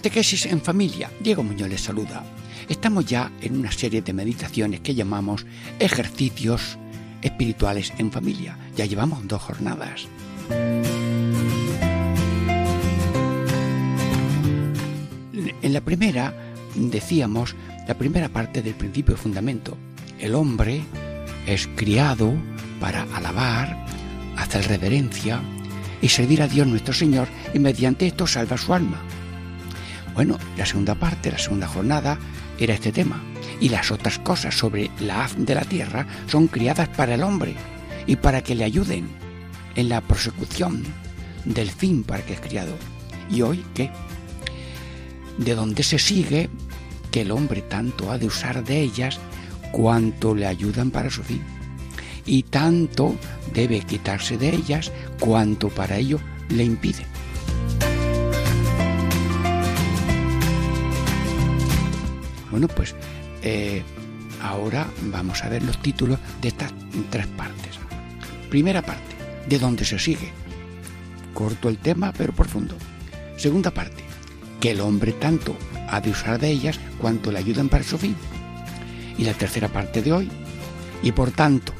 Catequesis 0.00 0.46
en 0.46 0.62
familia. 0.62 1.10
Diego 1.20 1.42
Muñoz 1.42 1.68
les 1.68 1.82
saluda. 1.82 2.24
Estamos 2.70 3.04
ya 3.04 3.30
en 3.42 3.58
una 3.58 3.70
serie 3.70 4.00
de 4.00 4.14
meditaciones 4.14 4.80
que 4.80 4.94
llamamos 4.94 5.44
ejercicios 5.78 6.78
espirituales 7.20 7.92
en 7.98 8.10
familia. 8.10 8.56
Ya 8.74 8.86
llevamos 8.86 9.28
dos 9.28 9.42
jornadas. 9.42 10.08
En 15.60 15.72
la 15.74 15.82
primera 15.82 16.32
decíamos 16.74 17.54
la 17.86 17.98
primera 17.98 18.30
parte 18.30 18.62
del 18.62 18.76
principio 18.76 19.16
de 19.16 19.20
fundamento. 19.20 19.76
El 20.18 20.34
hombre 20.34 20.80
es 21.46 21.68
criado 21.76 22.32
para 22.80 23.02
alabar, 23.14 23.84
hacer 24.38 24.66
reverencia 24.66 25.42
y 26.00 26.08
servir 26.08 26.40
a 26.40 26.48
Dios 26.48 26.66
nuestro 26.66 26.94
Señor 26.94 27.28
y 27.52 27.58
mediante 27.58 28.06
esto 28.06 28.26
salva 28.26 28.56
su 28.56 28.72
alma. 28.72 29.02
Bueno, 30.14 30.38
la 30.56 30.66
segunda 30.66 30.94
parte, 30.94 31.30
la 31.30 31.38
segunda 31.38 31.66
jornada, 31.66 32.18
era 32.58 32.74
este 32.74 32.92
tema. 32.92 33.22
Y 33.60 33.68
las 33.68 33.90
otras 33.90 34.18
cosas 34.18 34.54
sobre 34.54 34.90
la 35.00 35.24
haz 35.24 35.34
de 35.36 35.54
la 35.54 35.64
tierra 35.64 36.06
son 36.26 36.48
criadas 36.48 36.88
para 36.88 37.14
el 37.14 37.22
hombre 37.22 37.54
y 38.06 38.16
para 38.16 38.42
que 38.42 38.54
le 38.54 38.64
ayuden 38.64 39.08
en 39.76 39.88
la 39.88 40.00
persecución 40.00 40.82
del 41.44 41.70
fin 41.70 42.02
para 42.02 42.24
que 42.24 42.34
es 42.34 42.40
criado. 42.40 42.74
¿Y 43.30 43.42
hoy 43.42 43.64
qué? 43.74 43.90
De 45.38 45.54
donde 45.54 45.82
se 45.82 45.98
sigue 45.98 46.50
que 47.10 47.22
el 47.22 47.30
hombre 47.30 47.62
tanto 47.62 48.10
ha 48.10 48.18
de 48.18 48.26
usar 48.26 48.64
de 48.64 48.80
ellas 48.80 49.18
cuanto 49.72 50.34
le 50.34 50.46
ayudan 50.46 50.90
para 50.90 51.10
su 51.10 51.22
fin. 51.22 51.42
Y 52.26 52.44
tanto 52.44 53.16
debe 53.52 53.80
quitarse 53.80 54.36
de 54.36 54.50
ellas 54.50 54.92
cuanto 55.18 55.68
para 55.68 55.96
ello 55.96 56.20
le 56.48 56.64
impiden. 56.64 57.09
Bueno, 62.50 62.68
pues 62.68 62.94
eh, 63.42 63.82
ahora 64.42 64.86
vamos 65.02 65.42
a 65.44 65.48
ver 65.48 65.62
los 65.62 65.80
títulos 65.80 66.18
de 66.40 66.48
estas 66.48 66.72
tres 67.10 67.26
partes. 67.28 67.78
Primera 68.48 68.82
parte, 68.82 69.14
de 69.48 69.58
dónde 69.58 69.84
se 69.84 69.98
sigue. 69.98 70.32
Corto 71.34 71.68
el 71.68 71.78
tema, 71.78 72.12
pero 72.16 72.32
profundo. 72.32 72.74
Segunda 73.36 73.70
parte, 73.70 74.02
que 74.60 74.72
el 74.72 74.80
hombre 74.80 75.12
tanto 75.12 75.56
ha 75.88 76.00
de 76.00 76.10
usar 76.10 76.38
de 76.38 76.50
ellas 76.50 76.78
cuanto 76.98 77.32
le 77.32 77.38
ayudan 77.38 77.68
para 77.68 77.84
su 77.84 77.96
fin. 77.98 78.16
Y 79.16 79.24
la 79.24 79.34
tercera 79.34 79.68
parte 79.68 80.02
de 80.02 80.12
hoy, 80.12 80.30
y 81.02 81.12
por 81.12 81.30
tanto, 81.30 81.72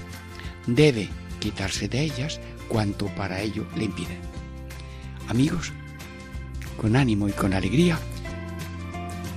debe 0.67 1.09
quitarse 1.39 1.89
de 1.89 2.03
ellas 2.03 2.41
cuanto 2.69 3.07
para 3.09 3.41
ello 3.41 3.67
le 3.77 3.85
impiden. 3.85 4.19
Amigos, 5.29 5.73
con 6.77 6.97
ánimo 6.97 7.29
y 7.29 7.33
con 7.33 7.53
alegría, 7.53 7.99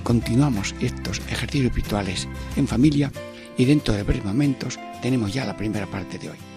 continuamos 0.04 0.74
estos 0.80 1.18
ejercicios 1.28 1.66
espirituales 1.66 2.28
en 2.56 2.68
familia 2.68 3.10
y 3.58 3.64
dentro 3.64 3.94
de 3.94 4.04
breves 4.04 4.24
momentos 4.24 4.78
tenemos 5.02 5.32
ya 5.32 5.44
la 5.44 5.56
primera 5.56 5.86
parte 5.86 6.18
de 6.18 6.30
hoy. 6.30 6.53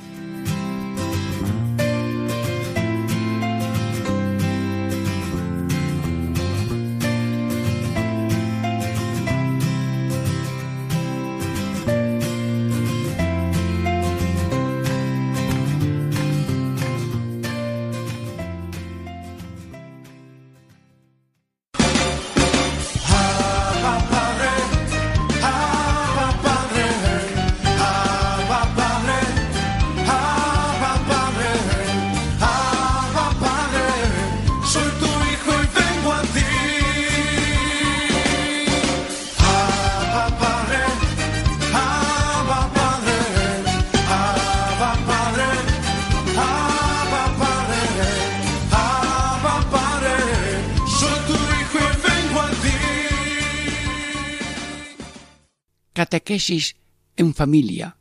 En 57.15 57.33
familia. 57.33 57.97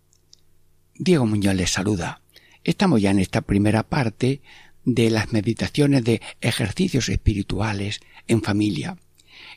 Diego 0.94 1.24
Muñoz 1.24 1.54
les 1.54 1.70
saluda. 1.70 2.20
Estamos 2.64 3.00
ya 3.00 3.10
en 3.10 3.18
esta 3.18 3.40
primera 3.40 3.82
parte 3.82 4.42
de 4.84 5.08
las 5.08 5.32
meditaciones 5.32 6.04
de 6.04 6.20
ejercicios 6.42 7.08
espirituales 7.08 8.00
en 8.28 8.42
familia. 8.42 8.98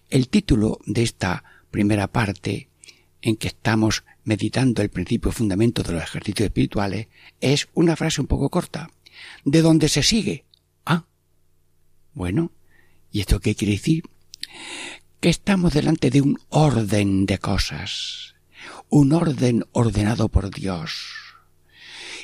El 0.09 0.29
título 0.29 0.79
de 0.85 1.03
esta 1.03 1.43
primera 1.71 2.07
parte, 2.07 2.69
en 3.21 3.35
que 3.35 3.49
estamos 3.49 4.05
meditando 4.23 4.81
el 4.81 4.89
principio 4.89 5.33
fundamento 5.33 5.83
de 5.83 5.91
los 5.91 6.03
ejercicios 6.03 6.45
espirituales, 6.45 7.07
es 7.41 7.67
una 7.73 7.97
frase 7.97 8.21
un 8.21 8.27
poco 8.27 8.49
corta. 8.49 8.91
¿De 9.43 9.61
dónde 9.61 9.89
se 9.89 10.03
sigue? 10.03 10.45
Ah. 10.85 11.03
Bueno, 12.13 12.53
¿y 13.11 13.19
esto 13.19 13.41
qué 13.41 13.55
quiere 13.55 13.73
decir? 13.73 14.03
Que 15.19 15.27
estamos 15.27 15.73
delante 15.73 16.09
de 16.11 16.21
un 16.21 16.39
orden 16.47 17.25
de 17.25 17.39
cosas 17.39 18.38
un 18.89 19.13
orden 19.13 19.65
ordenado 19.71 20.29
por 20.29 20.49
Dios. 20.49 21.05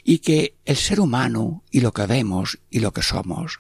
Y 0.03 0.19
que 0.19 0.57
el 0.65 0.75
ser 0.75 0.99
humano 0.99 1.63
y 1.71 1.81
lo 1.81 1.93
que 1.93 2.05
vemos 2.05 2.59
y 2.69 2.79
lo 2.79 2.91
que 2.91 3.01
somos 3.01 3.59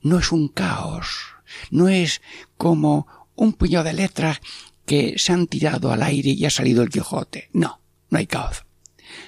no 0.00 0.18
es 0.18 0.32
un 0.32 0.48
caos, 0.48 1.36
no 1.70 1.88
es 1.88 2.22
como 2.56 3.06
un 3.34 3.52
puñado 3.52 3.84
de 3.84 3.92
letras 3.92 4.40
que 4.84 5.18
se 5.18 5.32
han 5.32 5.46
tirado 5.46 5.92
al 5.92 6.02
aire 6.02 6.30
y 6.30 6.44
ha 6.44 6.50
salido 6.50 6.82
el 6.82 6.90
Quijote. 6.90 7.50
No, 7.52 7.80
no 8.10 8.18
hay 8.18 8.26
caos, 8.26 8.64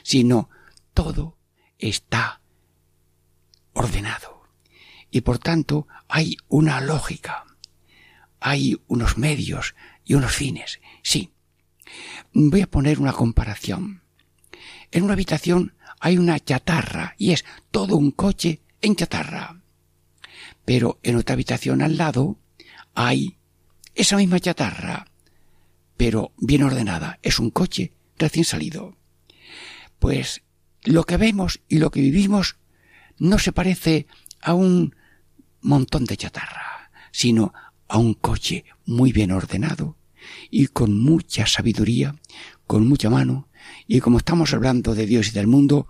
sino 0.02 0.48
todo 0.94 1.36
está 1.78 2.40
ordenado. 3.72 4.43
Y 5.10 5.22
por 5.22 5.38
tanto 5.38 5.87
hay 6.08 6.37
una 6.48 6.81
lógica, 6.81 7.44
hay 8.40 8.81
unos 8.87 9.19
medios 9.19 9.75
y 10.04 10.14
unos 10.14 10.32
fines. 10.32 10.81
Sí, 11.02 11.32
Voy 12.32 12.62
a 12.62 12.70
poner 12.70 13.00
una 13.00 13.12
comparación. 13.12 14.02
En 14.90 15.05
una 15.05 15.14
habitación 15.14 15.75
hay 16.00 16.19
una 16.19 16.38
chatarra 16.38 17.14
y 17.19 17.32
es 17.32 17.44
todo 17.70 17.96
un 17.96 18.11
coche 18.11 18.62
en 18.81 18.96
chatarra. 18.96 19.61
Pero 20.64 20.99
en 21.02 21.17
otra 21.17 21.35
habitación 21.35 21.82
al 21.82 21.96
lado 21.96 22.38
hay 22.94 23.38
esa 23.94 24.17
misma 24.17 24.40
chatarra, 24.40 25.06
pero 25.96 26.32
bien 26.38 26.62
ordenada. 26.62 27.19
Es 27.23 27.38
un 27.38 27.50
coche 27.50 27.93
recién 28.17 28.44
salido. 28.44 28.96
Pues 29.99 30.43
lo 30.84 31.05
que 31.05 31.17
vemos 31.17 31.61
y 31.69 31.79
lo 31.79 31.91
que 31.91 32.00
vivimos 32.00 32.56
no 33.19 33.38
se 33.38 33.52
parece 33.52 34.06
a 34.41 34.55
un 34.55 34.94
montón 35.61 36.05
de 36.05 36.17
chatarra, 36.17 36.91
sino 37.11 37.52
a 37.88 37.99
un 37.99 38.14
coche 38.14 38.64
muy 38.87 39.12
bien 39.12 39.32
ordenado, 39.32 39.96
y 40.50 40.69
con 40.69 40.98
mucha 40.98 41.46
sabiduría, 41.46 42.16
con 42.66 42.86
mucha 42.86 43.10
mano, 43.10 43.48
y 43.86 44.00
como 44.00 44.19
estamos 44.19 44.52
hablando 44.52 44.94
de 44.94 45.06
Dios 45.06 45.28
y 45.28 45.30
del 45.32 45.46
mundo, 45.46 45.88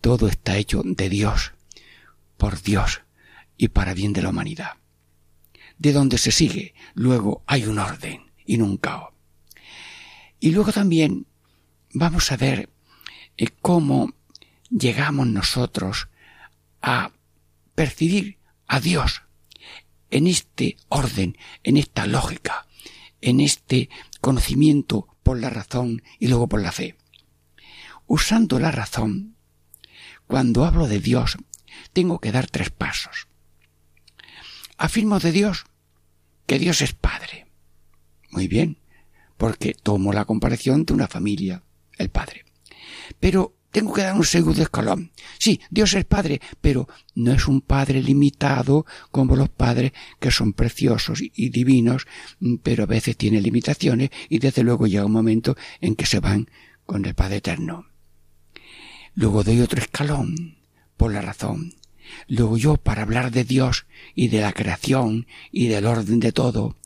todo 0.00 0.28
está 0.28 0.56
hecho 0.56 0.82
de 0.84 1.08
Dios, 1.08 1.52
por 2.36 2.60
Dios 2.62 3.02
y 3.56 3.68
para 3.68 3.94
bien 3.94 4.12
de 4.12 4.22
la 4.22 4.30
humanidad. 4.30 4.72
De 5.78 5.92
donde 5.92 6.18
se 6.18 6.32
sigue, 6.32 6.74
luego 6.94 7.42
hay 7.46 7.64
un 7.64 7.78
orden 7.78 8.32
y 8.44 8.56
no 8.58 8.64
un 8.64 8.76
caos. 8.76 9.12
Y 10.40 10.50
luego 10.50 10.72
también 10.72 11.26
vamos 11.92 12.32
a 12.32 12.36
ver 12.36 12.68
eh, 13.36 13.48
cómo 13.60 14.12
llegamos 14.70 15.26
nosotros 15.28 16.08
a 16.80 17.12
percibir 17.74 18.38
a 18.66 18.80
Dios 18.80 19.22
en 20.10 20.26
este 20.26 20.76
orden, 20.88 21.38
en 21.62 21.76
esta 21.76 22.06
lógica, 22.06 22.66
en 23.22 23.40
este 23.40 23.88
conocimiento 24.20 25.08
por 25.22 25.40
la 25.40 25.48
razón 25.48 26.02
y 26.18 26.28
luego 26.28 26.48
por 26.48 26.60
la 26.60 26.72
fe. 26.72 26.96
Usando 28.06 28.58
la 28.58 28.70
razón, 28.70 29.36
cuando 30.26 30.64
hablo 30.64 30.86
de 30.86 31.00
Dios, 31.00 31.38
tengo 31.92 32.18
que 32.18 32.32
dar 32.32 32.48
tres 32.50 32.70
pasos. 32.70 33.28
Afirmo 34.76 35.18
de 35.20 35.32
Dios 35.32 35.64
que 36.46 36.58
Dios 36.58 36.82
es 36.82 36.92
Padre. 36.92 37.46
Muy 38.30 38.48
bien, 38.48 38.78
porque 39.36 39.74
tomo 39.74 40.12
la 40.12 40.24
comparación 40.24 40.84
de 40.84 40.92
una 40.92 41.08
familia, 41.08 41.62
el 41.96 42.10
Padre. 42.10 42.44
Pero 43.20 43.54
tengo 43.72 43.92
que 43.92 44.02
dar 44.02 44.14
un 44.14 44.24
segundo 44.24 44.62
escalón. 44.62 45.10
Sí, 45.38 45.60
Dios 45.70 45.94
es 45.94 46.04
Padre, 46.04 46.40
pero 46.60 46.88
no 47.14 47.32
es 47.32 47.48
un 47.48 47.62
Padre 47.62 48.02
limitado 48.02 48.86
como 49.10 49.34
los 49.34 49.48
padres 49.48 49.92
que 50.20 50.30
son 50.30 50.52
preciosos 50.52 51.20
y 51.22 51.48
divinos, 51.48 52.06
pero 52.62 52.84
a 52.84 52.86
veces 52.86 53.16
tiene 53.16 53.40
limitaciones 53.40 54.10
y 54.28 54.38
desde 54.38 54.62
luego 54.62 54.86
llega 54.86 55.06
un 55.06 55.12
momento 55.12 55.56
en 55.80 55.96
que 55.96 56.06
se 56.06 56.20
van 56.20 56.48
con 56.86 57.04
el 57.06 57.14
Padre 57.14 57.36
Eterno. 57.36 57.86
Luego 59.14 59.42
doy 59.42 59.60
otro 59.60 59.80
escalón 59.80 60.58
por 60.96 61.12
la 61.12 61.22
razón. 61.22 61.74
Luego 62.28 62.58
yo, 62.58 62.76
para 62.76 63.02
hablar 63.02 63.30
de 63.30 63.44
Dios 63.44 63.86
y 64.14 64.28
de 64.28 64.42
la 64.42 64.52
creación 64.52 65.26
y 65.50 65.68
del 65.68 65.86
orden 65.86 66.20
de 66.20 66.32
todo, 66.32 66.76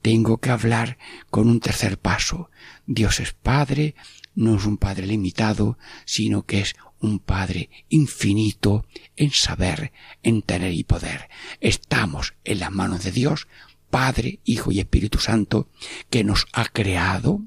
tengo 0.00 0.38
que 0.38 0.50
hablar 0.50 0.98
con 1.30 1.48
un 1.48 1.60
tercer 1.60 1.98
paso. 1.98 2.50
Dios 2.86 3.20
es 3.20 3.32
Padre, 3.32 3.94
no 4.34 4.56
es 4.56 4.64
un 4.64 4.76
Padre 4.76 5.06
limitado, 5.06 5.78
sino 6.04 6.44
que 6.44 6.60
es 6.60 6.74
un 7.00 7.18
Padre 7.18 7.70
infinito 7.88 8.86
en 9.16 9.30
saber, 9.30 9.92
en 10.22 10.42
tener 10.42 10.72
y 10.72 10.84
poder. 10.84 11.28
Estamos 11.60 12.34
en 12.44 12.60
las 12.60 12.70
manos 12.70 13.04
de 13.04 13.12
Dios, 13.12 13.48
Padre, 13.90 14.40
Hijo 14.44 14.72
y 14.72 14.80
Espíritu 14.80 15.18
Santo, 15.18 15.68
que 16.08 16.24
nos 16.24 16.46
ha 16.52 16.64
creado 16.66 17.42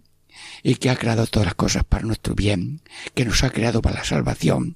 y 0.62 0.76
que 0.76 0.90
ha 0.90 0.96
creado 0.96 1.26
todas 1.28 1.46
las 1.48 1.56
cosas 1.56 1.84
para 1.86 2.04
nuestro 2.04 2.36
bien, 2.36 2.82
que 3.14 3.26
nos 3.26 3.44
ha 3.44 3.50
creado 3.50 3.82
para 3.82 4.00
la 4.00 4.04
salvación 4.04 4.76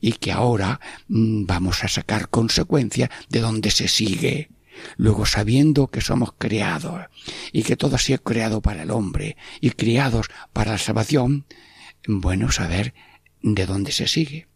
y 0.00 0.12
que 0.12 0.32
ahora 0.32 0.80
mm, 1.08 1.46
vamos 1.46 1.84
a 1.84 1.88
sacar 1.88 2.28
consecuencias 2.28 3.10
de 3.28 3.40
donde 3.40 3.70
se 3.70 3.88
sigue. 3.88 4.50
Luego 4.96 5.26
sabiendo 5.26 5.88
que 5.88 6.00
somos 6.00 6.32
creados 6.36 7.06
y 7.52 7.62
que 7.62 7.76
todo 7.76 7.96
ha 7.96 7.98
sido 7.98 8.22
creado 8.22 8.60
para 8.60 8.82
el 8.82 8.90
hombre 8.90 9.36
y 9.60 9.70
criados 9.70 10.28
para 10.52 10.72
la 10.72 10.78
salvación, 10.78 11.46
bueno 12.06 12.50
saber 12.50 12.94
de 13.42 13.66
dónde 13.66 13.92
se 13.92 14.08
sigue. 14.08 14.48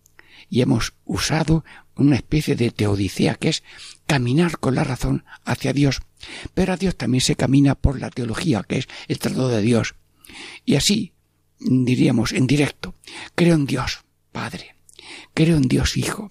Y 0.49 0.61
hemos 0.61 0.95
usado 1.05 1.65
una 1.97 2.17
especie 2.17 2.55
de 2.57 2.71
teodicea 2.71 3.35
que 3.35 3.49
es 3.49 3.63
caminar 4.07 4.59
con 4.59 4.75
la 4.75 4.85
razón 4.85 5.25
hacia 5.45 5.73
Dios. 5.73 6.03
Pero 6.55 6.73
a 6.73 6.77
Dios 6.77 6.97
también 6.97 7.21
se 7.21 7.37
camina 7.37 7.75
por 7.75 8.01
la 8.01 8.11
teología, 8.11 8.63
que 8.63 8.79
es 8.79 8.89
el 9.09 9.19
trato 9.19 9.49
de 9.49 9.63
Dios. 9.63 9.95
Y 10.65 10.77
así, 10.77 11.15
diríamos 11.59 12.33
en 12.33 12.47
directo, 12.47 12.95
creo 13.35 13.55
en 13.55 13.67
Dios, 13.67 14.05
Padre, 14.31 14.77
Creo 15.35 15.57
en 15.57 15.69
Dios 15.69 15.97
Hijo, 15.97 16.29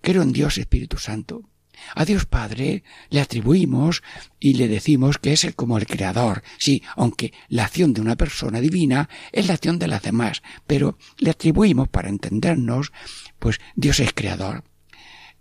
creo 0.00 0.22
en 0.22 0.32
Dios 0.32 0.58
Espíritu 0.58 0.98
Santo. 0.98 1.48
A 1.94 2.04
Dios 2.04 2.26
Padre 2.26 2.82
le 3.10 3.20
atribuimos 3.20 4.02
y 4.40 4.54
le 4.54 4.68
decimos 4.68 5.18
que 5.18 5.32
es 5.32 5.44
el 5.44 5.54
como 5.54 5.78
el 5.78 5.86
creador. 5.86 6.42
Sí, 6.58 6.82
aunque 6.96 7.32
la 7.48 7.64
acción 7.64 7.92
de 7.92 8.00
una 8.00 8.16
persona 8.16 8.60
divina 8.60 9.08
es 9.32 9.46
la 9.46 9.54
acción 9.54 9.78
de 9.78 9.88
las 9.88 10.02
demás, 10.02 10.42
pero 10.66 10.98
le 11.18 11.30
atribuimos 11.30 11.88
para 11.88 12.08
entendernos, 12.08 12.92
pues 13.38 13.60
Dios 13.74 14.00
es 14.00 14.12
creador. 14.12 14.64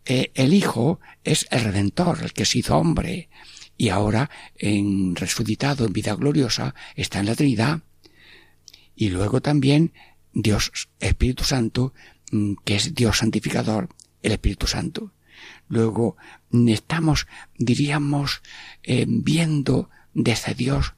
Eh, 0.05 0.31
el 0.35 0.53
Hijo 0.53 0.99
es 1.23 1.47
el 1.49 1.61
Redentor, 1.61 2.19
el 2.21 2.33
que 2.33 2.45
se 2.45 2.59
hizo 2.59 2.77
hombre, 2.77 3.29
y 3.77 3.89
ahora, 3.89 4.29
en 4.55 5.15
resucitado 5.15 5.85
en 5.85 5.93
vida 5.93 6.15
gloriosa, 6.15 6.75
está 6.95 7.19
en 7.19 7.25
la 7.25 7.35
Trinidad. 7.35 7.81
Y 8.95 9.09
luego 9.09 9.41
también 9.41 9.93
Dios 10.31 10.71
Espíritu 10.99 11.43
Santo 11.43 11.93
Mm, 12.31 12.55
que 12.63 12.75
es 12.75 12.93
Dios 12.95 13.19
santificador, 13.19 13.89
el 14.21 14.31
Espíritu 14.33 14.67
Santo. 14.67 15.11
Luego 15.67 16.17
estamos, 16.51 17.27
diríamos, 17.57 18.41
eh, 18.83 19.05
viendo 19.07 19.89
desde 20.13 20.53
Dios 20.53 20.93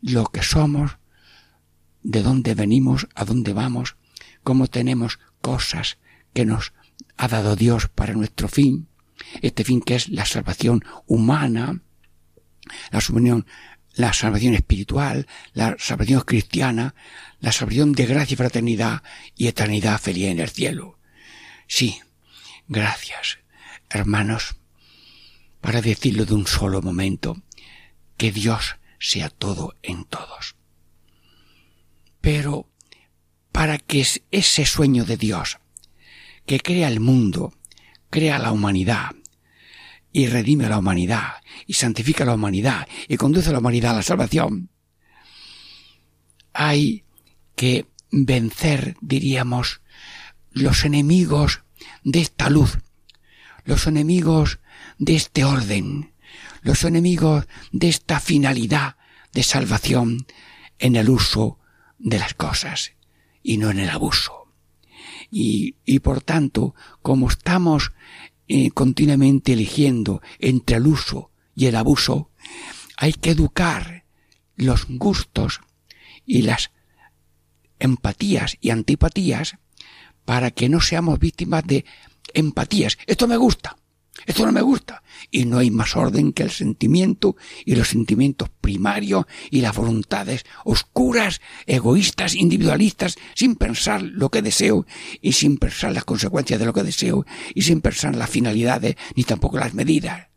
lo 0.00 0.26
que 0.26 0.42
somos, 0.42 0.98
de 2.02 2.22
dónde 2.22 2.54
venimos, 2.54 3.08
a 3.14 3.24
dónde 3.24 3.52
vamos, 3.54 3.96
cómo 4.42 4.66
tenemos 4.68 5.18
cosas 5.40 5.98
que 6.34 6.44
nos 6.44 6.74
ha 7.16 7.28
dado 7.28 7.56
Dios 7.56 7.88
para 7.88 8.12
nuestro 8.12 8.48
fin, 8.48 8.88
este 9.40 9.64
fin 9.64 9.80
que 9.80 9.96
es 9.96 10.08
la 10.08 10.26
salvación 10.26 10.84
humana, 11.06 11.80
la 12.90 13.00
salvación, 13.00 13.46
la 13.94 14.12
salvación 14.12 14.54
espiritual, 14.54 15.26
la 15.52 15.76
salvación 15.78 16.20
cristiana, 16.22 16.94
la 17.40 17.52
salvación 17.52 17.92
de 17.92 18.06
gracia 18.06 18.34
y 18.34 18.36
fraternidad 18.36 19.02
y 19.36 19.46
eternidad 19.46 20.00
feliz 20.00 20.26
en 20.26 20.40
el 20.40 20.50
cielo. 20.50 20.98
Sí, 21.66 22.00
gracias, 22.68 23.38
hermanos, 23.90 24.56
para 25.60 25.80
decirlo 25.80 26.24
de 26.26 26.34
un 26.34 26.46
solo 26.46 26.82
momento, 26.82 27.42
que 28.16 28.32
Dios 28.32 28.76
sea 28.98 29.30
todo 29.30 29.76
en 29.82 30.04
todos. 30.04 30.56
Pero 32.20 32.68
para 33.52 33.78
que 33.78 34.06
ese 34.30 34.66
sueño 34.66 35.04
de 35.04 35.16
Dios, 35.16 35.58
que 36.46 36.60
crea 36.60 36.88
el 36.88 37.00
mundo, 37.00 37.54
crea 38.10 38.38
la 38.38 38.52
humanidad, 38.52 39.12
y 40.12 40.26
redime 40.26 40.66
a 40.66 40.70
la 40.70 40.78
humanidad, 40.78 41.42
y 41.66 41.74
santifica 41.74 42.24
a 42.24 42.28
la 42.28 42.34
humanidad, 42.34 42.86
y 43.08 43.16
conduce 43.16 43.50
a 43.50 43.52
la 43.52 43.58
humanidad 43.58 43.92
a 43.92 43.96
la 43.96 44.02
salvación, 44.02 44.70
hay 46.52 47.04
que 47.56 47.86
vencer, 48.10 48.96
diríamos, 49.00 49.82
los 50.52 50.84
enemigos 50.84 51.64
de 52.04 52.20
esta 52.20 52.48
luz, 52.48 52.78
los 53.64 53.86
enemigos 53.86 54.60
de 54.98 55.16
este 55.16 55.44
orden, 55.44 56.12
los 56.62 56.84
enemigos 56.84 57.46
de 57.72 57.88
esta 57.88 58.20
finalidad 58.20 58.96
de 59.32 59.42
salvación 59.42 60.26
en 60.78 60.96
el 60.96 61.08
uso 61.08 61.58
de 61.98 62.18
las 62.18 62.34
cosas 62.34 62.92
y 63.42 63.56
no 63.56 63.70
en 63.70 63.78
el 63.78 63.90
abuso. 63.90 64.48
Y, 65.30 65.76
y 65.84 66.00
por 66.00 66.20
tanto, 66.20 66.74
como 67.02 67.28
estamos 67.28 67.92
eh, 68.46 68.70
continuamente 68.70 69.54
eligiendo 69.54 70.20
entre 70.38 70.76
el 70.76 70.86
uso 70.86 71.30
y 71.54 71.66
el 71.66 71.76
abuso, 71.76 72.30
hay 72.96 73.12
que 73.12 73.30
educar 73.30 74.04
los 74.56 74.86
gustos 74.88 75.60
y 76.26 76.42
las 76.42 76.70
empatías 77.78 78.56
y 78.60 78.70
antipatías 78.70 79.56
para 80.24 80.50
que 80.50 80.68
no 80.68 80.80
seamos 80.80 81.18
víctimas 81.18 81.64
de 81.66 81.84
empatías. 82.32 82.98
Esto 83.06 83.28
me 83.28 83.36
gusta, 83.36 83.76
esto 84.26 84.46
no 84.46 84.52
me 84.52 84.62
gusta. 84.62 85.02
Y 85.30 85.44
no 85.44 85.58
hay 85.58 85.70
más 85.70 85.96
orden 85.96 86.32
que 86.32 86.42
el 86.42 86.50
sentimiento 86.50 87.36
y 87.64 87.74
los 87.74 87.88
sentimientos 87.88 88.50
primarios 88.60 89.26
y 89.50 89.60
las 89.60 89.74
voluntades 89.74 90.44
oscuras, 90.64 91.40
egoístas, 91.66 92.34
individualistas, 92.34 93.16
sin 93.34 93.56
pensar 93.56 94.02
lo 94.02 94.30
que 94.30 94.42
deseo 94.42 94.86
y 95.20 95.32
sin 95.32 95.56
pensar 95.58 95.92
las 95.92 96.04
consecuencias 96.04 96.60
de 96.60 96.66
lo 96.66 96.72
que 96.72 96.82
deseo 96.82 97.26
y 97.54 97.62
sin 97.62 97.80
pensar 97.80 98.16
las 98.16 98.30
finalidades 98.30 98.96
ni 99.16 99.24
tampoco 99.24 99.58
las 99.58 99.74
medidas. 99.74 100.28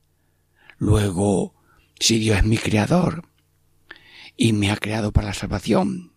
Luego, 0.77 1.55
si 1.99 2.19
Dios 2.19 2.37
es 2.37 2.43
mi 2.43 2.57
creador 2.57 3.27
y 4.35 4.53
me 4.53 4.71
ha 4.71 4.77
creado 4.77 5.11
para 5.11 5.27
la 5.27 5.33
salvación, 5.33 6.13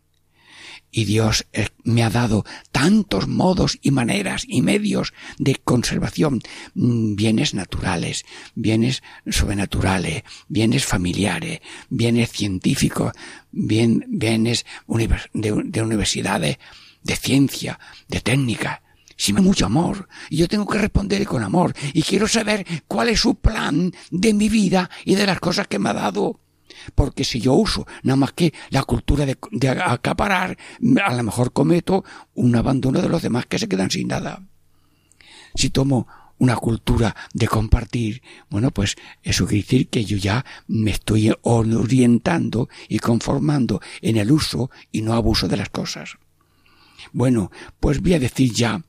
y 0.91 1.05
Dios 1.05 1.47
eh, 1.53 1.69
me 1.85 2.03
ha 2.03 2.11
dado 2.11 2.45
tantos 2.73 3.29
modos 3.29 3.79
y 3.83 3.91
maneras 3.91 4.45
y 4.47 4.63
medios 4.63 5.13
de 5.39 5.57
conservación, 5.57 6.41
mm, 6.75 7.15
bienes 7.15 7.55
naturales, 7.55 8.25
bienes 8.55 9.03
sobrenaturales, 9.29 10.25
bienes 10.49 10.85
familiares, 10.85 11.61
bienes 11.89 12.31
científicos, 12.31 13.13
bienes 13.53 14.65
de, 14.87 15.53
universidades, 15.83 16.59
de 17.03 17.17
ciencia, 17.17 17.79
de 18.09 18.21
técnica, 18.21 18.83
si 19.17 19.33
me 19.33 19.41
mucho 19.41 19.67
amor. 19.67 20.09
Y 20.31 20.39
yo 20.39 20.49
tengo 20.49 20.67
que 20.67 20.79
responder 20.79 21.27
con 21.27 21.43
amor. 21.43 21.75
Y 21.93 22.03
quiero 22.03 22.27
saber 22.27 22.67
cuál 22.89 23.11
es 23.11 23.21
su 23.21 23.35
plan 23.35 23.93
de 24.11 24.33
mi 24.33 24.49
vida 24.49 24.91
y 25.05 25.15
de 25.15 25.27
las 25.27 25.41
cosas 25.41 25.69
que 25.69 25.79
me 25.79 25.91
ha 25.91 25.95
dado. 25.95 26.41
Porque 26.95 27.25
si 27.25 27.41
yo 27.41 27.55
uso 27.55 27.87
nada 28.03 28.17
más 28.17 28.33
que 28.33 28.53
la 28.71 28.83
cultura 28.83 29.27
de, 29.27 29.37
acaparar, 29.69 30.57
a 31.05 31.15
lo 31.15 31.23
mejor 31.23 31.53
cometo 31.53 32.05
un 32.35 32.55
abandono 32.57 33.01
de 33.01 33.09
los 33.09 33.23
demás 33.23 33.47
que 33.47 33.59
se 33.59 33.69
quedan 33.69 33.91
sin 33.91 34.09
nada. 34.09 34.43
Si 35.55 35.71
tomo 35.71 36.07
una 36.39 36.57
cultura 36.57 37.15
de 37.35 37.47
compartir, 37.47 38.23
bueno, 38.49 38.71
pues 38.71 38.97
eso 39.23 39.47
quiere 39.47 39.63
decir 39.63 39.89
que 39.89 40.05
yo 40.05 40.17
ya 40.17 40.45
me 40.67 40.91
estoy 40.91 41.33
orientando 41.43 42.69
y 42.89 42.99
conformando 42.99 43.81
en 44.01 44.17
el 44.17 44.33
uso 44.33 44.71
y 44.91 45.03
no 45.03 45.13
abuso 45.13 45.49
de 45.49 45.59
las 45.59 45.69
cosas. 45.69 46.17
Bueno, 47.13 47.51
pues 47.79 48.01
voy 48.01 48.15
a 48.15 48.19
decir 48.19 48.53
ya 48.53 48.83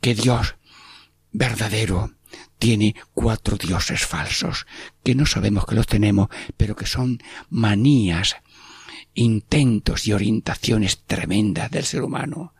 que 0.00 0.14
Dios 0.14 0.56
verdadero, 1.32 2.14
tiene 2.58 2.94
cuatro 3.14 3.56
dioses 3.56 4.04
falsos, 4.04 4.66
que 5.02 5.14
no 5.14 5.26
sabemos 5.26 5.66
que 5.66 5.74
los 5.74 5.86
tenemos, 5.86 6.28
pero 6.56 6.76
que 6.76 6.86
son 6.86 7.22
manías, 7.50 8.36
intentos 9.14 10.06
y 10.06 10.12
orientaciones 10.12 11.00
tremendas 11.06 11.70
del 11.70 11.84
ser 11.84 12.02
humano. 12.02 12.54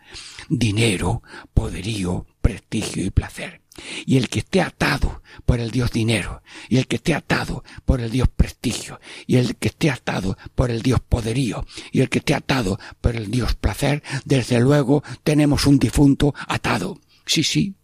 Dinero, 0.49 1.23
poderío, 1.55 2.27
prestigio 2.41 3.05
y 3.05 3.11
placer. 3.11 3.61
Y 4.07 4.17
el 4.17 4.29
que 4.29 4.41
esté 4.41 4.61
atado 4.61 5.23
por 5.47 5.61
el 5.61 5.71
Dios 5.71 5.93
dinero, 5.93 6.43
y 6.69 6.79
el 6.79 6.87
que 6.87 6.97
esté 6.97 7.15
atado 7.15 7.63
por 7.85 8.01
el 8.01 8.11
Dios 8.11 8.29
prestigio, 8.29 9.01
y 9.27 9.37
el 9.37 9.57
que 9.57 9.69
esté 9.69 9.91
atado 9.91 10.37
por 10.55 10.71
el 10.71 10.83
Dios 10.83 11.01
poderío, 11.01 11.65
y 11.93 12.01
el 12.01 12.09
que 12.09 12.19
esté 12.19 12.35
atado 12.35 12.81
por 13.01 13.15
el 13.15 13.31
Dios 13.31 13.55
placer, 13.55 14.03
desde 14.25 14.59
luego 14.59 15.05
tenemos 15.23 15.67
un 15.67 15.79
difunto 15.79 16.35
atado. 16.49 16.99
Sí, 17.25 17.45
sí, 17.45 17.75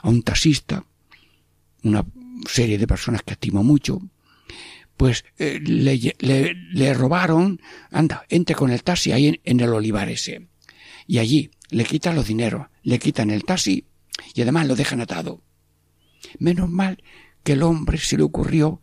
a 0.00 0.08
un 0.08 0.22
taxista, 0.22 0.86
una 1.82 2.04
serie 2.48 2.78
de 2.78 2.86
personas 2.86 3.22
que 3.22 3.32
estimo 3.32 3.62
mucho, 3.62 4.00
pues 4.96 5.24
eh, 5.38 5.60
le, 5.60 6.14
le, 6.20 6.94
robaron, 6.94 7.60
anda, 7.90 8.24
entre 8.28 8.54
con 8.54 8.70
el 8.70 8.82
taxi 8.82 9.12
ahí 9.12 9.40
en, 9.42 9.60
el 9.60 9.72
olivar 9.72 10.08
ese. 10.08 10.48
Y 11.06 11.18
allí 11.18 11.50
le 11.70 11.84
quitan 11.84 12.14
los 12.14 12.26
dineros, 12.26 12.68
le 12.82 12.98
quitan 12.98 13.30
el 13.30 13.44
taxi 13.44 13.86
y 14.34 14.42
además 14.42 14.66
lo 14.66 14.76
dejan 14.76 15.00
atado. 15.00 15.42
Menos 16.38 16.68
mal 16.68 17.02
que 17.42 17.54
el 17.54 17.62
hombre 17.62 17.98
se 17.98 18.16
le 18.16 18.22
ocurrió 18.22 18.80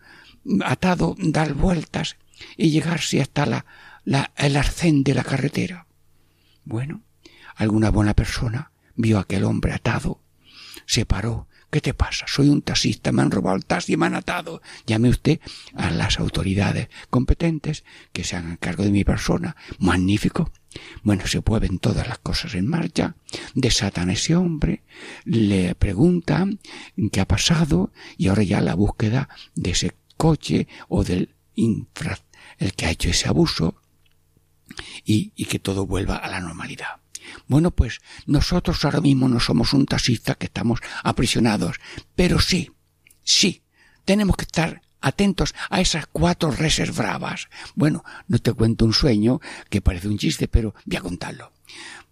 atado 0.65 1.15
dar 1.19 1.53
vueltas 1.53 2.17
y 2.57 2.69
llegarse 2.69 3.21
hasta 3.21 3.45
la, 3.45 3.65
la, 4.03 4.31
el 4.37 4.57
arcén 4.57 5.03
de 5.03 5.13
la 5.13 5.23
carretera. 5.23 5.87
Bueno, 6.65 7.03
alguna 7.55 7.91
buena 7.91 8.13
persona 8.13 8.71
vio 8.95 9.17
a 9.17 9.21
aquel 9.21 9.43
hombre 9.43 9.73
atado, 9.73 10.21
se 10.85 11.05
paró. 11.05 11.47
¿Qué 11.69 11.81
te 11.81 11.93
pasa? 11.93 12.25
Soy 12.27 12.49
un 12.49 12.63
taxista, 12.63 13.11
me 13.11 13.21
han 13.21 13.29
robado 13.29 13.55
el 13.55 13.65
taxi 13.65 13.93
y 13.93 13.97
me 13.97 14.07
han 14.07 14.15
atado. 14.15 14.61
Llame 14.87 15.09
usted 15.09 15.39
a 15.75 15.91
las 15.91 16.19
autoridades 16.19 16.89
competentes 17.09 17.83
que 18.11 18.23
se 18.23 18.35
hagan 18.35 18.57
cargo 18.57 18.83
de 18.83 18.91
mi 18.91 19.03
persona. 19.03 19.55
Magnífico. 19.77 20.51
Bueno, 21.03 21.27
se 21.27 21.41
mueven 21.45 21.79
todas 21.79 22.07
las 22.07 22.19
cosas 22.19 22.53
en 22.53 22.67
marcha, 22.67 23.15
desatan 23.55 24.09
a 24.09 24.13
ese 24.13 24.35
hombre, 24.35 24.83
le 25.25 25.73
preguntan 25.73 26.59
qué 27.11 27.21
ha 27.21 27.27
pasado 27.27 27.91
y 28.17 28.27
ahora 28.27 28.43
ya 28.43 28.61
la 28.61 28.75
búsqueda 28.75 29.29
de 29.55 29.71
ese 29.71 29.95
coche 30.15 30.67
o 30.87 31.03
del 31.03 31.33
infra, 31.55 32.19
el 32.59 32.73
que 32.73 32.85
ha 32.85 32.91
hecho 32.91 33.09
ese 33.09 33.27
abuso 33.27 33.81
y, 35.03 35.31
y 35.35 35.45
que 35.45 35.57
todo 35.57 35.87
vuelva 35.87 36.17
a 36.17 36.29
la 36.29 36.39
normalidad. 36.39 36.99
Bueno, 37.47 37.71
pues 37.71 37.99
nosotros 38.25 38.83
ahora 38.85 39.01
mismo 39.01 39.27
no 39.27 39.39
somos 39.39 39.73
un 39.73 39.85
taxista 39.85 40.35
que 40.35 40.45
estamos 40.45 40.79
aprisionados, 41.03 41.77
pero 42.15 42.39
sí, 42.39 42.71
sí, 43.23 43.63
tenemos 44.05 44.35
que 44.35 44.43
estar 44.43 44.81
atentos 45.01 45.53
a 45.69 45.81
esas 45.81 46.07
cuatro 46.07 46.51
reses 46.51 46.95
bravas. 46.95 47.47
Bueno, 47.75 48.03
no 48.27 48.39
te 48.39 48.53
cuento 48.53 48.85
un 48.85 48.93
sueño 48.93 49.39
que 49.69 49.81
parece 49.81 50.07
un 50.07 50.17
chiste, 50.17 50.47
pero 50.47 50.73
voy 50.85 50.97
a 50.97 51.01
contarlo. 51.01 51.53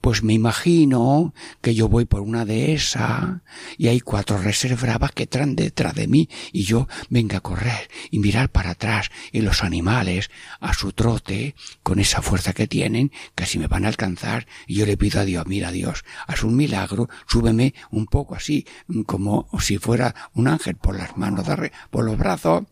Pues 0.01 0.23
me 0.23 0.33
imagino 0.33 1.33
que 1.61 1.75
yo 1.75 1.89
voy 1.89 2.05
por 2.05 2.21
una 2.21 2.45
de 2.45 2.73
esas 2.73 3.41
y 3.77 3.87
hay 3.87 3.99
cuatro 3.99 4.37
reservas 4.37 5.11
que 5.11 5.27
traen 5.27 5.55
detrás 5.55 5.95
de 5.95 6.07
mí 6.07 6.29
y 6.51 6.63
yo 6.63 6.87
venga 7.09 7.37
a 7.37 7.41
correr 7.41 7.89
y 8.11 8.19
mirar 8.19 8.49
para 8.49 8.71
atrás 8.71 9.09
y 9.31 9.41
los 9.41 9.63
animales 9.63 10.29
a 10.59 10.73
su 10.73 10.93
trote 10.93 11.55
con 11.83 11.99
esa 11.99 12.21
fuerza 12.21 12.53
que 12.53 12.67
tienen 12.67 13.11
casi 13.35 13.59
me 13.59 13.67
van 13.67 13.85
a 13.85 13.89
alcanzar 13.89 14.47
y 14.65 14.75
yo 14.75 14.85
le 14.85 14.97
pido 14.97 15.19
a 15.19 15.25
Dios, 15.25 15.45
mira 15.47 15.71
Dios, 15.71 16.05
haz 16.27 16.43
un 16.43 16.55
milagro, 16.55 17.09
súbeme 17.27 17.73
un 17.91 18.05
poco 18.05 18.35
así 18.35 18.65
como 19.05 19.49
si 19.59 19.77
fuera 19.77 20.15
un 20.33 20.47
ángel 20.47 20.75
por 20.75 20.95
las 20.95 21.17
manos, 21.17 21.47
por 21.89 22.05
los 22.05 22.17
brazos 22.17 22.63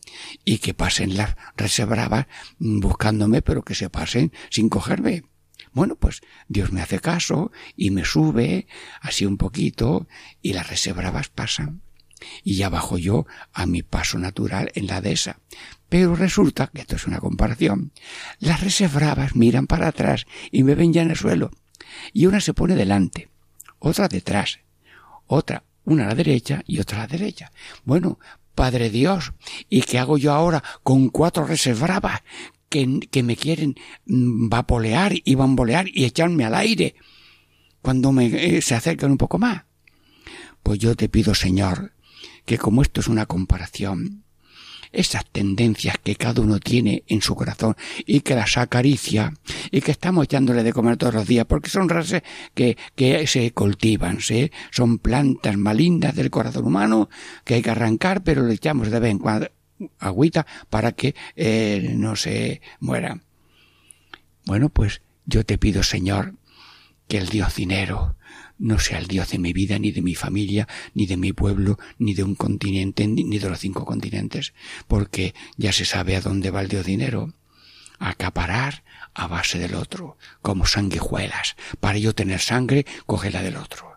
y 0.43 0.59
que 0.59 0.73
pasen 0.73 1.17
las 1.17 1.35
reservas 1.57 2.27
buscándome 2.59 3.41
pero 3.41 3.63
que 3.63 3.75
se 3.75 3.89
pasen 3.89 4.31
sin 4.49 4.69
cogerme. 4.69 5.23
Bueno, 5.75 5.97
pues 5.97 6.21
Dios 6.47 6.71
me 6.71 6.81
hace 6.81 6.99
caso 6.99 7.51
y 7.75 7.91
me 7.91 8.05
sube 8.05 8.65
así 9.01 9.25
un 9.25 9.35
poquito 9.35 10.07
y 10.41 10.53
las 10.53 10.69
reservas 10.69 11.27
pasan. 11.27 11.81
Y 12.45 12.55
ya 12.55 12.69
bajo 12.69 12.97
yo 12.97 13.27
a 13.51 13.65
mi 13.65 13.83
paso 13.83 14.17
natural 14.17 14.71
en 14.75 14.87
la 14.87 15.01
dehesa. 15.01 15.41
Pero 15.89 16.15
resulta, 16.15 16.67
que 16.73 16.79
esto 16.79 16.95
es 16.95 17.07
una 17.07 17.19
comparación, 17.19 17.91
las 18.39 18.61
reservas 18.61 19.35
miran 19.35 19.67
para 19.67 19.89
atrás 19.89 20.25
y 20.49 20.63
me 20.63 20.75
ven 20.75 20.93
ya 20.93 21.01
en 21.01 21.11
el 21.11 21.17
suelo. 21.17 21.51
Y 22.13 22.25
una 22.25 22.39
se 22.39 22.53
pone 22.53 22.75
delante, 22.75 23.27
otra 23.79 24.07
detrás, 24.07 24.59
otra, 25.27 25.65
una 25.83 26.05
a 26.05 26.07
la 26.07 26.15
derecha 26.15 26.63
y 26.65 26.79
otra 26.79 26.99
a 26.99 27.01
la 27.01 27.07
derecha. 27.07 27.51
Bueno, 27.83 28.17
Padre 28.55 28.89
Dios, 28.89 29.33
¿y 29.69 29.81
qué 29.81 29.99
hago 29.99 30.17
yo 30.17 30.31
ahora 30.31 30.63
con 30.83 31.09
cuatro 31.09 31.45
reservas 31.45 32.23
que, 33.11 33.23
me 33.23 33.35
quieren 33.35 33.75
mm, 34.05 34.49
vapolear 34.49 35.13
y 35.23 35.35
bambolear 35.35 35.87
y 35.87 36.05
echarme 36.05 36.45
al 36.45 36.55
aire 36.55 36.95
cuando 37.81 38.11
me, 38.11 38.25
eh, 38.25 38.61
se 38.61 38.75
acercan 38.75 39.11
un 39.11 39.17
poco 39.17 39.37
más. 39.37 39.63
Pues 40.63 40.79
yo 40.79 40.95
te 40.95 41.07
pido, 41.07 41.35
Señor, 41.35 41.93
que 42.45 42.57
como 42.57 42.81
esto 42.81 42.99
es 42.99 43.07
una 43.07 43.27
comparación, 43.27 44.23
esas 44.91 45.25
tendencias 45.25 45.97
que 46.01 46.15
cada 46.15 46.41
uno 46.41 46.59
tiene 46.59 47.03
en 47.07 47.21
su 47.21 47.35
corazón 47.35 47.75
y 48.05 48.21
que 48.21 48.35
las 48.35 48.57
acaricia 48.57 49.33
y 49.69 49.81
que 49.81 49.91
estamos 49.91 50.23
echándole 50.23 50.63
de 50.63 50.73
comer 50.73 50.97
todos 50.97 51.13
los 51.13 51.27
días 51.27 51.45
porque 51.45 51.69
son 51.69 51.89
razas 51.89 52.23
que, 52.53 52.77
que 52.95 53.27
se 53.27 53.51
cultivan, 53.51 54.21
¿sí? 54.21 54.51
son 54.71 54.99
plantas 54.99 55.57
malindas 55.57 56.15
del 56.15 56.29
corazón 56.29 56.65
humano 56.65 57.09
que 57.43 57.55
hay 57.55 57.61
que 57.61 57.71
arrancar 57.71 58.23
pero 58.23 58.43
le 58.43 58.53
echamos 58.53 58.89
de 58.89 58.99
vez 58.99 59.11
en 59.11 59.19
cuando 59.19 59.49
agüita 59.99 60.45
para 60.69 60.93
que 60.93 61.15
eh, 61.35 61.93
no 61.95 62.15
se 62.15 62.61
muera. 62.79 63.21
Bueno, 64.45 64.69
pues 64.69 65.01
yo 65.25 65.45
te 65.45 65.57
pido, 65.57 65.83
Señor, 65.83 66.35
que 67.07 67.17
el 67.17 67.29
Dios 67.29 67.55
dinero 67.55 68.15
no 68.57 68.79
sea 68.79 68.99
el 68.99 69.07
Dios 69.07 69.29
de 69.31 69.39
mi 69.39 69.53
vida, 69.53 69.79
ni 69.79 69.91
de 69.91 70.01
mi 70.01 70.15
familia, 70.15 70.67
ni 70.93 71.05
de 71.05 71.17
mi 71.17 71.33
pueblo, 71.33 71.77
ni 71.97 72.13
de 72.13 72.23
un 72.23 72.35
continente, 72.35 73.07
ni 73.07 73.37
de 73.37 73.49
los 73.49 73.59
cinco 73.59 73.85
continentes, 73.85 74.53
porque 74.87 75.33
ya 75.57 75.73
se 75.73 75.85
sabe 75.85 76.15
a 76.15 76.21
dónde 76.21 76.51
va 76.51 76.61
el 76.61 76.69
Dios 76.69 76.85
dinero. 76.85 77.33
Acaparar 77.99 78.83
a 79.13 79.27
base 79.27 79.57
del 79.57 79.75
otro, 79.75 80.17
como 80.41 80.65
sanguijuelas. 80.65 81.55
Para 81.79 81.97
yo 81.97 82.13
tener 82.13 82.39
sangre, 82.39 82.85
coge 83.05 83.31
la 83.31 83.41
del 83.41 83.57
otro. 83.57 83.94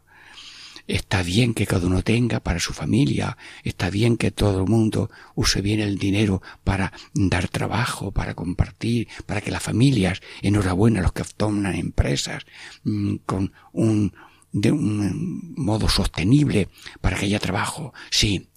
Está 0.88 1.23
bien 1.23 1.52
que 1.52 1.66
cada 1.66 1.87
uno 1.87 2.02
tenga 2.02 2.40
para 2.40 2.59
su 2.61 2.73
familia, 2.73 3.37
está 3.62 3.90
bien 3.90 4.16
que 4.16 4.30
todo 4.30 4.61
el 4.61 4.66
mundo 4.66 5.11
use 5.35 5.61
bien 5.61 5.80
el 5.80 5.99
dinero 5.99 6.40
para 6.64 6.95
dar 7.12 7.49
trabajo, 7.49 8.11
para 8.11 8.33
compartir, 8.35 9.07
para 9.26 9.42
que 9.42 9.50
las 9.50 9.62
familias, 9.62 10.23
enhorabuena 10.40 11.02
los 11.02 11.12
que 11.12 11.25
toman 11.25 11.75
empresas 11.75 12.47
mm, 12.85 13.16
con 13.26 13.52
un, 13.73 14.14
de 14.50 14.73
un 14.73 15.54
modo 15.57 15.90
sostenible 15.90 16.71
para 17.02 17.18
que 17.18 17.26
haya 17.26 17.38
trabajo. 17.38 17.92
Sí, 18.11 18.49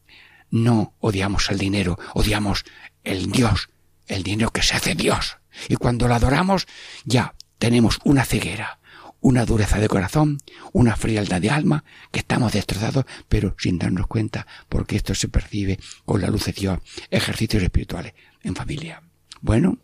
no 0.49 0.93
odiamos 1.01 1.51
el 1.51 1.57
dinero, 1.57 1.99
odiamos 2.13 2.63
el 3.03 3.29
Dios, 3.29 3.69
el 4.07 4.23
dinero 4.23 4.51
que 4.51 4.63
se 4.63 4.77
hace 4.77 4.95
Dios. 4.95 5.37
Y 5.67 5.75
cuando 5.75 6.07
lo 6.07 6.15
adoramos, 6.15 6.65
ya 7.03 7.35
tenemos 7.59 7.99
una 8.05 8.23
ceguera 8.23 8.79
una 9.21 9.45
dureza 9.45 9.79
de 9.79 9.87
corazón, 9.87 10.39
una 10.73 10.95
frialdad 10.95 11.39
de 11.39 11.51
alma, 11.51 11.83
que 12.11 12.19
estamos 12.19 12.53
destrozados, 12.53 13.05
pero 13.29 13.55
sin 13.57 13.77
darnos 13.77 14.07
cuenta, 14.07 14.47
porque 14.67 14.95
esto 14.95 15.15
se 15.15 15.29
percibe 15.29 15.79
con 16.05 16.21
la 16.21 16.27
luz 16.27 16.45
de 16.45 16.53
Dios, 16.53 16.79
ejercicios 17.09 17.63
espirituales 17.63 18.13
en 18.43 18.55
familia. 18.55 19.03
Bueno, 19.39 19.77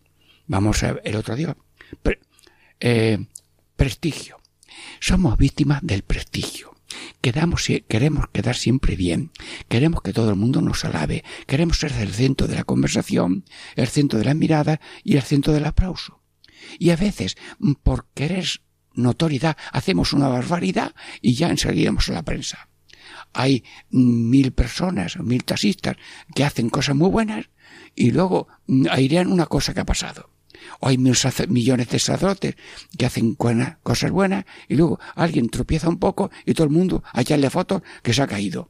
vamos 0.48 0.84
a 0.84 0.98
el 1.04 1.16
otro 1.16 1.36
Dios. 1.36 1.56
Eh, 2.80 3.26
prestigio. 3.76 4.40
Somos 5.00 5.38
víctimas 5.38 5.80
del 5.84 6.04
prestigio. 6.04 6.76
Quedamos, 7.22 7.68
queremos 7.88 8.30
quedar 8.30 8.56
siempre 8.56 8.96
bien, 8.96 9.32
queremos 9.68 10.02
que 10.02 10.14
todo 10.14 10.30
el 10.30 10.36
mundo 10.36 10.62
nos 10.62 10.86
alabe, 10.86 11.24
queremos 11.46 11.80
ser 11.80 11.92
el 11.94 12.14
centro 12.14 12.48
de 12.48 12.56
la 12.56 12.64
conversación, 12.64 13.44
el 13.76 13.88
centro 13.88 14.18
de 14.18 14.26
la 14.26 14.34
mirada 14.34 14.80
y 15.04 15.18
el 15.18 15.24
centro 15.24 15.54
del 15.54 15.66
aplauso. 15.66 16.22
Y 16.80 16.92
a 16.92 16.96
veces, 16.96 17.38
por 17.84 18.08
querer 18.14 18.48
notoriedad, 18.98 19.58
hacemos 19.72 20.14
una 20.14 20.28
barbaridad 20.28 20.94
y 21.22 21.36
ya 21.36 21.50
enseguiremos 21.50 22.10
a 22.10 22.14
la 22.14 22.24
prensa. 22.24 22.70
Hay 23.34 23.64
mil 23.90 24.52
personas, 24.52 25.18
mil 25.20 25.44
taxistas 25.44 25.98
que 26.36 26.44
hacen 26.44 26.70
cosas 26.70 26.96
muy 26.96 27.10
buenas 27.10 27.50
y 27.96 28.12
luego 28.12 28.48
airean 28.90 29.32
una 29.32 29.46
cosa 29.46 29.74
que 29.74 29.82
ha 29.82 29.86
pasado. 29.86 30.30
O 30.80 30.88
hay 30.88 30.98
millones 30.98 31.90
de 31.90 32.00
sacerdotes 32.00 32.56
que 32.98 33.06
hacen 33.06 33.36
cosas 33.36 34.12
buenas 34.12 34.46
y 34.68 34.76
luego 34.76 35.00
alguien 35.16 35.50
tropieza 35.50 35.90
un 35.90 36.00
poco 36.00 36.32
y 36.46 36.54
todo 36.54 36.66
el 36.66 36.74
mundo 36.74 37.04
a 37.14 37.22
echarle 37.22 37.50
fotos 37.50 37.84
que 38.02 38.14
se 38.14 38.22
ha 38.22 38.28
caído. 38.28 38.70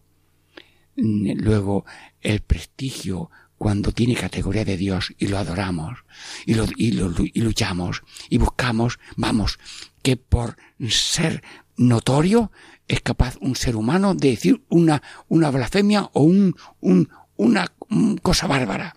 Mm, 0.97 1.31
luego 1.37 1.85
el 2.21 2.41
prestigio 2.41 3.29
cuando 3.57 3.91
tiene 3.91 4.15
categoría 4.15 4.65
de 4.65 4.77
Dios 4.77 5.13
y 5.17 5.27
lo 5.27 5.37
adoramos 5.37 5.99
y, 6.45 6.53
lo, 6.53 6.65
y, 6.75 6.91
lo, 6.91 7.11
y 7.17 7.41
luchamos 7.41 8.03
y 8.29 8.37
buscamos, 8.37 8.99
vamos, 9.15 9.59
que 10.07 10.15
por 10.15 10.55
ser 10.87 11.43
notorio 11.75 12.49
es 12.87 13.01
capaz 13.01 13.35
un 13.41 13.57
ser 13.57 13.75
humano 13.75 14.15
de 14.15 14.29
decir 14.29 14.63
una, 14.69 15.03
una 15.27 15.51
blasfemia 15.51 16.09
o 16.13 16.21
un, 16.21 16.55
un, 16.79 17.09
una 17.35 17.73
cosa 18.21 18.47
bárbara. 18.47 18.95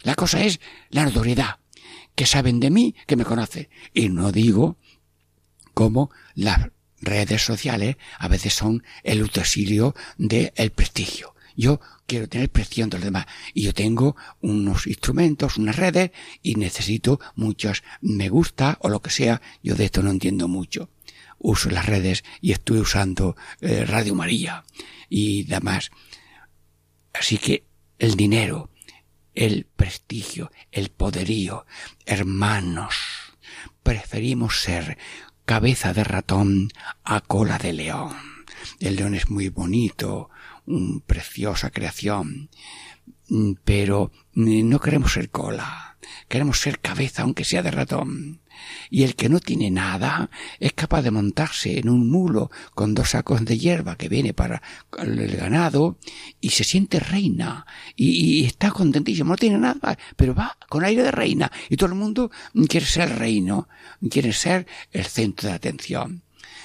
La 0.00 0.14
cosa 0.14 0.42
es 0.42 0.60
la 0.88 1.04
notoriedad, 1.04 1.58
que 2.14 2.24
saben 2.24 2.58
de 2.58 2.70
mí, 2.70 2.94
que 3.06 3.16
me 3.16 3.26
conocen. 3.26 3.68
Y 3.92 4.08
no 4.08 4.32
digo 4.32 4.78
como 5.74 6.10
las 6.34 6.70
redes 7.02 7.42
sociales 7.42 7.98
a 8.18 8.28
veces 8.28 8.54
son 8.54 8.82
el 9.02 9.22
utensilio 9.22 9.94
del 10.16 10.72
prestigio. 10.74 11.33
Yo 11.56 11.80
quiero 12.06 12.28
tener 12.28 12.50
presión 12.50 12.90
de 12.90 12.98
los 12.98 13.04
demás 13.04 13.26
y 13.52 13.62
yo 13.62 13.74
tengo 13.74 14.16
unos 14.40 14.86
instrumentos, 14.86 15.56
unas 15.56 15.76
redes 15.76 16.10
y 16.42 16.56
necesito 16.56 17.20
muchos 17.34 17.82
me 18.00 18.28
gusta 18.28 18.78
o 18.80 18.88
lo 18.88 19.00
que 19.00 19.10
sea. 19.10 19.40
Yo 19.62 19.74
de 19.74 19.86
esto 19.86 20.02
no 20.02 20.10
entiendo 20.10 20.48
mucho. 20.48 20.90
Uso 21.38 21.70
las 21.70 21.86
redes 21.86 22.24
y 22.40 22.52
estoy 22.52 22.78
usando 22.78 23.36
eh, 23.60 23.84
Radio 23.84 24.14
María 24.14 24.64
y 25.08 25.44
demás. 25.44 25.90
Así 27.12 27.38
que 27.38 27.64
el 27.98 28.16
dinero, 28.16 28.70
el 29.34 29.66
prestigio, 29.76 30.50
el 30.72 30.90
poderío, 30.90 31.66
hermanos, 32.06 32.94
preferimos 33.82 34.60
ser 34.60 34.98
cabeza 35.44 35.92
de 35.92 36.04
ratón 36.04 36.70
a 37.04 37.20
cola 37.20 37.58
de 37.58 37.72
león. 37.72 38.16
El 38.80 38.96
león 38.96 39.14
es 39.14 39.30
muy 39.30 39.48
bonito, 39.48 40.30
preciosa 41.06 41.70
creación, 41.70 42.50
pero 43.64 44.12
no 44.34 44.80
queremos 44.80 45.12
ser 45.12 45.30
cola, 45.30 45.98
queremos 46.28 46.60
ser 46.60 46.80
cabeza, 46.80 47.22
aunque 47.22 47.44
sea 47.44 47.62
de 47.62 47.70
ratón. 47.70 48.40
Y 48.88 49.02
el 49.02 49.16
que 49.16 49.28
no 49.28 49.40
tiene 49.40 49.70
nada 49.70 50.30
es 50.60 50.72
capaz 50.72 51.02
de 51.02 51.10
montarse 51.10 51.78
en 51.78 51.88
un 51.88 52.08
mulo 52.08 52.50
con 52.74 52.94
dos 52.94 53.10
sacos 53.10 53.44
de 53.44 53.58
hierba 53.58 53.96
que 53.96 54.08
viene 54.08 54.32
para 54.32 54.62
el 54.98 55.36
ganado 55.36 55.98
y 56.40 56.50
se 56.50 56.64
siente 56.64 57.00
reina. 57.00 57.66
Y, 57.96 58.44
está 58.44 58.70
contentísimo, 58.70 59.30
no 59.30 59.36
tiene 59.36 59.58
nada, 59.58 59.98
pero 60.16 60.34
va 60.34 60.56
con 60.68 60.84
aire 60.84 61.02
de 61.02 61.10
reina. 61.10 61.50
Y 61.68 61.76
todo 61.76 61.88
el 61.88 61.96
mundo 61.96 62.30
quiere 62.68 62.86
ser 62.86 63.18
reino, 63.18 63.68
quiere 64.08 64.32
ser 64.32 64.66
el 64.92 65.04
centro 65.04 65.48
de 65.48 65.54
atención 65.54 66.23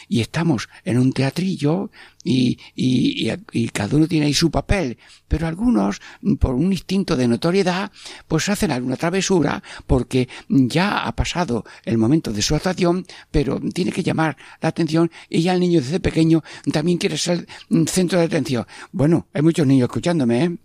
y 0.10 0.22
estamos 0.22 0.68
en 0.84 0.98
un 0.98 1.14
teatrillo 1.14 1.92
y, 2.24 2.58
y, 2.76 3.32
y, 3.54 3.70
cada 3.70 3.96
uno 3.96 4.08
tiene 4.08 4.26
ahí 4.26 4.34
su 4.34 4.52
papel, 4.52 4.98
pero 5.28 5.48
algunos, 5.48 6.02
por 6.40 6.56
un 6.56 6.74
instinto 6.74 7.16
de 7.16 7.28
notoriedad, 7.28 7.92
pues 8.28 8.50
hacen 8.50 8.72
alguna 8.72 8.98
travesura 8.98 9.64
porque 9.88 10.28
ya 10.50 11.06
ha 11.06 11.16
pasado 11.16 11.64
el 11.86 11.98
momento 11.98 12.34
de 12.34 12.42
su 12.42 12.56
actuación, 12.56 13.06
pero 13.32 13.62
tiene 13.74 13.92
que 13.92 14.04
llamar 14.04 14.36
la 14.62 14.70
atención 14.70 15.12
y 15.30 15.44
ya 15.44 15.54
el 15.54 15.60
niño 15.60 15.80
desde 15.80 16.00
pequeño 16.00 16.44
también 16.74 16.98
quiere 16.98 17.18
ser 17.18 17.48
centro 17.88 18.20
de 18.20 18.26
atención. 18.26 18.66
Bueno, 18.92 19.28
hay 19.34 19.44
muchos 19.44 19.66
niños 19.68 19.88
escuchándome, 19.88 20.44
¿eh? 20.44 20.58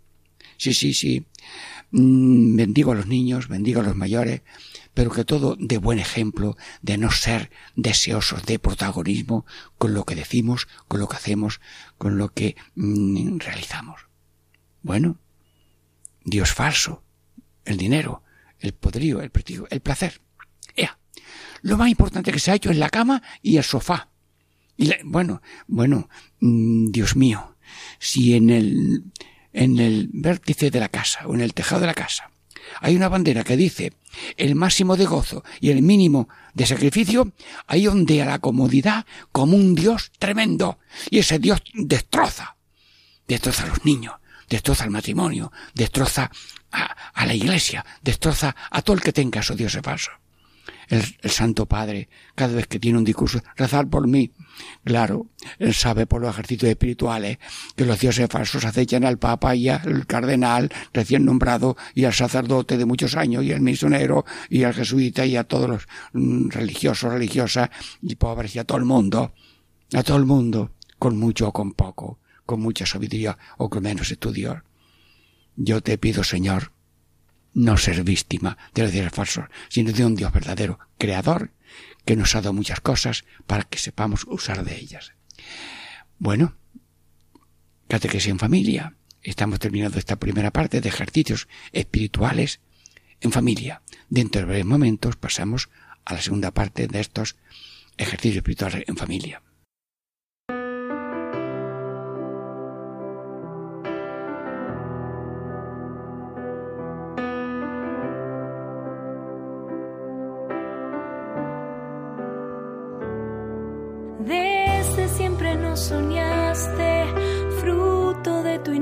Sí, 0.57 0.73
sí, 0.73 0.95
sí. 0.95 1.25
Mm, 1.91 2.57
bendigo 2.57 2.93
a 2.93 2.95
los 2.95 3.07
niños, 3.07 3.49
bendigo 3.49 3.81
a 3.81 3.85
los 3.85 3.97
mayores, 3.97 4.41
pero 4.95 5.11
que 5.11 5.25
todo 5.25 5.57
de 5.59 5.79
buen 5.79 5.99
ejemplo, 5.99 6.57
de 6.81 6.97
no 6.97 7.11
ser 7.11 7.51
deseosos 7.75 8.45
de 8.47 8.61
protagonismo 8.61 9.45
con 9.77 9.93
lo 9.93 10.05
que 10.05 10.15
decimos, 10.15 10.69
con 10.87 11.01
lo 11.01 11.09
que 11.09 11.17
hacemos, 11.17 11.61
con 11.99 12.17
lo 12.17 12.33
que 12.33 12.57
mm, 12.77 13.39
realizamos. 13.39 14.07
Bueno, 14.83 15.19
Dios 16.25 16.53
falso, 16.53 17.03
el 17.65 17.77
dinero, 17.77 18.23
el 18.61 18.73
poderío, 18.73 19.21
el 19.21 19.31
prestigio, 19.31 19.67
el 19.71 19.81
placer. 19.81 20.21
Ea, 20.77 20.99
lo 21.63 21.77
más 21.77 21.91
importante 21.91 22.33
que 22.33 22.39
se 22.39 22.53
ha 22.53 22.55
hecho 22.55 22.71
es 22.71 22.79
la 22.79 22.91
cama 22.91 23.23
y 23.43 23.57
el 23.57 23.65
sofá. 23.65 24.11
Y 24.77 24.93
bueno, 25.03 25.43
bueno, 25.67 26.09
mm, 26.41 26.91
Dios 26.91 27.17
mío, 27.17 27.57
si 27.99 28.35
en 28.35 28.51
el, 28.51 29.05
en 29.53 29.79
el 29.79 30.09
vértice 30.13 30.71
de 30.71 30.81
la 30.81 30.89
casa 30.89 31.27
o 31.27 31.35
en 31.35 31.41
el 31.41 31.53
tejado 31.53 31.81
de 31.81 31.87
la 31.89 31.95
casa 31.95 32.31
hay 32.81 32.97
una 32.97 33.09
bandera 33.09 33.45
que 33.45 33.57
dice 33.57 33.93
el 34.37 34.55
máximo 34.55 34.97
de 34.97 35.07
gozo 35.07 35.45
y 35.61 35.71
el 35.71 35.83
mínimo 35.83 36.29
de 36.55 36.67
sacrificio, 36.67 37.33
ahí 37.67 37.87
ondea 37.87 38.25
la 38.27 38.39
comodidad 38.39 39.07
como 39.33 39.57
un 39.57 39.75
Dios 39.75 40.13
tremendo. 40.19 40.79
Y 41.11 41.19
ese 41.19 41.39
Dios 41.39 41.63
destroza. 41.75 42.57
Destroza 43.27 43.65
a 43.65 43.67
los 43.69 43.85
niños, 43.85 44.15
destroza 44.49 44.85
al 44.85 44.91
matrimonio, 44.91 45.51
destroza 45.75 46.31
a, 46.71 47.27
la 47.27 47.35
iglesia, 47.35 47.85
destroza 48.03 48.55
a 48.71 48.83
todo 48.83 48.97
el 48.97 49.03
que 49.03 49.13
tenga 49.13 49.43
su 49.43 49.55
Dios 49.55 49.79
falso 49.83 50.11
el, 50.89 51.03
Santo 51.31 51.67
Padre, 51.67 52.09
cada 52.35 52.55
vez 52.55 52.67
que 52.67 52.79
tiene 52.79 52.99
un 52.99 53.05
discurso, 53.05 53.41
rezar 53.57 53.89
por 53.89 54.07
mí. 54.07 54.33
Claro, 54.85 55.27
él 55.59 55.75
sabe 55.75 56.07
por 56.07 56.21
los 56.21 56.31
ejercicios 56.31 56.71
espirituales 56.71 57.39
que 57.77 57.85
los 57.85 57.99
dioses 57.99 58.29
falsos 58.31 58.65
acechan 58.65 59.05
al 59.05 59.19
Papa 59.19 59.55
y 59.55 59.69
al 59.69 60.07
cardenal 60.07 60.71
recién 60.93 61.25
nombrado 61.25 61.77
y 61.95 62.05
al 62.05 62.13
sacerdote 62.13 62.77
de 62.77 62.85
muchos 62.85 63.17
años 63.17 63.45
y 63.45 63.53
al 63.53 63.61
misionero 63.61 64.25
y 64.49 64.65
al 64.65 64.75
jesuita 64.75 65.27
y 65.27 65.37
a 65.37 65.45
todos 65.45 65.69
los 65.69 65.89
mm, 66.13 66.51
religiosos, 66.51 67.13
religiosas 67.13 67.71
y 68.03 68.15
pobres 68.17 68.55
y 68.57 68.59
a 68.59 68.65
todo 68.65 68.79
el 68.79 68.85
mundo, 68.85 69.33
a 69.93 70.03
todo 70.03 70.17
el 70.17 70.27
mundo, 70.27 70.73
con 70.99 71.19
mucho 71.19 71.49
o 71.49 71.53
con 71.53 71.73
poco, 71.73 72.21
con 72.47 72.61
mucha 72.61 72.87
sabiduría 72.87 73.37
o 73.59 73.69
con 73.69 73.83
menos 73.83 74.11
estudios. 74.11 74.59
Yo 75.57 75.81
te 75.81 75.99
pido, 75.99 76.25
Señor, 76.25 76.74
no 77.55 77.77
ser 77.77 78.03
víctima 78.03 78.59
de 78.75 78.83
los 78.83 78.93
dioses 78.93 79.13
falsos, 79.13 79.45
sino 79.69 79.93
de 79.93 80.05
un 80.05 80.17
Dios 80.17 80.33
verdadero, 80.33 80.79
creador, 80.99 81.53
que 82.05 82.17
nos 82.17 82.35
ha 82.35 82.41
dado 82.41 82.53
muchas 82.53 82.81
cosas 82.81 83.25
para 83.47 83.63
que 83.63 83.79
sepamos 83.79 84.25
usar 84.29 84.65
de 84.65 84.77
ellas. 84.77 85.13
Bueno, 86.19 86.57
catequesis 87.89 88.31
en 88.31 88.39
familia. 88.39 88.95
Estamos 89.23 89.59
terminando 89.59 89.99
esta 89.99 90.17
primera 90.17 90.51
parte 90.51 90.81
de 90.81 90.89
ejercicios 90.89 91.49
espirituales 91.73 92.61
en 93.21 93.33
familia. 93.33 93.83
Dentro 94.11 94.43
de 94.43 94.47
breves 94.47 94.67
momentos 94.67 95.17
pasamos 95.17 95.71
a 96.05 96.15
la 96.15 96.21
segunda 96.21 96.53
parte 96.53 96.87
de 96.89 97.01
estos 97.01 97.37
ejercicios 97.97 98.39
espirituales 98.39 98.85
en 98.87 98.97
familia. 98.97 99.43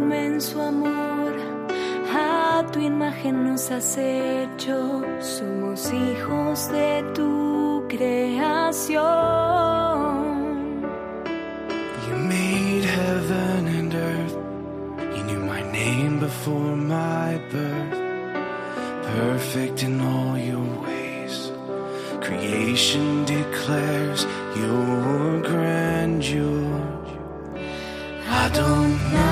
Inmenso 0.03 0.61
amor. 0.61 1.33
A 2.15 2.65
tu 2.71 2.81
imagen 2.81 3.45
nos 3.45 3.71
has 3.71 3.97
hecho, 3.97 5.03
somos 5.21 5.91
hijos 5.93 6.69
de 6.71 7.03
tu 7.15 7.85
creación. 7.89 9.01
You 12.07 12.17
made 12.35 12.85
heaven 12.85 13.67
and 13.79 13.95
earth, 13.95 14.37
you 15.17 15.23
knew 15.25 15.43
my 15.55 15.63
name 15.73 16.19
before 16.19 16.77
my 16.77 17.41
birth, 17.51 17.99
perfect 19.17 19.83
in 19.83 20.01
all 20.01 20.37
your 20.37 20.67
ways. 20.85 21.53
Creation 22.21 23.25
declares 23.25 24.27
your 24.57 25.41
grandeur. 25.41 26.93
Adonai, 28.29 29.32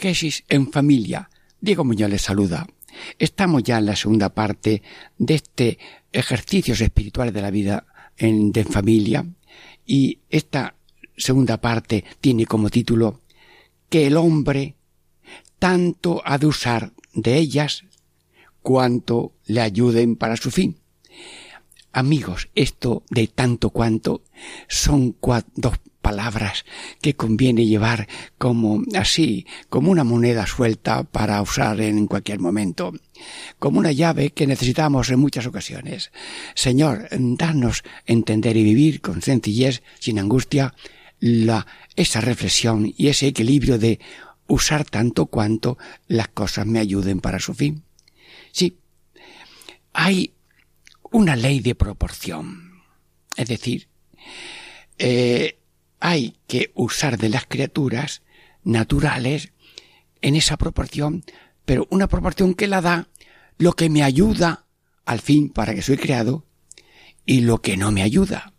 Catequesis 0.00 0.44
en 0.48 0.72
familia. 0.72 1.28
Diego 1.60 1.84
Muñoz 1.84 2.08
les 2.08 2.22
saluda. 2.22 2.66
Estamos 3.18 3.62
ya 3.62 3.76
en 3.76 3.84
la 3.84 3.96
segunda 3.96 4.30
parte 4.30 4.82
de 5.18 5.34
este 5.34 5.78
ejercicios 6.10 6.80
espirituales 6.80 7.34
de 7.34 7.42
la 7.42 7.50
vida 7.50 7.84
en, 8.16 8.50
de 8.50 8.64
familia 8.64 9.26
y 9.84 10.20
esta 10.30 10.74
segunda 11.18 11.60
parte 11.60 12.02
tiene 12.18 12.46
como 12.46 12.70
título 12.70 13.20
que 13.90 14.06
el 14.06 14.16
hombre 14.16 14.74
tanto 15.58 16.22
ha 16.24 16.38
de 16.38 16.46
usar 16.46 16.92
de 17.12 17.36
ellas 17.36 17.84
cuanto 18.62 19.34
le 19.44 19.60
ayuden 19.60 20.16
para 20.16 20.38
su 20.38 20.50
fin. 20.50 20.79
Amigos, 21.92 22.48
esto 22.54 23.02
de 23.10 23.26
tanto 23.26 23.70
cuanto 23.70 24.22
son 24.68 25.16
dos 25.56 25.80
palabras 26.00 26.64
que 27.02 27.14
conviene 27.14 27.66
llevar 27.66 28.08
como 28.38 28.82
así, 28.94 29.46
como 29.68 29.90
una 29.90 30.04
moneda 30.04 30.46
suelta 30.46 31.02
para 31.02 31.42
usar 31.42 31.80
en 31.80 32.06
cualquier 32.06 32.38
momento, 32.38 32.92
como 33.58 33.78
una 33.78 33.92
llave 33.92 34.30
que 34.30 34.46
necesitamos 34.46 35.10
en 35.10 35.18
muchas 35.18 35.46
ocasiones. 35.46 36.10
Señor, 36.54 37.08
danos 37.10 37.82
entender 38.06 38.56
y 38.56 38.62
vivir 38.62 39.00
con 39.00 39.20
sencillez, 39.20 39.82
sin 39.98 40.18
angustia, 40.18 40.74
la, 41.18 41.66
esa 41.96 42.20
reflexión 42.20 42.94
y 42.96 43.08
ese 43.08 43.26
equilibrio 43.26 43.78
de 43.78 44.00
usar 44.46 44.84
tanto 44.84 45.26
cuanto 45.26 45.76
las 46.08 46.28
cosas 46.28 46.66
me 46.66 46.78
ayuden 46.78 47.20
para 47.20 47.40
su 47.40 47.52
fin. 47.52 47.82
Sí, 48.52 48.78
hay 49.92 50.32
una 51.10 51.36
ley 51.36 51.60
de 51.60 51.74
proporción. 51.74 52.82
Es 53.36 53.48
decir, 53.48 53.88
eh, 54.98 55.58
hay 55.98 56.36
que 56.46 56.72
usar 56.74 57.18
de 57.18 57.28
las 57.28 57.46
criaturas 57.46 58.22
naturales 58.64 59.52
en 60.22 60.36
esa 60.36 60.56
proporción, 60.56 61.24
pero 61.64 61.86
una 61.90 62.08
proporción 62.08 62.54
que 62.54 62.66
la 62.66 62.80
da 62.80 63.08
lo 63.58 63.72
que 63.74 63.90
me 63.90 64.02
ayuda 64.02 64.66
al 65.04 65.20
fin 65.20 65.50
para 65.50 65.74
que 65.74 65.82
soy 65.82 65.96
creado 65.96 66.46
y 67.24 67.42
lo 67.42 67.60
que 67.60 67.76
no 67.76 67.92
me 67.92 68.02
ayuda. 68.02 68.54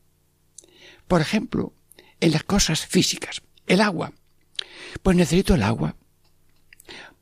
Por 1.08 1.22
ejemplo, 1.22 1.74
en 2.20 2.32
las 2.32 2.44
cosas 2.44 2.86
físicas, 2.86 3.42
el 3.68 3.82
agua. 3.82 4.14
Pues 5.04 5.18
necesito 5.18 5.56
el 5.56 5.64
agua 5.64 5.96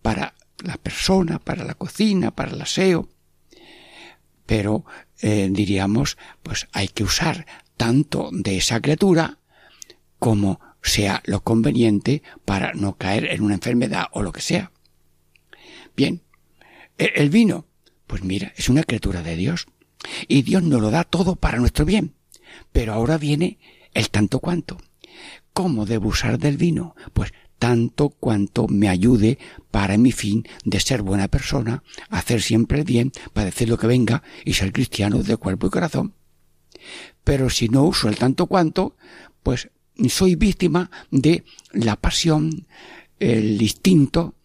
para 0.02 0.36
la 0.64 0.78
persona, 0.78 1.40
para 1.40 1.64
la 1.64 1.74
cocina, 1.74 2.32
para 2.32 2.52
el 2.52 2.62
aseo. 2.62 3.10
Pero 4.46 4.86
eh, 5.22 5.50
diríamos, 5.52 6.18
pues 6.44 6.68
hay 6.72 6.88
que 6.88 7.04
usar 7.04 7.46
tanto 7.78 8.30
de 8.32 8.58
esa 8.58 8.82
criatura 8.82 9.38
como 10.18 10.60
sea 10.82 11.22
lo 11.26 11.42
conveniente 11.42 12.24
para 12.46 12.74
no 12.74 12.98
caer 12.98 13.26
en 13.26 13.42
una 13.42 13.56
enfermedad 13.56 14.08
o 14.12 14.22
lo 14.22 14.32
que 14.32 14.42
sea. 14.42 14.72
Bien, 15.96 16.22
e-, 16.98 17.14
el 17.16 17.30
vino, 17.30 17.66
pues 18.08 18.24
mira, 18.24 18.54
es 18.56 18.70
una 18.70 18.84
criatura 18.84 19.22
de 19.22 19.36
Dios 19.36 19.68
y 20.28 20.42
Dios 20.44 20.64
nos 20.64 20.82
lo 20.82 20.92
da 20.92 21.04
todo 21.04 21.36
para 21.36 21.60
nuestro 21.60 21.86
bien. 21.86 22.14
Pero 22.72 22.94
ahora 22.94 23.18
viene 23.18 23.60
el 23.94 24.10
tanto 24.10 24.40
cuanto. 24.40 24.78
¿Cómo 25.54 25.86
debo 25.86 26.10
usar 26.10 26.40
del 26.40 26.58
vino? 26.58 26.96
Pues 27.14 27.34
tanto 27.60 28.10
cuanto 28.10 28.68
me 28.68 28.90
ayude 28.90 29.38
para 29.70 29.98
mi 29.98 30.12
fin 30.12 30.48
de 30.64 30.80
ser 30.80 31.04
buena 31.04 31.28
persona, 31.28 31.84
hacer 32.10 32.42
siempre 32.42 32.84
bien, 32.84 33.12
padecer 33.34 33.70
lo 33.70 33.78
que 33.78 33.88
venga 33.88 34.24
y 34.46 34.54
ser 34.54 34.72
cristiano 34.72 35.22
de 35.22 35.38
cuerpo 35.38 35.68
y 35.68 35.70
corazón. 35.70 36.14
Pero 37.24 37.50
si 37.50 37.68
no 37.70 37.84
uso 37.84 38.08
el 38.08 38.16
tanto 38.16 38.48
cuanto, 38.48 38.96
pues 39.44 39.70
soy 40.08 40.36
víctima 40.36 40.90
de 41.12 41.44
la 41.74 41.98
pasión, 41.98 42.66
el 43.20 43.62
instinto, 43.62 44.36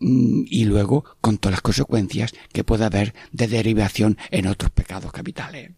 mm, 0.00 0.44
y 0.46 0.64
luego 0.64 1.04
con 1.20 1.36
todas 1.36 1.52
las 1.52 1.62
consecuencias 1.62 2.32
que 2.52 2.64
pueda 2.64 2.86
haber 2.86 3.14
de 3.32 3.48
derivación 3.48 4.16
en 4.30 4.46
otros 4.46 4.70
pecados 4.70 5.12
capitales. 5.12 5.72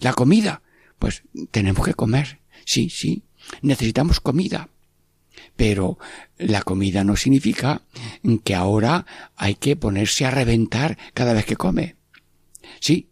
La 0.00 0.14
comida, 0.14 0.62
pues 0.98 1.22
tenemos 1.50 1.84
que 1.84 1.94
comer, 1.94 2.40
sí, 2.64 2.88
sí, 2.88 3.24
necesitamos 3.60 4.20
comida. 4.20 4.70
Pero 5.60 5.98
la 6.38 6.62
comida 6.62 7.04
no 7.04 7.16
significa 7.16 7.82
que 8.44 8.54
ahora 8.54 9.04
hay 9.36 9.56
que 9.56 9.76
ponerse 9.76 10.24
a 10.24 10.30
reventar 10.30 10.96
cada 11.12 11.34
vez 11.34 11.44
que 11.44 11.56
come. 11.56 11.96
Sí, 12.80 13.10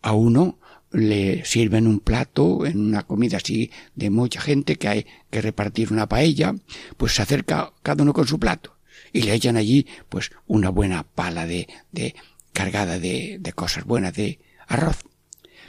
a 0.00 0.12
uno 0.12 0.60
le 0.92 1.44
sirven 1.44 1.88
un 1.88 1.98
plato 1.98 2.64
en 2.64 2.78
una 2.78 3.02
comida 3.02 3.38
así 3.38 3.72
de 3.96 4.08
mucha 4.08 4.40
gente 4.40 4.76
que 4.76 4.86
hay 4.86 5.06
que 5.30 5.42
repartir 5.42 5.92
una 5.92 6.08
paella, 6.08 6.54
pues 6.96 7.14
se 7.14 7.22
acerca 7.22 7.72
cada 7.82 8.04
uno 8.04 8.12
con 8.12 8.28
su 8.28 8.38
plato 8.38 8.76
y 9.12 9.22
le 9.22 9.34
echan 9.34 9.56
allí 9.56 9.88
pues 10.08 10.30
una 10.46 10.68
buena 10.68 11.02
pala 11.02 11.44
de, 11.44 11.66
de 11.90 12.14
cargada 12.52 13.00
de, 13.00 13.38
de 13.40 13.52
cosas 13.52 13.82
buenas 13.82 14.14
de 14.14 14.38
arroz. 14.68 14.98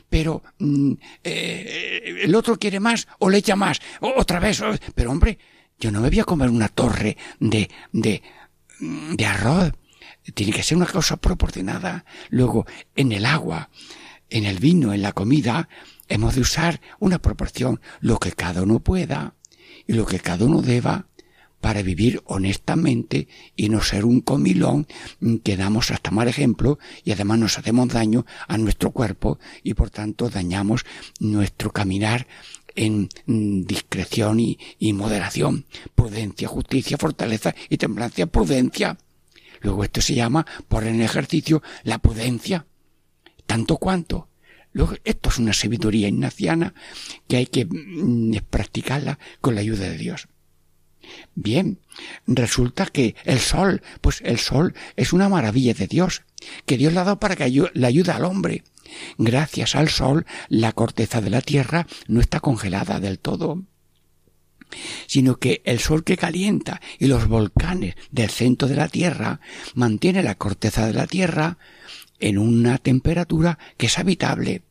Pero 0.08 0.44
mm, 0.60 0.94
eh, 1.24 2.20
el 2.26 2.36
otro 2.36 2.60
quiere 2.60 2.80
más 2.80 3.08
o 3.18 3.28
le 3.28 3.40
echa 3.40 3.56
más, 3.56 3.80
otra 4.02 4.40
vez, 4.40 4.62
pero 4.94 5.10
hombre, 5.10 5.40
yo 5.82 5.92
no 5.92 6.00
me 6.00 6.10
voy 6.10 6.20
a 6.20 6.26
comer 6.26 6.50
una 6.50 6.70
torre 6.70 7.18
de, 7.40 7.70
de, 7.92 8.22
de 8.80 9.26
arroz. 9.26 9.74
Tiene 10.36 10.54
que 10.54 10.64
ser 10.64 10.78
una 10.78 10.86
cosa 10.86 11.18
proporcionada. 11.18 12.06
Luego, 12.30 12.66
en 12.96 13.12
el 13.12 13.26
agua, 13.26 13.70
en 14.30 14.46
el 14.46 14.60
vino, 14.60 14.94
en 14.94 15.02
la 15.02 15.12
comida, 15.12 15.68
hemos 16.08 16.36
de 16.36 16.42
usar 16.42 16.82
una 17.00 17.20
proporción, 17.20 17.82
lo 18.00 18.20
que 18.20 18.32
cada 18.32 18.62
uno 18.62 18.80
pueda 18.80 19.34
y 19.88 19.94
lo 19.94 20.06
que 20.06 20.20
cada 20.20 20.46
uno 20.46 20.62
deba 20.62 21.08
para 21.62 21.84
vivir 21.84 22.22
honestamente 22.26 23.28
y 23.56 23.70
no 23.70 23.82
ser 23.82 24.04
un 24.04 24.20
comilón 24.22 24.88
que 25.44 25.56
damos 25.56 25.92
hasta 25.92 26.12
mal 26.12 26.28
ejemplo 26.28 26.80
y 27.04 27.12
además 27.12 27.38
nos 27.38 27.60
hacemos 27.60 27.88
daño 27.90 28.26
a 28.48 28.58
nuestro 28.58 28.92
cuerpo 28.92 29.40
y 29.64 29.76
por 29.76 29.92
tanto 29.92 30.30
dañamos 30.30 30.86
nuestro 31.20 31.72
caminar 31.72 32.28
en 32.76 33.10
discreción 33.66 34.40
y, 34.40 34.94
moderación, 34.94 35.66
prudencia, 35.96 36.48
justicia, 36.48 36.98
fortaleza 36.98 37.54
y 37.70 37.78
templanza, 37.78 38.26
prudencia. 38.26 38.98
Luego 39.62 39.84
esto 39.84 40.02
se 40.02 40.16
llama, 40.16 40.46
por 40.68 40.86
en 40.86 41.02
ejercicio, 41.02 41.62
la 41.84 42.00
prudencia 42.00 42.66
tanto 43.52 43.76
cuanto. 43.76 44.30
Luego, 44.72 44.94
esto 45.04 45.28
es 45.28 45.38
una 45.38 45.52
sabiduría 45.52 46.08
ignaciana 46.08 46.74
que 47.28 47.36
hay 47.36 47.48
que 47.48 47.66
mm, 47.66 48.38
practicarla 48.50 49.20
con 49.42 49.56
la 49.56 49.62
ayuda 49.62 49.90
de 49.90 49.98
Dios. 49.98 50.30
Bien, 51.36 51.80
resulta 52.28 52.86
que 52.86 53.16
el 53.26 53.40
sol, 53.40 53.82
pues 54.02 54.22
el 54.26 54.40
sol 54.40 54.74
es 54.96 55.14
una 55.14 55.30
maravilla 55.30 55.74
de 55.74 55.88
Dios, 55.88 56.24
que 56.66 56.78
Dios 56.78 56.94
le 56.94 57.00
ha 57.00 57.04
dado 57.04 57.20
para 57.20 57.36
que 57.36 57.50
le 57.74 57.88
ayude 57.88 58.12
al 58.12 58.26
hombre. 58.26 58.64
Gracias 59.18 59.76
al 59.76 59.90
sol, 59.90 60.26
la 60.50 60.74
corteza 60.74 61.22
de 61.22 61.30
la 61.30 61.42
tierra 61.42 61.88
no 62.08 62.20
está 62.20 62.40
congelada 62.40 63.00
del 63.00 63.20
todo 63.20 63.64
sino 65.08 65.38
que 65.38 65.62
el 65.66 65.80
sol 65.80 66.04
que 66.04 66.18
calienta 66.18 66.82
y 67.00 67.08
los 67.08 67.28
volcanes 67.28 67.96
del 68.12 68.30
centro 68.30 68.68
de 68.68 68.76
la 68.76 68.88
Tierra 68.88 69.42
mantiene 69.74 70.24
la 70.24 70.36
corteza 70.36 70.88
de 70.88 70.94
la 70.94 71.08
Tierra 71.08 71.58
en 72.20 72.38
una 72.38 72.78
temperatura 72.78 73.58
que 73.78 73.88
es 73.88 74.00
habitable. 74.00 74.64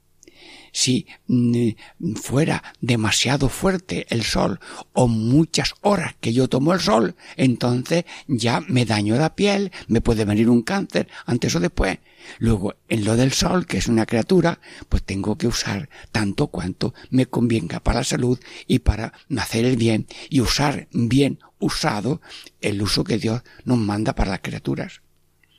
Si 0.72 1.06
mm, 1.26 1.70
fuera 2.14 2.62
demasiado 2.80 3.48
fuerte 3.48 4.06
el 4.10 4.22
sol 4.22 4.60
o 4.92 5.08
muchas 5.08 5.74
horas 5.80 6.14
que 6.20 6.32
yo 6.32 6.48
tomo 6.48 6.72
el 6.72 6.80
sol, 6.80 7.16
entonces 7.36 8.04
ya 8.26 8.60
me 8.68 8.84
daño 8.84 9.16
la 9.16 9.34
piel, 9.34 9.72
me 9.88 10.00
puede 10.00 10.24
venir 10.24 10.48
un 10.48 10.62
cáncer 10.62 11.08
antes 11.26 11.54
o 11.54 11.60
después. 11.60 11.98
Luego, 12.38 12.74
en 12.88 13.04
lo 13.04 13.16
del 13.16 13.32
sol, 13.32 13.66
que 13.66 13.78
es 13.78 13.88
una 13.88 14.06
criatura, 14.06 14.60
pues 14.88 15.02
tengo 15.02 15.36
que 15.36 15.46
usar 15.46 15.88
tanto 16.12 16.48
cuanto 16.48 16.94
me 17.10 17.26
convenga 17.26 17.80
para 17.80 18.00
la 18.00 18.04
salud 18.04 18.38
y 18.66 18.80
para 18.80 19.12
hacer 19.36 19.64
el 19.64 19.76
bien 19.76 20.06
y 20.28 20.40
usar 20.40 20.88
bien 20.92 21.38
usado 21.58 22.20
el 22.60 22.82
uso 22.82 23.04
que 23.04 23.18
Dios 23.18 23.42
nos 23.64 23.78
manda 23.78 24.14
para 24.14 24.30
las 24.30 24.40
criaturas. 24.40 25.02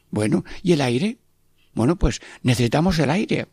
Bueno, 0.09 0.43
¿y 0.61 0.73
el 0.73 0.81
aire? 0.81 1.17
Bueno, 1.73 1.95
pues 1.95 2.21
necesitamos 2.43 2.99
el 2.99 3.09
aire. 3.09 3.47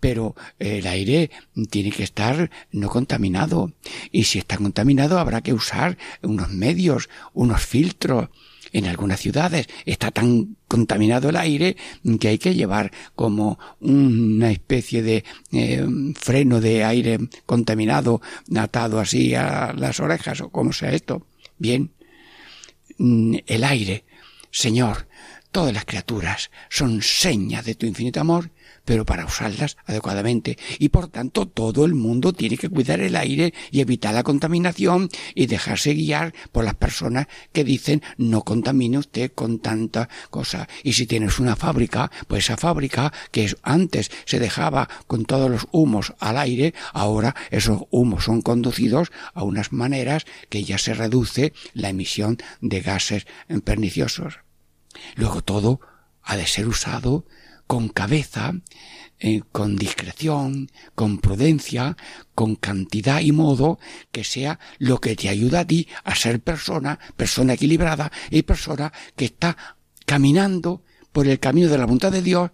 Pero 0.00 0.34
el 0.58 0.86
aire 0.86 1.30
tiene 1.70 1.92
que 1.92 2.02
estar 2.02 2.50
no 2.72 2.88
contaminado. 2.88 3.72
Y 4.10 4.24
si 4.24 4.38
está 4.38 4.56
contaminado 4.56 5.18
habrá 5.18 5.40
que 5.40 5.52
usar 5.52 5.98
unos 6.22 6.50
medios, 6.50 7.08
unos 7.32 7.64
filtros. 7.64 8.28
En 8.74 8.86
algunas 8.86 9.20
ciudades 9.20 9.68
está 9.84 10.10
tan 10.10 10.56
contaminado 10.66 11.28
el 11.28 11.36
aire 11.36 11.76
que 12.18 12.28
hay 12.28 12.38
que 12.38 12.54
llevar 12.54 12.90
como 13.14 13.58
una 13.80 14.50
especie 14.50 15.02
de 15.02 15.24
eh, 15.52 15.86
freno 16.14 16.58
de 16.58 16.82
aire 16.82 17.18
contaminado 17.44 18.22
atado 18.56 18.98
así 18.98 19.34
a 19.34 19.74
las 19.76 20.00
orejas 20.00 20.40
o 20.40 20.48
como 20.48 20.72
sea 20.72 20.92
esto. 20.92 21.26
Bien, 21.58 21.92
mm, 22.96 23.36
el 23.46 23.64
aire. 23.64 24.04
Señor, 24.50 25.06
Todas 25.52 25.74
las 25.74 25.84
criaturas 25.84 26.50
son 26.70 27.02
señas 27.02 27.66
de 27.66 27.74
tu 27.74 27.84
infinito 27.84 28.18
amor, 28.22 28.52
pero 28.86 29.04
para 29.04 29.26
usarlas 29.26 29.76
adecuadamente. 29.84 30.56
Y 30.78 30.88
por 30.88 31.08
tanto 31.08 31.46
todo 31.46 31.84
el 31.84 31.94
mundo 31.94 32.32
tiene 32.32 32.56
que 32.56 32.70
cuidar 32.70 33.00
el 33.00 33.16
aire 33.16 33.52
y 33.70 33.82
evitar 33.82 34.14
la 34.14 34.22
contaminación 34.22 35.10
y 35.34 35.44
dejarse 35.44 35.92
guiar 35.92 36.32
por 36.52 36.64
las 36.64 36.74
personas 36.74 37.26
que 37.52 37.64
dicen 37.64 38.02
no 38.16 38.44
contamine 38.44 38.96
usted 38.96 39.30
con 39.34 39.58
tanta 39.58 40.08
cosa. 40.30 40.70
Y 40.82 40.94
si 40.94 41.06
tienes 41.06 41.38
una 41.38 41.54
fábrica, 41.54 42.10
pues 42.28 42.44
esa 42.44 42.56
fábrica 42.56 43.12
que 43.30 43.54
antes 43.62 44.10
se 44.24 44.38
dejaba 44.38 44.88
con 45.06 45.26
todos 45.26 45.50
los 45.50 45.66
humos 45.70 46.14
al 46.18 46.38
aire, 46.38 46.72
ahora 46.94 47.36
esos 47.50 47.82
humos 47.90 48.24
son 48.24 48.40
conducidos 48.40 49.12
a 49.34 49.42
unas 49.42 49.70
maneras 49.70 50.24
que 50.48 50.64
ya 50.64 50.78
se 50.78 50.94
reduce 50.94 51.52
la 51.74 51.90
emisión 51.90 52.38
de 52.62 52.80
gases 52.80 53.26
perniciosos. 53.64 54.38
Luego 55.16 55.42
todo 55.42 55.80
ha 56.22 56.36
de 56.36 56.46
ser 56.46 56.68
usado 56.68 57.24
con 57.66 57.88
cabeza, 57.88 58.52
eh, 59.18 59.42
con 59.52 59.76
discreción, 59.76 60.70
con 60.94 61.18
prudencia, 61.18 61.96
con 62.34 62.56
cantidad 62.56 63.20
y 63.20 63.32
modo 63.32 63.78
que 64.10 64.24
sea 64.24 64.58
lo 64.78 65.00
que 65.00 65.16
te 65.16 65.28
ayuda 65.28 65.60
a 65.60 65.66
ti 65.66 65.88
a 66.04 66.14
ser 66.14 66.40
persona, 66.40 66.98
persona 67.16 67.54
equilibrada 67.54 68.12
y 68.30 68.42
persona 68.42 68.92
que 69.16 69.26
está 69.26 69.56
caminando 70.04 70.82
por 71.12 71.28
el 71.28 71.38
camino 71.38 71.68
de 71.68 71.78
la 71.78 71.84
voluntad 71.84 72.10
de 72.12 72.22
Dios 72.22 72.50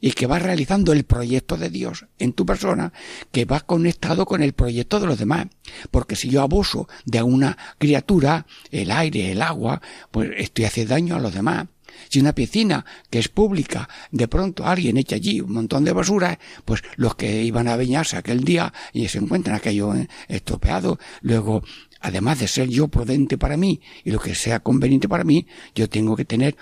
y 0.00 0.12
que 0.12 0.26
va 0.26 0.38
realizando 0.38 0.92
el 0.92 1.04
proyecto 1.04 1.56
de 1.56 1.68
Dios 1.68 2.06
en 2.18 2.32
tu 2.32 2.46
persona, 2.46 2.92
que 3.32 3.44
va 3.44 3.60
conectado 3.60 4.24
con 4.26 4.42
el 4.42 4.54
proyecto 4.54 4.98
de 4.98 5.06
los 5.06 5.18
demás. 5.18 5.46
Porque 5.90 6.16
si 6.16 6.28
yo 6.28 6.42
abuso 6.42 6.88
de 7.04 7.22
una 7.22 7.56
criatura, 7.78 8.46
el 8.70 8.90
aire, 8.90 9.32
el 9.32 9.42
agua, 9.42 9.82
pues 10.10 10.30
estoy 10.36 10.64
haciendo 10.64 10.94
daño 10.94 11.16
a 11.16 11.20
los 11.20 11.34
demás. 11.34 11.66
Si 12.08 12.20
una 12.20 12.34
piscina 12.34 12.84
que 13.10 13.18
es 13.18 13.28
pública, 13.28 13.88
de 14.10 14.28
pronto 14.28 14.66
alguien 14.66 14.96
echa 14.96 15.16
allí 15.16 15.40
un 15.40 15.52
montón 15.52 15.84
de 15.84 15.92
basura, 15.92 16.38
pues 16.64 16.82
los 16.96 17.14
que 17.14 17.42
iban 17.42 17.68
a 17.68 17.76
bañarse 17.76 18.16
aquel 18.16 18.44
día 18.44 18.72
y 18.92 19.08
se 19.08 19.18
encuentran 19.18 19.56
aquello 19.56 19.94
estropeado, 20.28 20.98
luego, 21.20 21.62
además 22.00 22.40
de 22.40 22.48
ser 22.48 22.68
yo 22.68 22.88
prudente 22.88 23.38
para 23.38 23.56
mí 23.56 23.80
y 24.04 24.10
lo 24.10 24.20
que 24.20 24.34
sea 24.34 24.60
conveniente 24.60 25.08
para 25.08 25.24
mí, 25.24 25.46
yo 25.74 25.88
tengo 25.88 26.16
que 26.16 26.24
tener 26.24 26.56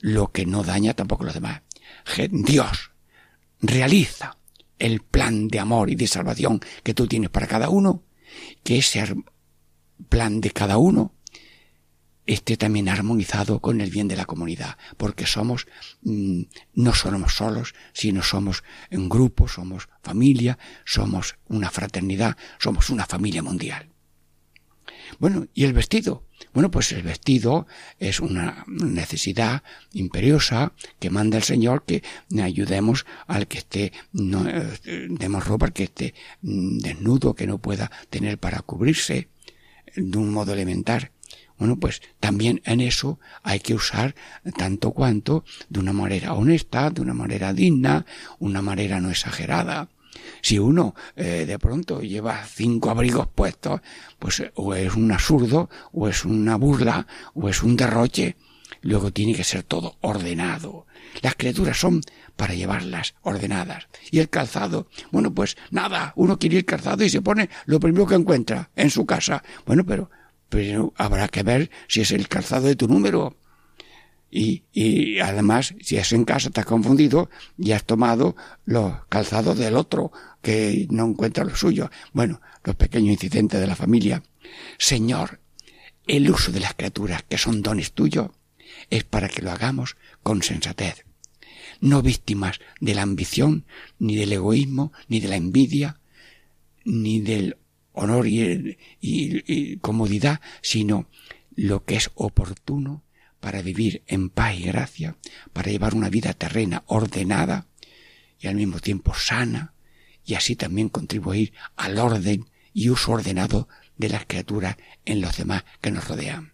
lo 0.00 0.30
que 0.30 0.46
no 0.46 0.62
daña 0.62 0.94
tampoco 0.94 1.24
a 1.24 1.26
los 1.26 1.34
demás. 1.34 1.62
Dios 2.30 2.90
realiza 3.60 4.36
el 4.78 5.00
plan 5.00 5.48
de 5.48 5.58
amor 5.58 5.90
y 5.90 5.96
de 5.96 6.06
salvación 6.06 6.60
que 6.82 6.94
tú 6.94 7.06
tienes 7.06 7.30
para 7.30 7.46
cada 7.46 7.68
uno, 7.68 8.02
que 8.62 8.78
ese 8.78 9.04
plan 10.08 10.40
de 10.40 10.50
cada 10.50 10.78
uno 10.78 11.12
esté 12.28 12.58
también 12.58 12.88
armonizado 12.88 13.60
con 13.60 13.80
el 13.80 13.90
bien 13.90 14.06
de 14.06 14.16
la 14.16 14.26
comunidad, 14.26 14.76
porque 14.98 15.26
somos, 15.26 15.66
mm, 16.02 16.42
no 16.74 16.94
somos 16.94 17.34
solos, 17.34 17.74
sino 17.94 18.22
somos 18.22 18.62
en 18.90 19.08
grupo, 19.08 19.48
somos 19.48 19.88
familia, 20.02 20.58
somos 20.84 21.36
una 21.48 21.70
fraternidad, 21.70 22.36
somos 22.58 22.90
una 22.90 23.06
familia 23.06 23.42
mundial. 23.42 23.88
Bueno, 25.18 25.46
¿y 25.54 25.64
el 25.64 25.72
vestido? 25.72 26.26
Bueno, 26.52 26.70
pues 26.70 26.92
el 26.92 27.02
vestido 27.02 27.66
es 27.98 28.20
una 28.20 28.64
necesidad 28.66 29.62
imperiosa 29.92 30.74
que 31.00 31.08
manda 31.08 31.38
el 31.38 31.44
Señor 31.44 31.84
que 31.86 32.02
ayudemos 32.42 33.06
al 33.26 33.48
que 33.48 33.58
esté, 33.58 33.92
no, 34.12 34.46
eh, 34.46 34.78
demos 35.08 35.46
ropa 35.46 35.66
al 35.66 35.72
que 35.72 35.84
esté 35.84 36.14
mm, 36.42 36.78
desnudo, 36.78 37.34
que 37.34 37.46
no 37.46 37.56
pueda 37.56 37.90
tener 38.10 38.36
para 38.36 38.60
cubrirse 38.60 39.28
de 39.96 40.18
un 40.18 40.30
modo 40.30 40.52
elemental 40.52 41.10
Bueno, 41.58 41.76
pues 41.76 42.02
también 42.20 42.62
en 42.64 42.80
eso 42.80 43.18
hay 43.42 43.60
que 43.60 43.74
usar 43.74 44.14
tanto 44.56 44.92
cuanto 44.92 45.44
de 45.68 45.80
una 45.80 45.92
manera 45.92 46.34
honesta, 46.34 46.90
de 46.90 47.00
una 47.00 47.14
manera 47.14 47.52
digna, 47.52 48.06
una 48.38 48.62
manera 48.62 49.00
no 49.00 49.10
exagerada. 49.10 49.88
Si 50.40 50.58
uno 50.58 50.94
eh, 51.16 51.44
de 51.46 51.58
pronto 51.58 52.00
lleva 52.00 52.44
cinco 52.44 52.90
abrigos 52.90 53.28
puestos, 53.34 53.80
pues 54.18 54.42
o 54.54 54.74
es 54.74 54.94
un 54.94 55.10
absurdo, 55.12 55.68
o 55.92 56.08
es 56.08 56.24
una 56.24 56.56
burla, 56.56 57.06
o 57.34 57.48
es 57.48 57.62
un 57.62 57.76
derroche. 57.76 58.36
Luego 58.82 59.12
tiene 59.12 59.34
que 59.34 59.44
ser 59.44 59.64
todo 59.64 59.96
ordenado. 60.00 60.86
Las 61.22 61.34
criaturas 61.34 61.78
son 61.78 62.02
para 62.36 62.54
llevarlas 62.54 63.14
ordenadas. 63.22 63.88
Y 64.10 64.20
el 64.20 64.28
calzado, 64.28 64.86
bueno, 65.10 65.34
pues 65.34 65.56
nada, 65.70 66.12
uno 66.14 66.38
quiere 66.38 66.58
el 66.58 66.64
calzado 66.64 67.02
y 67.02 67.10
se 67.10 67.22
pone 67.22 67.50
lo 67.66 67.80
primero 67.80 68.06
que 68.06 68.14
encuentra 68.14 68.70
en 68.76 68.90
su 68.90 69.04
casa. 69.04 69.42
Bueno, 69.66 69.84
pero, 69.84 70.10
pero 70.48 70.92
habrá 70.96 71.28
que 71.28 71.42
ver 71.42 71.70
si 71.88 72.00
es 72.00 72.10
el 72.10 72.28
calzado 72.28 72.66
de 72.66 72.76
tu 72.76 72.88
número. 72.88 73.36
Y, 74.30 74.64
y 74.72 75.20
además, 75.20 75.74
si 75.80 75.96
es 75.96 76.12
en 76.12 76.24
casa, 76.24 76.50
te 76.50 76.60
has 76.60 76.66
confundido 76.66 77.30
y 77.56 77.72
has 77.72 77.84
tomado 77.84 78.36
los 78.66 78.92
calzados 79.08 79.56
del 79.56 79.76
otro 79.76 80.12
que 80.42 80.86
no 80.90 81.06
encuentra 81.06 81.44
lo 81.44 81.56
suyo. 81.56 81.90
Bueno, 82.12 82.40
los 82.64 82.76
pequeños 82.76 83.12
incidentes 83.12 83.60
de 83.60 83.66
la 83.66 83.76
familia. 83.76 84.22
Señor, 84.76 85.40
el 86.06 86.30
uso 86.30 86.52
de 86.52 86.60
las 86.60 86.74
criaturas 86.74 87.22
que 87.22 87.38
son 87.38 87.62
dones 87.62 87.92
tuyos 87.92 88.30
es 88.90 89.04
para 89.04 89.28
que 89.28 89.42
lo 89.42 89.50
hagamos 89.50 89.96
con 90.22 90.42
sensatez 90.42 91.06
no 91.80 92.02
víctimas 92.02 92.60
de 92.80 92.94
la 92.94 93.02
ambición, 93.02 93.64
ni 93.98 94.16
del 94.16 94.32
egoísmo, 94.32 94.92
ni 95.08 95.20
de 95.20 95.28
la 95.28 95.36
envidia, 95.36 96.00
ni 96.84 97.20
del 97.20 97.56
honor 97.98 98.26
y, 98.26 99.76
comodidad, 99.80 100.40
sino 100.62 101.08
lo 101.54 101.84
que 101.84 101.96
es 101.96 102.10
oportuno 102.14 103.02
para 103.40 103.62
vivir 103.62 104.02
en 104.06 104.30
paz 104.30 104.54
y 104.56 104.64
gracia, 104.64 105.16
para 105.52 105.70
llevar 105.70 105.94
una 105.94 106.10
vida 106.10 106.32
terrena 106.32 106.82
ordenada 106.86 107.66
y 108.40 108.46
al 108.46 108.54
mismo 108.54 108.80
tiempo 108.80 109.14
sana, 109.14 109.74
y 110.24 110.34
así 110.34 110.56
también 110.56 110.88
contribuir 110.88 111.52
al 111.76 111.98
orden 111.98 112.48
y 112.72 112.90
uso 112.90 113.12
ordenado 113.12 113.68
de 113.96 114.08
las 114.08 114.26
criaturas 114.26 114.76
en 115.04 115.20
los 115.20 115.36
demás 115.36 115.64
que 115.80 115.90
nos 115.90 116.06
rodean. 116.06 116.52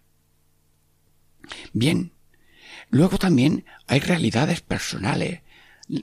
Bien, 1.73 2.15
Luego 2.89 3.17
también 3.17 3.65
hay 3.87 3.99
realidades 3.99 4.61
personales. 4.61 5.41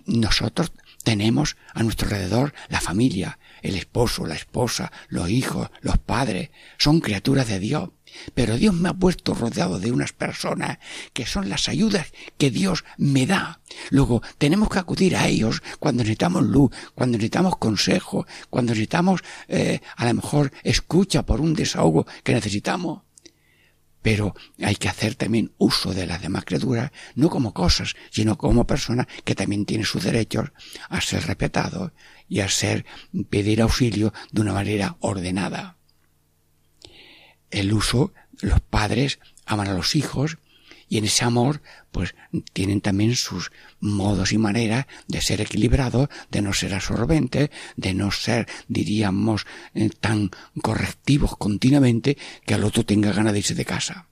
Nosotros 0.07 0.73
tenemos 1.03 1.57
a 1.75 1.83
nuestro 1.83 2.07
alrededor 2.07 2.55
la 2.69 2.81
familia, 2.81 3.39
el 3.63 3.77
esposo, 3.77 4.27
la 4.27 4.35
esposa, 4.35 4.93
los 5.09 5.31
hijos, 5.31 5.71
los 5.81 5.99
padres, 5.99 6.51
son 6.79 7.01
criaturas 7.01 7.49
de 7.49 7.59
Dios. 7.59 7.91
Pero 8.35 8.59
Dios 8.59 8.75
me 8.75 8.91
ha 8.91 8.95
puesto 8.95 9.33
rodeado 9.33 9.79
de 9.79 9.91
unas 9.91 10.13
personas 10.13 10.79
que 11.15 11.25
son 11.25 11.49
las 11.49 11.69
ayudas 11.69 12.09
que 12.37 12.51
Dios 12.51 12.85
me 12.99 13.27
da. 13.27 13.61
Luego 13.91 14.23
tenemos 14.37 14.69
que 14.69 14.79
acudir 14.79 15.17
a 15.17 15.29
ellos 15.29 15.63
cuando 15.79 16.03
necesitamos 16.03 16.43
luz, 16.45 16.71
cuando 16.95 17.17
necesitamos 17.17 17.57
consejo, 17.57 18.27
cuando 18.51 18.73
necesitamos 18.73 19.23
eh, 19.49 19.81
a 19.97 20.07
lo 20.07 20.15
mejor 20.15 20.53
escucha 20.63 21.25
por 21.25 21.41
un 21.41 21.55
desahogo 21.55 22.07
que 22.23 22.35
necesitamos 22.35 23.03
pero 24.03 24.35
hay 24.61 24.75
que 24.75 24.89
hacer 24.89 25.15
también 25.15 25.53
uso 25.59 25.95
de 25.95 26.07
las 26.07 26.21
demás 26.21 26.45
criaturas, 26.45 26.91
no 27.15 27.31
como 27.31 27.55
cosas, 27.55 27.95
sino 28.11 28.37
como 28.37 28.67
personas 28.67 29.07
que 29.25 29.35
también 29.35 29.65
tienen 29.65 29.87
sus 29.87 30.03
derechos 30.03 30.51
a 30.89 31.01
ser 31.01 31.27
respetados 31.27 31.93
y 32.29 32.41
a 32.41 32.49
ser 32.49 32.85
pedir 33.31 33.63
auxilio 33.63 34.13
de 34.33 34.41
una 34.41 34.53
manera 34.53 34.97
ordenada. 35.01 35.77
El 37.51 37.73
uso, 37.73 38.13
los 38.41 38.61
padres 38.61 39.21
aman 39.47 39.69
a 39.69 39.75
los 39.75 39.95
hijos 39.95 40.39
y 40.93 40.99
en 40.99 41.07
ese 41.07 41.25
amor 41.25 41.63
pues 41.91 42.15
tienen 42.53 42.83
también 42.83 43.17
sus 43.17 43.51
modos 43.81 44.31
y 44.33 44.37
maneras 44.37 44.85
de 45.09 45.23
ser 45.23 45.41
equilibrados, 45.41 46.11
de 46.31 46.43
no 46.43 46.53
ser 46.53 46.75
absorbentes, 46.75 47.49
de 47.77 47.95
no 47.95 48.11
ser, 48.11 48.47
diríamos, 48.69 49.47
eh, 49.73 49.89
tan 49.89 50.31
correctivos 50.61 51.35
continuamente 51.39 52.19
que 52.45 52.53
al 52.53 52.65
otro 52.65 52.85
tenga 52.85 53.11
ganas 53.11 53.33
de 53.33 53.39
irse 53.39 53.55
de 53.55 53.65
casa. 53.65 54.09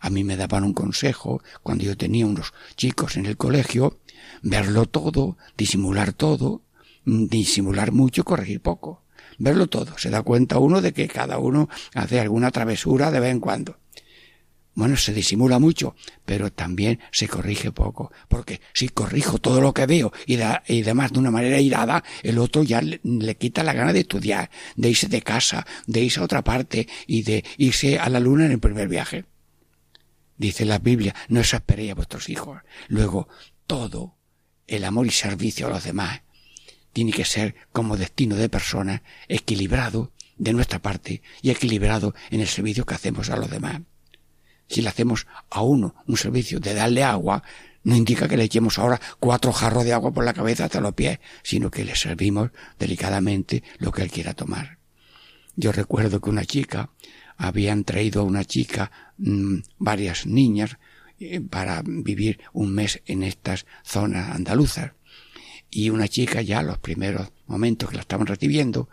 A 0.00 0.08
mí 0.08 0.24
me 0.24 0.38
daban 0.38 0.64
un 0.64 0.72
consejo 0.72 1.42
cuando 1.62 1.84
yo 1.84 1.94
tenía 1.94 2.24
unos 2.24 2.54
chicos 2.74 3.18
en 3.18 3.26
el 3.26 3.36
colegio, 3.36 4.00
verlo 4.40 4.86
todo, 4.86 5.36
disimular 5.58 6.14
todo, 6.14 6.62
mm, 7.04 7.26
disimular 7.26 7.92
mucho, 7.92 8.24
corregir 8.24 8.62
poco. 8.62 9.04
Verlo 9.36 9.66
todo. 9.66 9.98
Se 9.98 10.08
da 10.08 10.22
cuenta 10.22 10.58
uno 10.58 10.80
de 10.80 10.94
que 10.94 11.06
cada 11.06 11.36
uno 11.36 11.68
hace 11.94 12.18
alguna 12.18 12.50
travesura 12.50 13.10
de 13.10 13.20
vez 13.20 13.30
en 13.30 13.40
cuando. 13.40 13.81
Bueno, 14.74 14.96
se 14.96 15.12
disimula 15.12 15.58
mucho, 15.58 15.94
pero 16.24 16.50
también 16.50 16.98
se 17.10 17.28
corrige 17.28 17.72
poco, 17.72 18.10
porque 18.28 18.62
si 18.72 18.88
corrijo 18.88 19.38
todo 19.38 19.60
lo 19.60 19.74
que 19.74 19.84
veo 19.84 20.12
y, 20.26 20.36
demás 20.82 21.12
de 21.12 21.18
una 21.18 21.30
manera 21.30 21.60
irada, 21.60 22.02
el 22.22 22.38
otro 22.38 22.62
ya 22.62 22.80
le, 22.80 23.00
quita 23.36 23.62
la 23.62 23.74
gana 23.74 23.92
de 23.92 24.00
estudiar, 24.00 24.50
de 24.76 24.88
irse 24.88 25.08
de 25.08 25.20
casa, 25.20 25.66
de 25.86 26.00
irse 26.00 26.20
a 26.20 26.24
otra 26.24 26.42
parte 26.42 26.88
y 27.06 27.22
de 27.22 27.44
irse 27.58 27.98
a 27.98 28.08
la 28.08 28.18
luna 28.18 28.46
en 28.46 28.52
el 28.52 28.60
primer 28.60 28.88
viaje. 28.88 29.26
Dice 30.38 30.64
la 30.64 30.78
Biblia, 30.78 31.14
no 31.28 31.40
exasperéis 31.40 31.92
a 31.92 31.94
vuestros 31.94 32.30
hijos. 32.30 32.58
Luego, 32.88 33.28
todo 33.66 34.16
el 34.66 34.84
amor 34.84 35.06
y 35.06 35.10
servicio 35.10 35.66
a 35.66 35.70
los 35.70 35.84
demás 35.84 36.22
tiene 36.94 37.12
que 37.12 37.26
ser 37.26 37.54
como 37.72 37.98
destino 37.98 38.36
de 38.36 38.48
persona 38.48 39.02
equilibrado 39.28 40.12
de 40.38 40.54
nuestra 40.54 40.80
parte 40.80 41.22
y 41.42 41.50
equilibrado 41.50 42.14
en 42.30 42.40
el 42.40 42.48
servicio 42.48 42.86
que 42.86 42.94
hacemos 42.94 43.28
a 43.28 43.36
los 43.36 43.50
demás. 43.50 43.82
Si 44.72 44.80
le 44.80 44.88
hacemos 44.88 45.26
a 45.50 45.60
uno 45.60 45.94
un 46.06 46.16
servicio 46.16 46.58
de 46.58 46.72
darle 46.72 47.04
agua, 47.04 47.42
no 47.84 47.94
indica 47.94 48.26
que 48.26 48.38
le 48.38 48.44
echemos 48.44 48.78
ahora 48.78 48.98
cuatro 49.20 49.52
jarros 49.52 49.84
de 49.84 49.92
agua 49.92 50.12
por 50.12 50.24
la 50.24 50.32
cabeza 50.32 50.64
hasta 50.64 50.80
los 50.80 50.94
pies, 50.94 51.18
sino 51.42 51.70
que 51.70 51.84
le 51.84 51.94
servimos 51.94 52.52
delicadamente 52.78 53.62
lo 53.76 53.92
que 53.92 54.00
él 54.00 54.10
quiera 54.10 54.32
tomar. 54.32 54.78
Yo 55.56 55.72
recuerdo 55.72 56.22
que 56.22 56.30
una 56.30 56.46
chica, 56.46 56.88
habían 57.36 57.84
traído 57.84 58.22
a 58.22 58.24
una 58.24 58.46
chica 58.46 58.90
mm, 59.18 59.56
varias 59.76 60.24
niñas 60.24 60.78
eh, 61.20 61.42
para 61.42 61.82
vivir 61.84 62.40
un 62.54 62.72
mes 62.72 63.02
en 63.04 63.24
estas 63.24 63.66
zonas 63.84 64.34
andaluzas. 64.34 64.92
Y 65.70 65.90
una 65.90 66.08
chica 66.08 66.40
ya 66.40 66.62
los 66.62 66.78
primeros 66.78 67.30
momentos 67.46 67.90
que 67.90 67.96
la 67.96 68.02
estaban 68.02 68.26
recibiendo 68.26 68.88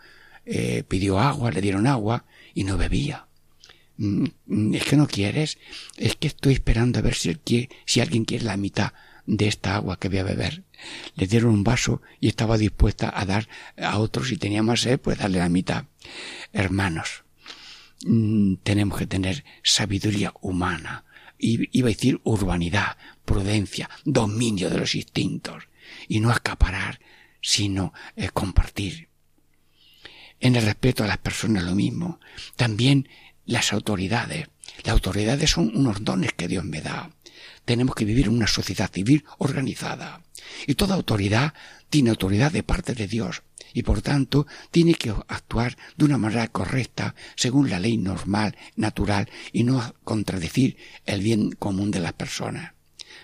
eh, 0.45 0.83
pidió 0.85 1.19
agua, 1.19 1.51
le 1.51 1.61
dieron 1.61 1.87
agua 1.87 2.25
y 2.53 2.65
no 2.65 2.77
bebía. 2.77 3.28
Mm, 3.99 4.75
es 4.75 4.85
que 4.85 4.95
no 4.95 5.07
quieres, 5.07 5.57
es 5.97 6.15
que 6.15 6.29
estoy 6.29 6.53
esperando 6.53 6.99
a 6.99 7.01
ver 7.01 7.15
si, 7.15 7.37
si 7.85 7.99
alguien 7.99 8.23
quiere 8.23 8.45
la 8.45 8.55
mitad 8.55 8.93
de 9.25 9.49
esta 9.49 9.75
agua 9.75 9.99
que 9.99 10.07
voy 10.07 10.19
a 10.19 10.23
beber. 10.23 10.63
Le 11.15 11.27
dieron 11.27 11.53
un 11.53 11.63
vaso 11.65 12.01
y 12.21 12.29
estaba 12.29 12.57
dispuesta 12.57 13.11
a 13.13 13.25
dar 13.25 13.49
a 13.77 13.99
otros 13.99 14.29
si 14.29 14.37
tenía 14.37 14.63
más 14.63 14.81
sed, 14.81 15.01
pues 15.01 15.17
darle 15.17 15.39
la 15.39 15.49
mitad. 15.49 15.83
Hermanos, 16.53 17.25
mm, 18.05 18.55
tenemos 18.63 18.97
que 18.97 19.05
tener 19.05 19.43
sabiduría 19.63 20.33
humana, 20.39 21.03
iba 21.37 21.87
a 21.87 21.91
decir 21.91 22.21
urbanidad, 22.23 22.95
prudencia, 23.25 23.89
dominio 24.05 24.69
de 24.69 24.77
los 24.77 24.95
instintos, 24.95 25.67
y 26.07 26.21
no 26.21 26.31
acaparar, 26.31 27.01
sino 27.41 27.93
eh, 28.15 28.29
compartir. 28.29 29.09
En 30.39 30.55
el 30.55 30.63
respeto 30.63 31.03
a 31.03 31.07
las 31.07 31.17
personas 31.17 31.63
lo 31.63 31.75
mismo. 31.75 32.21
También 32.55 33.09
las 33.49 33.73
autoridades. 33.73 34.47
Las 34.83 34.93
autoridades 34.93 35.49
son 35.49 35.75
unos 35.75 36.03
dones 36.03 36.33
que 36.33 36.47
Dios 36.47 36.63
me 36.63 36.81
da. 36.81 37.09
Tenemos 37.65 37.95
que 37.95 38.05
vivir 38.05 38.27
en 38.27 38.35
una 38.35 38.47
sociedad 38.47 38.91
civil 38.91 39.25
organizada. 39.39 40.21
Y 40.67 40.75
toda 40.75 40.95
autoridad 40.95 41.53
tiene 41.89 42.11
autoridad 42.11 42.51
de 42.51 42.63
parte 42.63 42.93
de 42.93 43.07
Dios 43.07 43.41
y 43.73 43.83
por 43.83 44.01
tanto 44.01 44.45
tiene 44.71 44.93
que 44.93 45.09
actuar 45.27 45.77
de 45.97 46.05
una 46.05 46.17
manera 46.17 46.47
correcta 46.47 47.15
según 47.35 47.69
la 47.69 47.79
ley 47.79 47.97
normal, 47.97 48.55
natural 48.75 49.29
y 49.51 49.63
no 49.63 49.95
contradecir 50.03 50.77
el 51.05 51.21
bien 51.21 51.51
común 51.51 51.89
de 51.91 51.99
las 51.99 52.13
personas. 52.13 52.73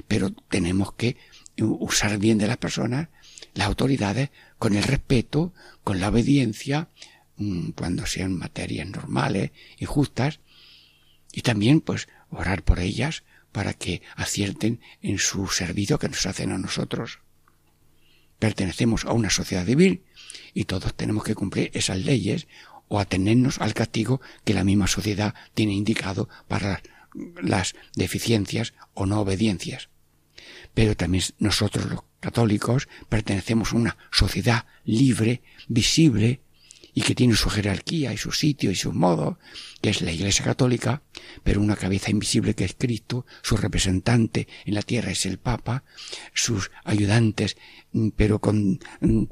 Pero 0.08 0.32
tenemos 0.32 0.94
que 0.94 1.18
usar 1.58 2.18
bien 2.18 2.38
de 2.40 2.48
las 2.48 2.58
personas, 2.58 3.10
las 3.54 3.68
autoridades, 3.68 4.32
con 4.58 4.76
el 4.76 4.84
respeto, 4.84 5.54
con 5.84 6.00
la 6.00 6.10
obediencia, 6.10 6.90
cuando 7.76 8.06
sean 8.06 8.38
materias 8.38 8.88
normales 8.88 9.52
y 9.78 9.86
justas, 9.86 10.40
y 11.32 11.42
también 11.42 11.82
pues 11.82 12.08
orar 12.30 12.64
por 12.64 12.80
ellas 12.80 13.24
para 13.52 13.74
que 13.74 14.02
acierten 14.16 14.82
en 15.02 15.18
su 15.18 15.48
servicio 15.48 16.00
que 16.00 16.10
nos 16.10 16.26
hacen 16.26 16.52
a 16.52 16.58
nosotros. 16.58 17.20
Pertenecemos 18.40 19.06
a 19.06 19.14
una 19.14 19.30
sociedad 19.30 19.66
civil 19.66 20.04
y 20.54 20.66
todos 20.66 20.94
tenemos 20.94 21.24
que 21.24 21.36
cumplir 21.36 21.72
esas 21.74 22.00
leyes 22.00 22.48
o 22.88 23.00
atenernos 23.00 23.60
al 23.60 23.74
castigo 23.74 24.22
que 24.44 24.54
la 24.54 24.64
misma 24.64 24.88
sociedad 24.88 25.34
tiene 25.54 25.74
indicado 25.74 26.30
para 26.48 26.82
las 27.42 27.76
deficiencias 27.96 28.74
o 28.94 29.06
no 29.06 29.22
obediencias. 29.22 29.90
Pero 30.74 30.96
también 30.96 31.24
nosotros 31.40 31.86
los 31.86 32.02
católicos 32.20 32.88
pertenecemos 33.10 33.72
a 33.72 33.78
una 33.78 33.98
sociedad 34.12 34.66
libre, 34.84 35.42
visible, 35.68 36.42
y 36.96 37.02
que 37.02 37.14
tiene 37.14 37.36
su 37.36 37.50
jerarquía 37.50 38.14
y 38.14 38.18
su 38.18 38.32
sitio 38.32 38.72
y 38.72 38.76
sus 38.76 38.94
modos, 38.94 39.36
que 39.82 39.90
es 39.90 40.02
la 40.02 40.14
Iglesia 40.14 40.46
Católica, 40.46 41.04
pero 41.44 41.62
una 41.62 41.76
cabeza 41.76 42.10
invisible 42.10 42.56
que 42.56 42.64
es 42.64 42.74
Cristo, 42.76 43.26
su 43.44 43.58
representante 43.58 44.48
en 44.66 44.74
la 44.74 44.82
tierra 44.82 45.12
es 45.12 45.26
el 45.26 45.38
Papa, 45.38 45.84
sus 46.34 46.72
ayudantes, 46.86 47.58
pero 48.16 48.40
con 48.40 48.80
mm, 49.02 49.24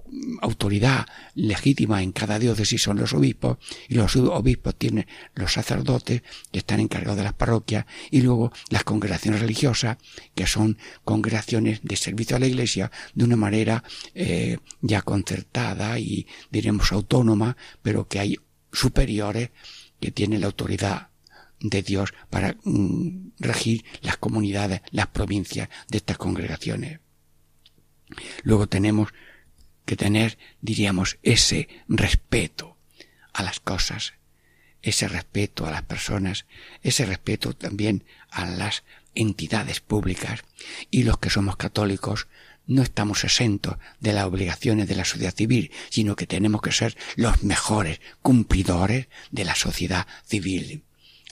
autoridad 0.42 1.06
legítima 1.36 2.02
en 2.02 2.12
cada 2.12 2.40
diócesis 2.40 2.82
son 2.82 2.98
los 2.98 3.14
obispos, 3.14 3.58
y 3.90 3.96
los 3.96 4.16
obispos 4.16 4.76
tienen 4.76 5.08
los 5.36 5.54
sacerdotes 5.54 6.24
que 6.52 6.60
están 6.60 6.80
encargados 6.80 7.18
de 7.18 7.24
las 7.24 7.34
parroquias, 7.34 7.86
y 8.12 8.22
luego 8.22 8.52
las 8.70 8.84
congregaciones 8.84 9.42
religiosas, 9.42 9.98
que 10.36 10.48
son 10.48 10.78
congregaciones 11.04 11.82
de 11.84 11.96
servicio 11.96 12.38
a 12.38 12.40
la 12.40 12.48
Iglesia 12.48 12.92
de 13.14 13.26
una 13.26 13.36
manera 13.36 13.84
eh, 14.16 14.58
ya 14.82 15.02
concertada 15.02 16.00
y 16.00 16.28
diremos 16.52 16.92
autónoma, 16.92 17.58
pero 17.82 18.08
que 18.08 18.20
hay 18.20 18.38
superiores 18.72 19.52
que 20.00 20.12
tienen 20.12 20.42
la 20.42 20.48
autoridad 20.48 21.10
de 21.60 21.82
Dios 21.82 22.14
para 22.30 22.56
mm, 22.64 23.32
regir 23.40 23.84
las 24.02 24.18
comunidades, 24.18 24.82
las 24.92 25.08
provincias 25.08 25.70
de 25.90 25.98
estas 25.98 26.18
congregaciones. 26.18 27.00
Luego 28.44 28.68
tenemos 28.68 29.14
que 29.86 29.96
tener, 29.96 30.38
diríamos, 30.62 31.18
ese 31.24 31.68
respeto 31.88 32.78
a 33.34 33.44
las 33.44 33.60
cosas, 33.60 34.14
ese 34.82 35.08
respeto 35.08 35.66
a 35.66 35.72
las 35.72 35.84
personas, 35.84 36.46
ese 36.82 37.06
respeto 37.06 37.54
también 37.54 38.04
a 38.30 38.46
las 38.46 38.84
entidades 39.16 39.80
públicas. 39.80 40.44
Y 40.92 41.04
los 41.04 41.18
que 41.18 41.30
somos 41.30 41.56
católicos 41.58 42.28
no 42.66 42.82
estamos 42.82 43.24
exentos 43.24 43.78
de 44.00 44.14
las 44.14 44.26
obligaciones 44.26 44.88
de 44.88 44.96
la 44.96 45.06
sociedad 45.06 45.36
civil, 45.36 45.72
sino 45.90 46.16
que 46.16 46.28
tenemos 46.28 46.62
que 46.62 46.72
ser 46.72 46.98
los 47.16 47.44
mejores 47.44 48.00
cumplidores 48.22 49.08
de 49.32 49.46
la 49.46 49.56
sociedad 49.56 50.08
civil 50.26 50.84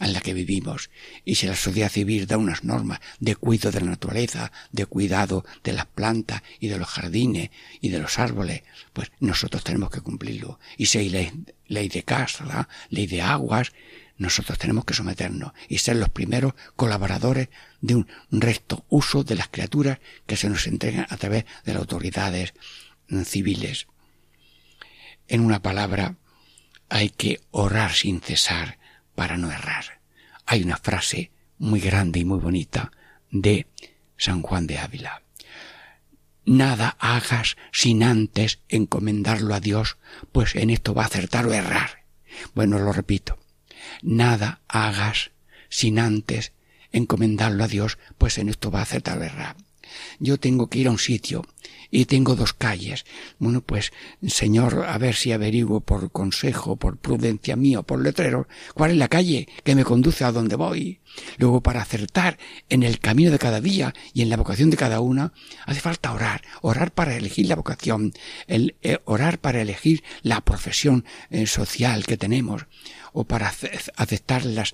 en 0.02 0.14
la 0.14 0.22
que 0.22 0.34
vivimos. 0.34 0.90
Y 1.26 1.36
si 1.36 1.48
la 1.48 1.56
sociedad 1.56 1.90
civil 1.90 2.28
da 2.28 2.38
unas 2.38 2.64
normas 2.64 3.00
de 3.20 3.36
cuidado 3.36 3.72
de 3.72 3.82
la 3.82 3.92
naturaleza, 3.92 4.52
de 4.72 4.86
cuidado 4.86 5.46
de 5.64 5.74
las 5.74 5.86
plantas 5.86 6.42
y 6.60 6.68
de 6.68 6.78
los 6.78 6.88
jardines 6.88 7.52
y 7.80 7.90
de 7.90 8.00
los 8.00 8.20
árboles, 8.20 8.64
pues 8.94 9.12
nosotros 9.20 9.64
tenemos 9.64 9.92
que 9.92 10.02
cumplirlo. 10.02 10.60
Y 10.78 10.88
si 10.88 10.98
hay 10.98 11.10
ley, 11.10 11.90
de 11.90 12.04
casa, 12.04 12.68
ley 12.90 13.08
de 13.08 13.22
aguas, 13.22 13.72
nosotros 14.18 14.58
tenemos 14.58 14.86
que 14.86 14.94
someternos 14.94 15.54
y 15.70 15.78
ser 15.78 15.96
los 15.96 16.10
primeros 16.10 16.54
colaboradores 16.76 17.50
de 17.82 17.96
un 17.96 18.08
recto 18.30 18.86
uso 18.90 19.24
de 19.24 19.36
las 19.36 19.48
criaturas 19.48 20.00
que 20.26 20.38
se 20.38 20.50
nos 20.50 20.68
entregan 20.68 21.08
a 21.10 21.18
través 21.18 21.46
de 21.66 21.74
las 21.74 21.82
autoridades 21.82 22.54
civiles. 23.26 23.88
En 25.28 25.42
una 25.42 25.62
palabra, 25.62 26.16
hay 26.90 27.10
que 27.10 27.42
orar 27.52 27.94
sin 27.94 28.20
cesar 28.22 28.81
para 29.22 29.38
no 29.38 29.52
errar. 29.52 30.02
Hay 30.48 30.64
una 30.64 30.78
frase 30.78 31.30
muy 31.60 31.80
grande 31.80 32.22
y 32.22 32.26
muy 32.26 32.40
bonita 32.40 32.92
de 33.30 33.68
San 34.18 34.42
Juan 34.42 34.66
de 34.66 34.80
Ávila. 34.80 35.22
Nada 36.44 36.98
hagas 36.98 37.56
sin 37.72 38.02
antes 38.02 38.62
encomendarlo 38.68 39.54
a 39.54 39.60
Dios, 39.60 40.00
pues 40.32 40.56
en 40.56 40.72
esto 40.72 40.96
va 40.96 41.04
a 41.04 41.06
acertar 41.06 41.46
o 41.46 41.54
errar. 41.54 42.04
Bueno, 42.56 42.80
lo 42.80 42.92
repito 42.94 43.38
nada 44.02 44.62
hagas 44.68 45.30
sin 45.70 46.00
antes 46.00 46.54
encomendarlo 46.92 47.64
a 47.64 47.68
Dios, 47.68 48.00
pues 48.18 48.40
en 48.40 48.50
esto 48.50 48.72
va 48.72 48.80
a 48.80 48.84
hacer 48.84 49.04
tal 49.04 49.20
verdad. 49.20 49.56
Yo 50.20 50.38
tengo 50.40 50.68
que 50.68 50.80
ir 50.80 50.88
a 50.88 50.92
un 50.92 51.00
sitio 51.00 51.46
y 51.92 52.06
tengo 52.06 52.36
dos 52.36 52.54
calles. 52.54 53.06
Bueno, 53.38 53.62
pues, 53.62 53.92
Señor, 54.26 54.86
a 54.88 54.98
ver 54.98 55.14
si 55.14 55.34
averiguo 55.34 55.82
por 55.82 56.12
consejo, 56.12 56.78
por 56.78 56.98
prudencia 56.98 57.56
mío, 57.58 57.84
por 57.84 58.02
letrero, 58.02 58.48
cuál 58.74 58.92
es 58.92 58.98
la 58.98 59.10
calle 59.10 59.48
que 59.64 59.76
me 59.76 59.84
conduce 59.84 60.24
a 60.24 60.32
donde 60.32 60.56
voy. 60.56 61.02
Luego, 61.38 61.62
para 61.62 61.82
acertar 61.82 62.40
en 62.70 62.84
el 62.84 63.00
camino 63.00 63.30
de 63.30 63.40
cada 63.40 63.60
día 63.60 63.94
y 64.14 64.22
en 64.22 64.30
la 64.30 64.38
vocación 64.38 64.70
de 64.70 64.78
cada 64.78 65.02
una, 65.02 65.34
hace 65.66 65.82
falta 65.82 66.14
orar, 66.14 66.42
orar 66.62 66.92
para 66.94 67.16
elegir 67.16 67.48
la 67.48 67.56
vocación, 67.56 68.14
el, 68.48 68.76
eh, 68.82 69.00
orar 69.04 69.40
para 69.40 69.62
elegir 69.62 70.04
la 70.22 70.42
profesión 70.42 71.04
eh, 71.30 71.46
social 71.46 72.06
que 72.06 72.18
tenemos, 72.18 72.66
o 73.12 73.26
para 73.26 73.54
aceptar 73.98 74.46
las 74.46 74.74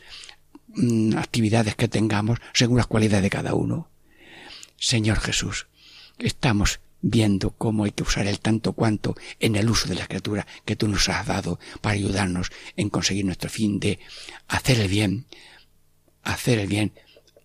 mm, 0.68 1.18
actividades 1.18 1.76
que 1.76 1.88
tengamos 1.88 2.40
según 2.54 2.78
las 2.78 2.88
cualidades 2.88 3.24
de 3.24 3.30
cada 3.32 3.56
uno. 3.56 3.90
Señor 4.78 5.20
Jesús, 5.20 5.68
estamos 6.20 6.80
viendo 7.02 7.52
cómo 7.52 7.84
hay 7.84 7.92
que 7.92 8.04
usar 8.04 8.28
el 8.28 8.40
tanto 8.40 8.74
cuanto 8.74 9.16
en 9.40 9.56
el 9.56 9.70
uso 9.70 9.88
de 9.88 9.96
la 9.96 10.08
criatura 10.08 10.48
que 10.66 10.76
tú 10.76 10.88
nos 10.88 11.10
has 11.10 11.26
dado 11.26 11.60
para 11.82 11.94
ayudarnos 11.94 12.52
en 12.76 12.90
conseguir 12.90 13.26
nuestro 13.26 13.50
fin 13.50 13.80
de 13.80 14.00
hacer 14.48 14.80
el 14.80 14.88
bien, 14.88 15.26
hacer 16.24 16.60
el 16.60 16.68
bien 16.68 16.94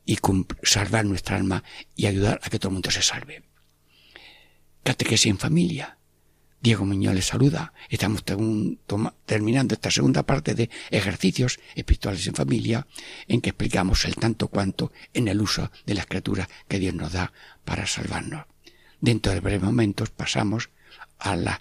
y 0.05 0.19
salvar 0.63 1.05
nuestra 1.05 1.37
alma 1.37 1.65
y 1.97 2.07
ayudar 2.07 2.41
a 2.43 2.51
que 2.51 2.59
todo 2.59 2.69
el 2.69 2.75
mundo 2.75 2.91
se 2.91 3.03
salve. 3.03 3.43
Catequesis 4.83 5.31
en 5.31 5.39
familia. 5.39 5.99
Diego 6.63 6.85
Muñoz 6.85 7.15
les 7.15 7.27
saluda. 7.27 7.73
Estamos 7.89 8.23
terminando 9.27 9.75
esta 9.75 9.91
segunda 9.91 10.23
parte 10.23 10.55
de 10.55 10.71
ejercicios 10.91 11.59
espirituales 11.75 12.25
en 12.29 12.35
familia, 12.35 12.87
en 13.27 13.41
que 13.41 13.51
explicamos 13.51 14.05
el 14.05 14.15
tanto 14.15 14.47
cuanto 14.47 14.93
en 15.13 15.27
el 15.27 15.41
uso 15.41 15.73
de 15.87 15.95
las 15.95 16.07
criaturas 16.07 16.49
que 16.69 16.79
Dios 16.79 16.95
nos 16.95 17.13
da 17.13 17.33
para 17.65 17.87
salvarnos. 17.87 18.47
Dentro 19.01 19.33
de 19.33 19.41
breves 19.41 19.63
momentos 19.63 20.11
pasamos 20.11 20.71
a 21.19 21.35
la 21.35 21.61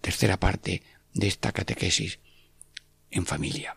tercera 0.00 0.40
parte 0.40 0.82
de 1.14 1.28
esta 1.28 1.52
catequesis 1.52 2.18
en 3.12 3.24
familia. 3.26 3.76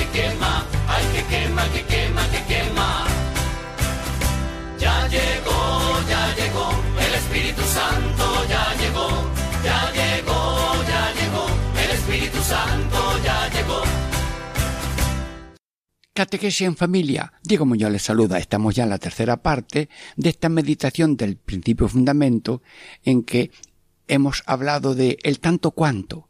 que 0.00 0.06
quema, 0.06 0.12
que 0.12 0.18
quema, 0.18 0.66
ay, 0.88 1.04
que 1.12 1.22
quema, 1.30 1.64
que 1.72 1.82
quema, 1.84 2.22
que 2.32 2.40
quema. 2.50 3.06
Ya 4.78 5.08
llegó, 5.08 5.60
ya 6.08 6.34
llegó, 6.34 6.68
el 7.06 7.14
Espíritu 7.14 7.62
Santo 7.62 8.24
ya 8.48 8.64
llegó, 8.80 9.08
ya 9.62 9.92
llegó, 9.92 10.40
ya 10.88 11.12
llegó, 11.18 11.46
el 11.84 11.90
Espíritu 11.90 12.38
Santo 12.42 12.98
ya 13.24 13.48
llegó. 13.50 13.82
Catequesis 16.14 16.66
en 16.66 16.76
familia. 16.76 17.32
Diego 17.42 17.66
Muñoz 17.66 17.92
les 17.92 18.02
saluda. 18.02 18.38
Estamos 18.38 18.74
ya 18.74 18.84
en 18.84 18.90
la 18.90 18.98
tercera 18.98 19.42
parte 19.42 19.88
de 20.16 20.28
esta 20.28 20.48
meditación 20.48 21.16
del 21.16 21.36
principio 21.36 21.88
fundamento 21.88 22.62
en 23.04 23.22
que 23.22 23.50
hemos 24.08 24.42
hablado 24.46 24.94
de 24.94 25.18
el 25.22 25.40
tanto 25.40 25.70
cuanto. 25.70 26.28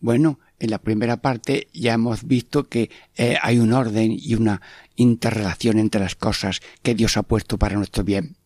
Bueno, 0.00 0.40
en 0.60 0.70
la 0.70 0.78
primera 0.78 1.16
parte 1.16 1.68
ya 1.72 1.94
hemos 1.94 2.24
visto 2.24 2.68
que 2.68 2.90
eh, 3.16 3.36
hay 3.42 3.58
un 3.58 3.72
orden 3.72 4.12
y 4.12 4.34
una 4.34 4.60
interrelación 4.96 5.78
entre 5.78 6.00
las 6.00 6.14
cosas 6.14 6.60
que 6.82 6.94
Dios 6.94 7.16
ha 7.16 7.22
puesto 7.22 7.58
para 7.58 7.76
nuestro 7.76 8.04
bien. 8.04 8.36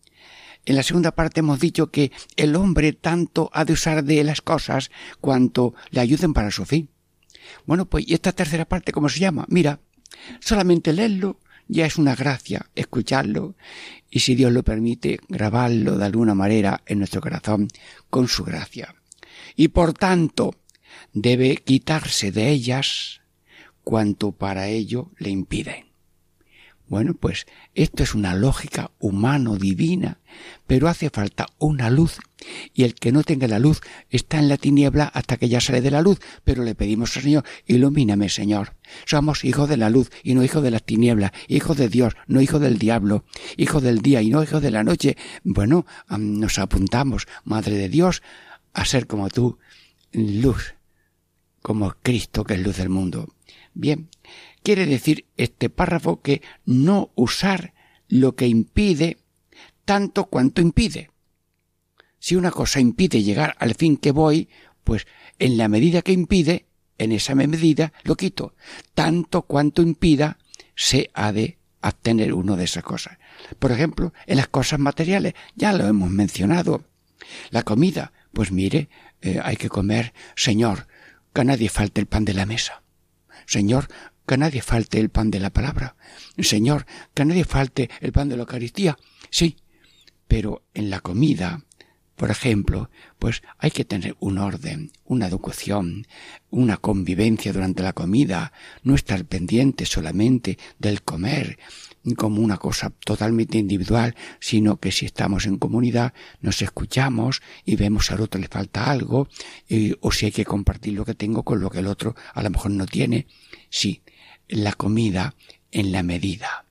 En 0.65 0.75
la 0.75 0.83
segunda 0.83 1.11
parte 1.11 1.41
hemos 1.41 1.59
dicho 1.59 1.91
que 1.91 2.11
el 2.37 2.55
hombre 2.55 2.93
tanto 2.93 3.51
ha 3.53 3.65
de 3.65 3.73
usar 3.73 4.03
de 4.03 4.23
las 4.23 4.41
cosas 4.41 4.89
cuanto 5.21 5.75
le 5.91 6.01
ayuden 6.01 6.33
para 6.33 6.49
su 6.49 6.65
fin. 6.65 6.89
Bueno, 7.67 7.85
pues, 7.85 8.05
¿y 8.07 8.15
esta 8.15 8.31
tercera 8.31 8.65
parte 8.65 8.91
cómo 8.91 9.09
se 9.09 9.19
llama? 9.19 9.45
Mira, 9.47 9.79
solamente 10.39 10.93
leerlo 10.93 11.39
ya 11.67 11.85
es 11.85 11.97
una 11.97 12.15
gracia, 12.15 12.67
escucharlo, 12.75 13.55
y 14.09 14.19
si 14.19 14.35
Dios 14.35 14.51
lo 14.51 14.63
permite, 14.63 15.19
grabarlo 15.27 15.97
de 15.97 16.05
alguna 16.05 16.35
manera 16.35 16.81
en 16.85 16.99
nuestro 16.99 17.21
corazón 17.21 17.67
con 18.09 18.27
su 18.27 18.43
gracia. 18.43 18.95
Y 19.55 19.69
por 19.69 19.93
tanto, 19.93 20.55
debe 21.13 21.57
quitarse 21.57 22.31
de 22.31 22.49
ellas 22.49 23.21
cuanto 23.83 24.31
para 24.31 24.67
ello 24.67 25.11
le 25.17 25.29
impiden. 25.29 25.85
Bueno, 26.87 27.15
pues 27.15 27.47
esto 27.73 28.03
es 28.03 28.13
una 28.13 28.35
lógica 28.35 28.91
humano-divina, 28.99 30.19
pero 30.67 30.87
hace 30.87 31.09
falta 31.09 31.47
una 31.57 31.89
luz, 31.89 32.19
y 32.75 32.83
el 32.83 32.93
que 32.93 33.11
no 33.11 33.23
tenga 33.23 33.47
la 33.47 33.57
luz 33.57 33.81
está 34.11 34.37
en 34.37 34.49
la 34.49 34.57
tiniebla 34.57 35.05
hasta 35.05 35.37
que 35.37 35.49
ya 35.49 35.59
sale 35.61 35.81
de 35.81 35.89
la 35.89 36.03
luz, 36.03 36.19
pero 36.43 36.63
le 36.63 36.75
pedimos 36.75 37.17
al 37.17 37.23
Señor, 37.23 37.43
ilumíname, 37.65 38.29
Señor. 38.29 38.75
Somos 39.05 39.45
hijos 39.45 39.67
de 39.67 39.77
la 39.77 39.89
luz 39.89 40.11
y 40.21 40.35
no 40.35 40.43
hijos 40.43 40.61
de 40.61 40.69
las 40.69 40.83
tinieblas, 40.83 41.31
hijos 41.47 41.75
de 41.75 41.89
Dios, 41.89 42.13
no 42.27 42.39
hijos 42.39 42.61
del 42.61 42.77
diablo, 42.77 43.25
hijos 43.57 43.81
del 43.81 44.01
día 44.01 44.21
y 44.21 44.29
no 44.29 44.43
hijos 44.43 44.61
de 44.61 44.71
la 44.71 44.83
noche. 44.83 45.17
Bueno, 45.43 45.87
nos 46.19 46.59
apuntamos, 46.59 47.27
Madre 47.45 47.77
de 47.77 47.89
Dios, 47.89 48.21
a 48.73 48.85
ser 48.85 49.07
como 49.07 49.29
tú, 49.29 49.57
luz, 50.11 50.74
como 51.65 51.95
Cristo 52.03 52.43
que 52.43 52.53
es 52.53 52.59
luz 52.59 52.77
del 52.77 52.89
mundo. 52.89 53.33
Bien, 53.73 54.09
quiere 54.61 54.85
decir 54.85 55.25
este 55.35 55.71
párrafo 55.71 56.21
que 56.21 56.43
no 56.63 57.09
usar 57.15 57.73
lo 58.07 58.35
que 58.35 58.45
impide 58.45 59.17
tanto 59.83 60.25
cuanto 60.25 60.61
impide. 60.61 61.09
Si 62.19 62.35
una 62.35 62.51
cosa 62.51 62.79
impide 62.79 63.23
llegar 63.23 63.55
al 63.57 63.73
fin 63.73 63.97
que 63.97 64.11
voy, 64.11 64.47
pues 64.83 65.07
en 65.39 65.57
la 65.57 65.67
medida 65.67 66.03
que 66.03 66.11
impide, 66.11 66.67
en 66.99 67.11
esa 67.11 67.33
medida 67.33 67.93
lo 68.03 68.15
quito. 68.15 68.53
Tanto 68.93 69.41
cuanto 69.41 69.81
impida, 69.81 70.37
se 70.75 71.09
ha 71.15 71.31
de 71.31 71.57
obtener 71.81 72.35
uno 72.35 72.57
de 72.57 72.65
esas 72.65 72.83
cosas. 72.83 73.17
Por 73.57 73.71
ejemplo, 73.71 74.13
en 74.27 74.37
las 74.37 74.49
cosas 74.49 74.77
materiales, 74.77 75.33
ya 75.55 75.73
lo 75.73 75.87
hemos 75.87 76.11
mencionado. 76.11 76.83
La 77.49 77.63
comida, 77.63 78.13
pues 78.33 78.51
mire, 78.51 78.87
eh, 79.23 79.39
hay 79.43 79.57
que 79.57 79.69
comer, 79.69 80.13
Señor, 80.35 80.85
que 81.35 81.41
a 81.41 81.43
nadie 81.43 81.67
falte 81.67 81.99
el 81.99 82.07
pan 82.07 82.23
de 82.23 82.33
la 82.33 82.45
mesa. 82.45 82.81
Señor, 83.45 83.89
que 84.25 84.35
a 84.35 84.37
nadie 84.37 84.61
falte 84.61 85.01
el 85.01 85.09
pan 85.09 85.31
de 85.31 85.41
la 85.41 85.51
palabra. 85.51 85.97
Señor, 86.39 86.85
que 87.13 87.23
a 87.23 87.25
nadie 87.25 87.43
falte 87.43 87.89
el 87.99 88.13
pan 88.13 88.29
de 88.29 88.37
la 88.37 88.43
Eucaristía. 88.43 88.97
Sí, 89.29 89.57
pero 90.29 90.63
en 90.73 90.89
la 90.89 91.01
comida, 91.01 91.65
por 92.15 92.31
ejemplo, 92.31 92.89
pues 93.19 93.43
hay 93.57 93.71
que 93.71 93.83
tener 93.83 94.15
un 94.21 94.37
orden, 94.37 94.93
una 95.03 95.27
educación, 95.27 96.07
una 96.51 96.77
convivencia 96.77 97.51
durante 97.51 97.83
la 97.83 97.91
comida, 97.91 98.53
no 98.83 98.95
estar 98.95 99.25
pendiente 99.25 99.85
solamente 99.85 100.57
del 100.79 101.01
comer 101.01 101.59
como 102.13 102.41
una 102.41 102.57
cosa 102.57 102.91
totalmente 103.03 103.57
individual, 103.57 104.15
sino 104.39 104.77
que 104.77 104.91
si 104.91 105.05
estamos 105.05 105.45
en 105.45 105.57
comunidad 105.57 106.13
nos 106.41 106.61
escuchamos 106.61 107.41
y 107.65 107.75
vemos 107.75 108.11
al 108.11 108.21
otro 108.21 108.39
le 108.39 108.47
falta 108.47 108.91
algo, 108.91 109.27
o 110.01 110.11
si 110.11 110.27
hay 110.27 110.31
que 110.31 110.45
compartir 110.45 110.93
lo 110.93 111.05
que 111.05 111.15
tengo 111.15 111.43
con 111.43 111.59
lo 111.59 111.69
que 111.69 111.79
el 111.79 111.87
otro 111.87 112.15
a 112.33 112.43
lo 112.43 112.49
mejor 112.49 112.71
no 112.71 112.85
tiene. 112.85 113.27
Sí, 113.69 114.03
la 114.47 114.73
comida 114.73 115.35
en 115.71 115.91
la 115.91 116.03
medida. 116.03 116.65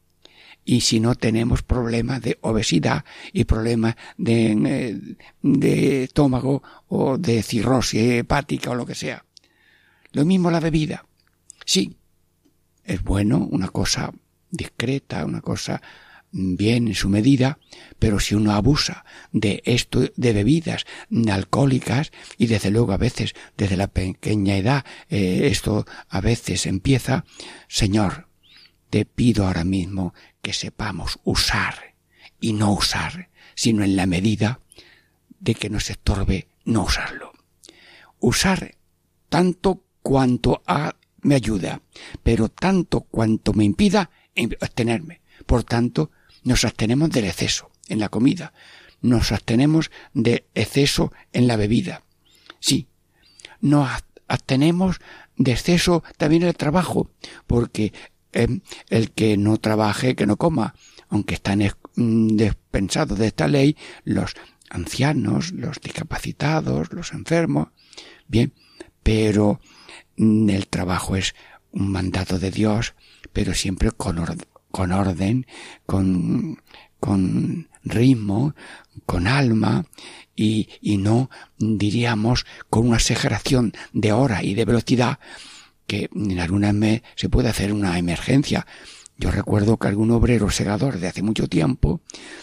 Y 0.65 0.81
si 0.81 0.99
no 0.99 1.15
tenemos 1.15 1.63
problemas 1.63 2.23
de 2.23 2.39
obesidad 2.41 3.05
y 3.33 3.45
problemas 3.45 3.97
de, 4.17 4.53
eh, 4.53 5.17
de 5.43 6.05
estómago 6.05 6.63
o 6.89 7.19
de 7.19 7.43
cirrosis 7.43 8.01
hepática 8.01 8.71
o 8.71 8.75
lo 8.75 8.87
que 8.87 8.95
sea. 8.95 9.27
Lo 10.13 10.25
mismo 10.25 10.51
la 10.51 10.61
bebida. 10.61 11.05
Sí, 11.67 11.97
es 12.85 13.03
bueno, 13.03 13.47
una 13.51 13.69
cosa 13.69 14.13
discreta, 14.57 15.25
una 15.25 15.41
cosa 15.41 15.83
bien 16.35 16.89
en 16.89 16.95
su 16.95 17.09
medida, 17.09 17.59
pero 17.99 18.19
si 18.19 18.35
uno 18.35 18.53
abusa 18.53 19.05
de 19.31 19.63
esto, 19.65 20.01
de 20.17 20.33
bebidas 20.33 20.85
alcohólicas, 21.31 22.11
y 22.39 22.47
desde 22.47 22.71
luego 22.71 22.93
a 22.93 22.97
veces, 22.97 23.35
desde 23.57 23.77
la 23.77 23.87
pequeña 23.87 24.57
edad, 24.57 24.85
eh, 25.09 25.49
esto 25.51 25.87
a 26.09 26.21
veces 26.21 26.67
empieza, 26.67 27.25
Señor, 27.69 28.29
te 28.91 29.05
pido 29.05 29.47
ahora 29.47 29.65
mismo 29.65 30.13
que 30.43 30.53
sepamos 30.53 31.21
usar 31.25 31.95
y 32.41 32.53
no 32.53 32.73
usar, 32.73 33.31
sino 33.55 33.85
en 33.85 33.95
la 33.95 34.07
medida 34.07 34.61
de 35.39 35.55
que 35.55 35.71
nos 35.71 35.89
estorbe 35.91 36.49
no 36.65 36.83
usarlo. 36.85 37.33
Usar 38.19 38.77
tanto 39.29 39.85
cuanto 40.03 40.63
a, 40.67 40.97
me 41.23 41.37
ayuda, 41.37 41.81
pero 42.23 42.49
tanto 42.49 43.03
cuanto 43.03 43.53
me 43.53 43.65
impida 43.65 44.11
abstenerme. 44.61 45.21
Por 45.47 45.65
tanto, 45.65 46.11
nos 46.43 46.65
abstenemos 46.65 47.11
del 47.11 47.25
exceso 47.25 47.71
en 47.89 48.01
la 48.01 48.09
comida, 48.09 48.53
nos 49.01 49.33
abstenemos 49.33 49.91
de 50.13 50.47
exceso 50.55 51.13
en 51.33 51.47
la 51.47 51.57
bebida. 51.57 52.03
Sí, 52.61 52.89
nos 53.61 53.91
abstenemos 54.29 55.01
de 55.37 55.53
exceso 55.53 56.03
también 56.17 56.43
en 56.43 56.49
el 56.49 56.57
trabajo, 56.57 57.11
porque 57.47 57.93
em, 58.33 58.61
el 58.89 59.11
que 59.13 59.37
no 59.37 59.59
trabaje, 59.59 60.15
que 60.15 60.27
no 60.27 60.37
coma, 60.37 60.75
aunque 61.09 61.35
están 61.35 61.61
mm, 61.61 62.29
despensados 62.37 63.19
de 63.19 63.27
esta 63.27 63.49
ley 63.49 63.77
los 64.05 64.35
ancianos, 64.71 65.53
los 65.53 65.81
discapacitados, 65.81 66.93
los 66.93 67.13
enfermos, 67.13 67.69
bien, 68.27 68.53
pero 69.03 69.61
mm, 70.17 70.51
el 70.51 70.67
trabajo 70.69 71.17
es 71.17 71.35
un 71.73 71.91
mandato 71.91 72.39
de 72.39 72.51
Dios, 72.51 72.95
pero 73.35 73.53
siempre 73.53 73.91
con, 73.91 74.25
con 74.71 74.93
orden, 74.93 75.47
con, 75.85 76.63
con 76.99 77.69
ritmo, 77.83 78.55
con 79.05 79.27
alma 79.27 79.85
y, 80.35 80.71
y 80.81 80.97
no 80.97 81.29
diríamos 81.59 82.47
con 82.71 82.89
una 82.89 82.97
exageración 82.97 83.75
de 83.93 84.13
hora 84.13 84.43
y 84.43 84.55
de 84.55 84.65
velocidad 84.65 85.19
que 85.87 86.09
en 86.15 86.41
algunas 86.41 86.75
se 87.17 87.29
puede 87.29 87.51
hacer 87.51 87.75
una 87.75 87.99
emergencia. 87.99 88.67
Yo 89.17 89.31
recuerdo 89.31 89.77
que 89.77 89.89
algún 89.89 90.11
obrero 90.13 90.51
segador 90.51 90.99
de 90.99 91.09
hace 91.09 91.23
mucho 91.23 91.49
tiempo 91.49 92.01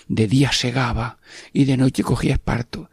de 0.07 0.27
día 0.27 0.51
segaba 0.51 1.17
y 1.51 1.65
de 1.65 1.77
noche 1.77 2.03
cogía 2.03 2.33
esparto. 2.33 2.89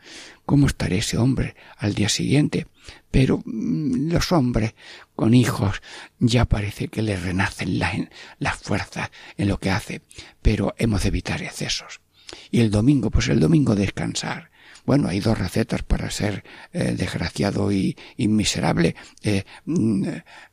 ¿Cómo 0.47 0.67
estaría 0.67 0.99
ese 0.99 1.19
hombre 1.19 1.55
al 1.77 1.95
día 1.95 2.09
siguiente? 2.09 2.67
Pero 3.11 3.43
mm, 3.45 4.11
los 4.11 4.33
hombres 4.33 4.75
con 5.15 5.35
hijos 5.35 5.83
ya 6.19 6.45
parece 6.45 6.89
que 6.89 7.03
les 7.03 7.23
renacen 7.23 7.79
las 7.79 8.57
fuerzas 8.59 9.11
en 9.37 9.49
lo 9.49 9.59
que 9.59 9.71
hace, 9.71 10.03
pero 10.43 10.75
hemos 10.79 11.03
de 11.03 11.09
evitar 11.09 11.43
excesos. 11.43 12.01
Y 12.51 12.61
el 12.61 12.71
domingo, 12.71 13.11
pues 13.11 13.29
el 13.29 13.41
domingo 13.41 13.75
descansar. 13.75 14.51
Bueno, 14.89 15.09
hay 15.09 15.21
dos 15.21 15.37
recetas 15.37 15.83
para 15.83 16.11
ser 16.11 16.45
eh, 16.73 16.95
desgraciado 16.97 17.71
y, 17.71 17.95
miserable. 18.17 18.97
Eh, 19.23 19.45
mm, 19.67 20.09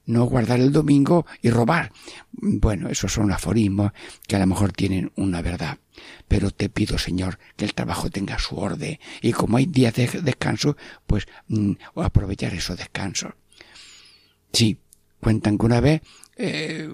no 0.07 0.25
guardar 0.25 0.59
el 0.59 0.73
domingo 0.73 1.25
y 1.41 1.49
robar. 1.49 1.93
Bueno, 2.33 2.89
esos 2.89 3.13
son 3.13 3.31
aforismos 3.31 3.93
que 4.27 4.35
a 4.35 4.39
lo 4.39 4.47
mejor 4.47 4.73
tienen 4.73 5.09
una 5.15 5.41
verdad. 5.41 5.77
Pero 6.27 6.51
te 6.51 6.67
pido, 6.67 6.97
Señor, 6.97 7.39
que 7.55 7.63
el 7.63 7.73
trabajo 7.73 8.09
tenga 8.09 8.37
su 8.37 8.57
orden 8.57 8.99
y 9.21 9.31
como 9.31 9.55
hay 9.55 9.67
días 9.67 9.93
de 9.93 10.07
descanso, 10.21 10.75
pues 11.07 11.29
mm, 11.47 11.71
aprovechar 11.95 12.53
esos 12.53 12.77
descansos. 12.77 13.31
Sí, 14.51 14.79
cuentan 15.21 15.57
que 15.57 15.65
una 15.65 15.79
vez 15.79 16.01
eh, 16.35 16.89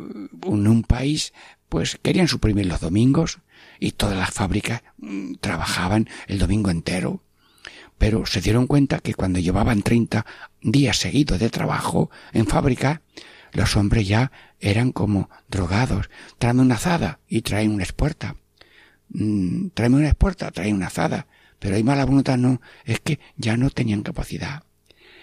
en 0.45 0.67
un 0.67 0.83
país 0.83 1.33
pues 1.69 1.97
querían 2.03 2.27
suprimir 2.27 2.67
los 2.67 2.81
domingos 2.81 3.39
y 3.79 3.93
todas 3.93 4.15
las 4.15 4.29
fábricas 4.29 4.83
mm, 4.99 5.37
trabajaban 5.41 6.07
el 6.27 6.37
domingo 6.37 6.69
entero 6.69 7.23
pero 8.01 8.25
se 8.25 8.41
dieron 8.41 8.65
cuenta 8.65 8.97
que 8.97 9.13
cuando 9.13 9.37
llevaban 9.37 9.83
30 9.83 10.25
días 10.59 10.97
seguidos 10.97 11.37
de 11.37 11.51
trabajo 11.51 12.09
en 12.33 12.47
fábrica, 12.47 13.03
los 13.53 13.75
hombres 13.75 14.07
ya 14.07 14.31
eran 14.59 14.91
como 14.91 15.29
drogados. 15.47 16.09
Tráeme 16.39 16.63
una 16.63 16.75
azada 16.75 17.19
y 17.27 17.43
traen 17.43 17.69
una 17.69 17.83
espuerta. 17.83 18.37
Mm, 19.09 19.67
tráeme 19.75 19.97
una 19.97 20.07
espuerta, 20.07 20.49
traen 20.49 20.77
una 20.77 20.87
azada. 20.87 21.27
Pero 21.59 21.75
hay 21.75 21.83
mala 21.83 22.03
voluntad, 22.03 22.39
no. 22.39 22.59
Es 22.85 23.01
que 23.01 23.19
ya 23.37 23.55
no 23.55 23.69
tenían 23.69 24.01
capacidad. 24.01 24.63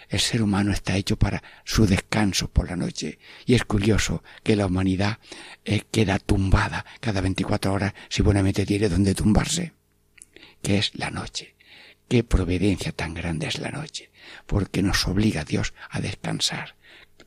El 0.08 0.20
ser 0.20 0.40
humano 0.40 0.70
está 0.70 0.96
hecho 0.96 1.18
para 1.18 1.42
su 1.64 1.84
descanso 1.84 2.48
por 2.48 2.70
la 2.70 2.76
noche. 2.76 3.18
Y 3.44 3.54
es 3.54 3.64
curioso 3.64 4.22
que 4.44 4.54
la 4.54 4.66
humanidad 4.66 5.18
eh, 5.64 5.82
queda 5.90 6.20
tumbada 6.20 6.86
cada 7.00 7.22
24 7.22 7.72
horas 7.72 7.94
si 8.08 8.22
buenamente 8.22 8.64
tiene 8.64 8.88
donde 8.88 9.16
tumbarse. 9.16 9.72
Que 10.62 10.78
es 10.78 10.92
la 10.94 11.10
noche. 11.10 11.57
Qué 12.08 12.24
providencia 12.24 12.92
tan 12.92 13.12
grande 13.12 13.46
es 13.46 13.58
la 13.58 13.70
noche, 13.70 14.10
porque 14.46 14.82
nos 14.82 15.06
obliga 15.06 15.44
Dios 15.44 15.74
a 15.90 16.00
descansar 16.00 16.76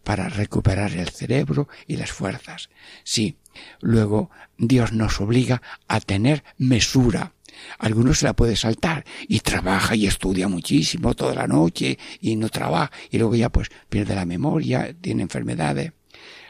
para 0.04 0.28
recuperar 0.28 0.92
el 0.94 1.10
cerebro 1.10 1.68
y 1.86 1.98
las 1.98 2.12
fuerzas. 2.12 2.70
Sí, 3.04 3.38
luego 3.80 4.32
Dios 4.58 4.92
nos 4.94 5.22
obliga 5.22 5.62
a 5.88 6.00
tener 6.00 6.44
mesura. 6.58 7.34
Algunos 7.78 8.20
se 8.20 8.26
la 8.26 8.34
puede 8.34 8.56
saltar 8.56 9.06
y 9.28 9.42
trabaja 9.42 9.96
y 9.96 10.08
estudia 10.08 10.48
muchísimo 10.48 11.14
toda 11.14 11.36
la 11.36 11.48
noche 11.48 12.00
y 12.20 12.36
no 12.36 12.50
trabaja 12.50 12.92
y 13.12 13.20
luego 13.20 13.36
ya 13.36 13.50
pues 13.50 13.70
pierde 13.90 14.16
la 14.16 14.26
memoria, 14.26 14.96
tiene 15.00 15.22
enfermedades. 15.22 15.94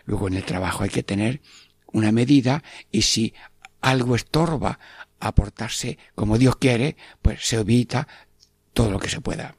Luego 0.06 0.30
en 0.30 0.36
el 0.36 0.44
trabajo 0.44 0.84
hay 0.84 0.90
que 0.90 1.04
tener 1.04 1.42
una 1.92 2.14
medida 2.14 2.64
y 2.92 3.02
si 3.02 3.34
algo 3.82 4.16
estorba 4.16 4.80
aportarse 5.22 5.98
como 6.16 6.38
Dios 6.38 6.56
quiere, 6.58 6.98
pues 7.22 7.48
se 7.48 7.58
evita 7.58 8.08
todo 8.74 8.92
lo 8.92 9.00
que 9.00 9.10
se 9.10 9.22
pueda. 9.22 9.56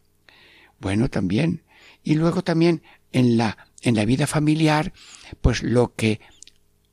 Bueno, 0.81 1.09
también. 1.09 1.63
Y 2.03 2.17
luego 2.17 2.43
también 2.43 2.83
en 3.13 3.37
la 3.37 3.57
en 3.83 3.97
la 3.97 4.05
vida 4.05 4.27
familiar, 4.27 4.93
pues 5.41 5.63
lo 5.63 5.95
que 5.95 6.21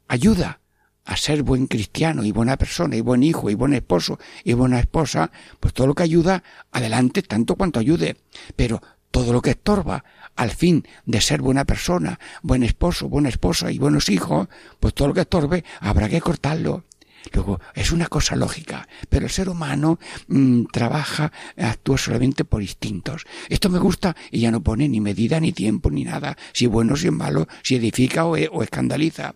ayuda 0.08 0.60
a 1.06 1.18
ser 1.18 1.44
buen 1.44 1.68
cristiano 1.68 2.24
y 2.24 2.32
buena 2.32 2.58
persona 2.58 2.96
y 2.96 3.02
buen 3.02 3.24
hijo 3.24 3.50
y 3.50 3.56
buen 3.56 3.74
esposo 3.74 4.20
y 4.44 4.54
buena 4.54 4.80
esposa, 4.80 5.32
pues 5.60 5.74
todo 5.74 5.88
lo 5.88 5.96
que 5.96 6.04
ayuda, 6.04 6.44
adelante 6.72 7.22
tanto 7.22 7.56
cuanto 7.56 7.80
ayude. 7.80 8.18
Pero 8.56 8.82
todo 9.12 9.34
lo 9.34 9.42
que 9.42 9.52
estorba 9.52 10.04
al 10.36 10.52
fin 10.52 10.88
de 11.06 11.22
ser 11.22 11.42
buena 11.42 11.66
persona, 11.66 12.20
buen 12.44 12.64
esposo, 12.64 13.10
buena 13.10 13.30
esposa 13.30 13.72
y 13.72 13.80
buenos 13.80 14.10
hijos, 14.10 14.50
pues 14.80 14.94
todo 14.94 15.08
lo 15.08 15.14
que 15.14 15.22
estorbe 15.22 15.64
habrá 15.80 16.10
que 16.10 16.22
cortarlo. 16.22 16.86
Luego, 17.34 17.60
es 17.76 17.92
una 17.92 18.08
cosa 18.08 18.36
lógica, 18.36 18.88
pero 19.10 19.26
el 19.26 19.32
ser 19.32 19.50
humano 19.50 20.00
mm, 20.28 20.66
trabaja, 20.72 21.32
actúa 21.58 21.98
solamente 21.98 22.46
por 22.46 22.62
instintos. 22.62 23.26
Esto 23.50 23.70
me 23.70 23.80
gusta 23.80 24.16
y 24.32 24.42
ya 24.42 24.52
no 24.52 24.62
pone 24.62 24.88
ni 24.88 25.02
medida, 25.02 25.40
ni 25.40 25.52
tiempo, 25.52 25.92
ni 25.92 26.04
nada, 26.04 26.38
si 26.54 26.66
es 26.66 26.72
bueno, 26.72 26.96
si 26.96 27.08
es 27.08 27.14
malo, 27.14 27.48
si 27.64 27.76
edifica 27.76 28.26
o, 28.26 28.32
o 28.32 28.64
escandaliza. 28.64 29.36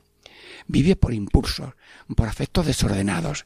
Vive 0.68 0.96
por 0.96 1.14
impulsos, 1.14 1.74
por 2.16 2.28
afectos 2.28 2.66
desordenados, 2.66 3.46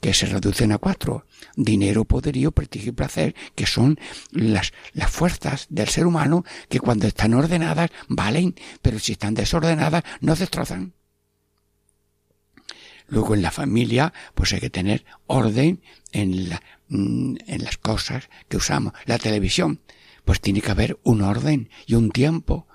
que 0.00 0.14
se 0.14 0.26
reducen 0.26 0.72
a 0.72 0.78
cuatro. 0.78 1.26
Dinero, 1.56 2.04
poderío, 2.04 2.52
prestigio 2.52 2.90
y 2.90 2.94
placer, 2.94 3.34
que 3.54 3.66
son 3.66 3.98
las, 4.30 4.72
las 4.92 5.10
fuerzas 5.10 5.66
del 5.68 5.88
ser 5.88 6.06
humano 6.06 6.44
que 6.68 6.80
cuando 6.80 7.06
están 7.06 7.34
ordenadas 7.34 7.90
valen, 8.08 8.54
pero 8.80 8.98
si 8.98 9.12
están 9.12 9.34
desordenadas 9.34 10.04
nos 10.20 10.38
destrozan. 10.38 10.94
Luego 13.08 13.34
en 13.34 13.42
la 13.42 13.50
familia, 13.50 14.12
pues 14.34 14.52
hay 14.52 14.60
que 14.60 14.70
tener 14.70 15.04
orden 15.26 15.80
mm, 16.12 17.36
en 17.46 17.64
las 17.64 17.76
cosas 17.78 18.28
que 18.48 18.56
usamos. 18.56 18.94
La 19.04 19.18
televisión, 19.18 19.80
pues 20.24 20.40
tiene 20.40 20.60
que 20.60 20.70
haber 20.70 20.98
un 21.02 21.22
orden 21.22 21.68
y 21.86 21.94
un 21.94 22.10
tiempo. 22.10 22.66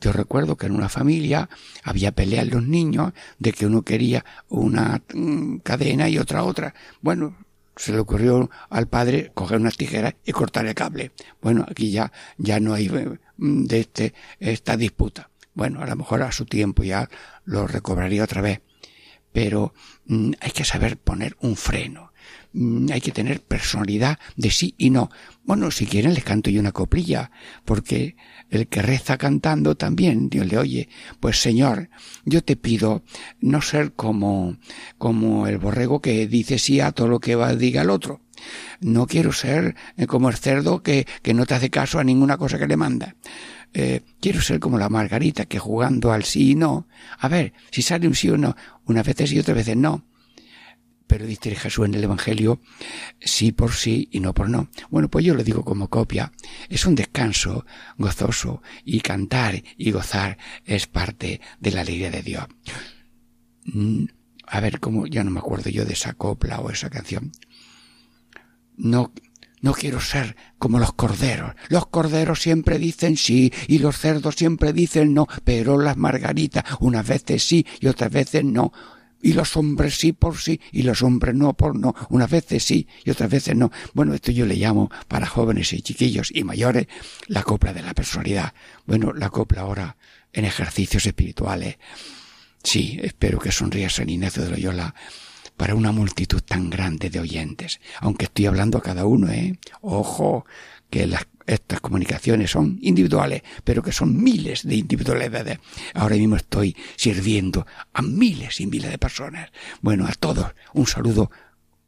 Yo 0.00 0.12
recuerdo 0.12 0.56
que 0.56 0.66
en 0.66 0.74
una 0.74 0.88
familia 0.88 1.48
había 1.82 2.12
peleas 2.12 2.46
los 2.46 2.62
niños 2.62 3.12
de 3.38 3.52
que 3.52 3.66
uno 3.66 3.82
quería 3.82 4.24
una 4.48 5.02
mm, 5.12 5.58
cadena 5.58 6.08
y 6.08 6.18
otra 6.18 6.44
otra. 6.44 6.74
Bueno, 7.00 7.36
se 7.76 7.92
le 7.92 7.98
ocurrió 7.98 8.50
al 8.70 8.88
padre 8.88 9.32
coger 9.34 9.58
unas 9.58 9.76
tijeras 9.76 10.14
y 10.24 10.32
cortar 10.32 10.66
el 10.66 10.74
cable. 10.74 11.12
Bueno, 11.40 11.64
aquí 11.68 11.90
ya, 11.90 12.12
ya 12.36 12.60
no 12.60 12.74
hay 12.74 12.88
mm, 12.88 13.64
de 13.64 13.80
este, 13.80 14.14
esta 14.38 14.76
disputa. 14.76 15.30
Bueno, 15.54 15.80
a 15.80 15.86
lo 15.86 15.96
mejor 15.96 16.22
a 16.22 16.30
su 16.30 16.44
tiempo 16.44 16.84
ya 16.84 17.08
lo 17.44 17.66
recobraría 17.66 18.22
otra 18.22 18.42
vez 18.42 18.60
pero 19.38 19.72
mm, 20.06 20.32
hay 20.40 20.50
que 20.50 20.64
saber 20.64 20.96
poner 20.96 21.36
un 21.38 21.54
freno. 21.54 22.10
Mm, 22.54 22.90
hay 22.90 23.00
que 23.00 23.12
tener 23.12 23.40
personalidad 23.40 24.18
de 24.34 24.50
sí 24.50 24.74
y 24.76 24.90
no. 24.90 25.10
Bueno, 25.44 25.70
si 25.70 25.86
quieren 25.86 26.12
les 26.12 26.24
canto 26.24 26.50
yo 26.50 26.58
una 26.58 26.72
coplilla, 26.72 27.30
porque 27.64 28.16
el 28.50 28.66
que 28.66 28.82
reza 28.82 29.16
cantando 29.16 29.76
también, 29.76 30.28
Dios 30.28 30.48
le 30.48 30.58
oye, 30.58 30.88
pues 31.20 31.40
Señor, 31.40 31.88
yo 32.24 32.42
te 32.42 32.56
pido 32.56 33.04
no 33.40 33.62
ser 33.62 33.92
como, 33.92 34.56
como 34.98 35.46
el 35.46 35.58
borrego 35.58 36.02
que 36.02 36.26
dice 36.26 36.58
sí 36.58 36.80
a 36.80 36.90
todo 36.90 37.06
lo 37.06 37.20
que 37.20 37.36
va, 37.36 37.54
diga 37.54 37.82
el 37.82 37.90
otro. 37.90 38.22
No 38.80 39.06
quiero 39.06 39.32
ser 39.32 39.76
eh, 39.96 40.08
como 40.08 40.30
el 40.30 40.36
cerdo 40.36 40.82
que, 40.82 41.06
que 41.22 41.32
no 41.32 41.46
te 41.46 41.54
hace 41.54 41.70
caso 41.70 42.00
a 42.00 42.04
ninguna 42.04 42.38
cosa 42.38 42.58
que 42.58 42.66
le 42.66 42.76
manda. 42.76 43.14
Eh, 43.74 44.02
quiero 44.20 44.40
ser 44.40 44.60
como 44.60 44.78
la 44.78 44.88
Margarita, 44.88 45.44
que 45.44 45.58
jugando 45.58 46.12
al 46.12 46.24
sí 46.24 46.52
y 46.52 46.54
no, 46.54 46.88
a 47.18 47.28
ver, 47.28 47.52
si 47.70 47.82
sale 47.82 48.08
un 48.08 48.14
sí 48.14 48.30
o 48.30 48.38
no, 48.38 48.56
unas 48.86 49.06
veces 49.06 49.32
y 49.32 49.38
otras 49.38 49.56
veces 49.56 49.76
no. 49.76 50.04
Pero 51.06 51.26
dice 51.26 51.54
Jesús 51.54 51.86
en 51.86 51.94
el 51.94 52.04
Evangelio, 52.04 52.60
sí 53.18 53.52
por 53.52 53.72
sí 53.72 54.08
y 54.12 54.20
no 54.20 54.34
por 54.34 54.50
no. 54.50 54.68
Bueno, 54.90 55.08
pues 55.08 55.24
yo 55.24 55.34
lo 55.34 55.42
digo 55.42 55.64
como 55.64 55.88
copia. 55.88 56.32
Es 56.68 56.84
un 56.84 56.94
descanso 56.94 57.64
gozoso 57.96 58.62
y 58.84 59.00
cantar 59.00 59.62
y 59.78 59.90
gozar 59.90 60.36
es 60.66 60.86
parte 60.86 61.40
de 61.60 61.70
la 61.70 61.80
alegría 61.80 62.10
de 62.10 62.22
Dios. 62.22 62.46
Mm, 63.64 64.04
a 64.46 64.60
ver, 64.60 64.80
cómo, 64.80 65.06
ya 65.06 65.24
no 65.24 65.30
me 65.30 65.40
acuerdo 65.40 65.70
yo 65.70 65.86
de 65.86 65.94
esa 65.94 66.12
copla 66.12 66.60
o 66.60 66.70
esa 66.70 66.90
canción. 66.90 67.32
No, 68.76 69.12
no 69.60 69.72
quiero 69.72 70.00
ser 70.00 70.36
como 70.58 70.78
los 70.78 70.92
corderos. 70.92 71.54
Los 71.68 71.86
corderos 71.86 72.40
siempre 72.40 72.78
dicen 72.78 73.16
sí 73.16 73.52
y 73.66 73.78
los 73.78 73.98
cerdos 73.98 74.36
siempre 74.36 74.72
dicen 74.72 75.14
no, 75.14 75.26
pero 75.44 75.78
las 75.78 75.96
margaritas 75.96 76.64
unas 76.80 77.06
veces 77.06 77.42
sí 77.44 77.66
y 77.80 77.86
otras 77.86 78.10
veces 78.10 78.44
no. 78.44 78.72
Y 79.20 79.32
los 79.32 79.56
hombres 79.56 79.96
sí 79.96 80.12
por 80.12 80.36
sí 80.36 80.60
y 80.70 80.82
los 80.82 81.02
hombres 81.02 81.34
no 81.34 81.54
por 81.54 81.76
no. 81.76 81.94
Unas 82.08 82.30
veces 82.30 82.62
sí 82.62 82.86
y 83.04 83.10
otras 83.10 83.28
veces 83.30 83.56
no. 83.56 83.72
Bueno, 83.92 84.14
esto 84.14 84.30
yo 84.30 84.46
le 84.46 84.54
llamo 84.54 84.90
para 85.08 85.26
jóvenes 85.26 85.72
y 85.72 85.82
chiquillos 85.82 86.30
y 86.32 86.44
mayores 86.44 86.86
la 87.26 87.42
copla 87.42 87.72
de 87.72 87.82
la 87.82 87.94
personalidad. 87.94 88.54
Bueno, 88.86 89.12
la 89.12 89.30
copla 89.30 89.62
ahora 89.62 89.96
en 90.32 90.44
ejercicios 90.44 91.04
espirituales. 91.04 91.78
Sí, 92.62 92.98
espero 93.02 93.38
que 93.38 93.50
sonría 93.50 93.90
San 93.90 94.08
Ignacio 94.08 94.44
de 94.44 94.50
Loyola 94.50 94.94
para 95.58 95.74
una 95.74 95.92
multitud 95.92 96.40
tan 96.40 96.70
grande 96.70 97.10
de 97.10 97.20
oyentes. 97.20 97.80
Aunque 98.00 98.26
estoy 98.26 98.46
hablando 98.46 98.78
a 98.78 98.82
cada 98.82 99.04
uno, 99.04 99.28
¿eh? 99.28 99.58
Ojo, 99.82 100.46
que 100.88 101.06
las, 101.06 101.26
estas 101.46 101.80
comunicaciones 101.80 102.52
son 102.52 102.78
individuales, 102.80 103.42
pero 103.64 103.82
que 103.82 103.90
son 103.90 104.22
miles 104.22 104.62
de 104.66 104.76
individualidades. 104.76 105.58
Ahora 105.94 106.14
mismo 106.14 106.36
estoy 106.36 106.76
sirviendo 106.96 107.66
a 107.92 108.00
miles 108.00 108.60
y 108.60 108.66
miles 108.66 108.90
de 108.90 108.98
personas. 108.98 109.50
Bueno, 109.82 110.06
a 110.06 110.12
todos 110.12 110.54
un 110.74 110.86
saludo 110.86 111.30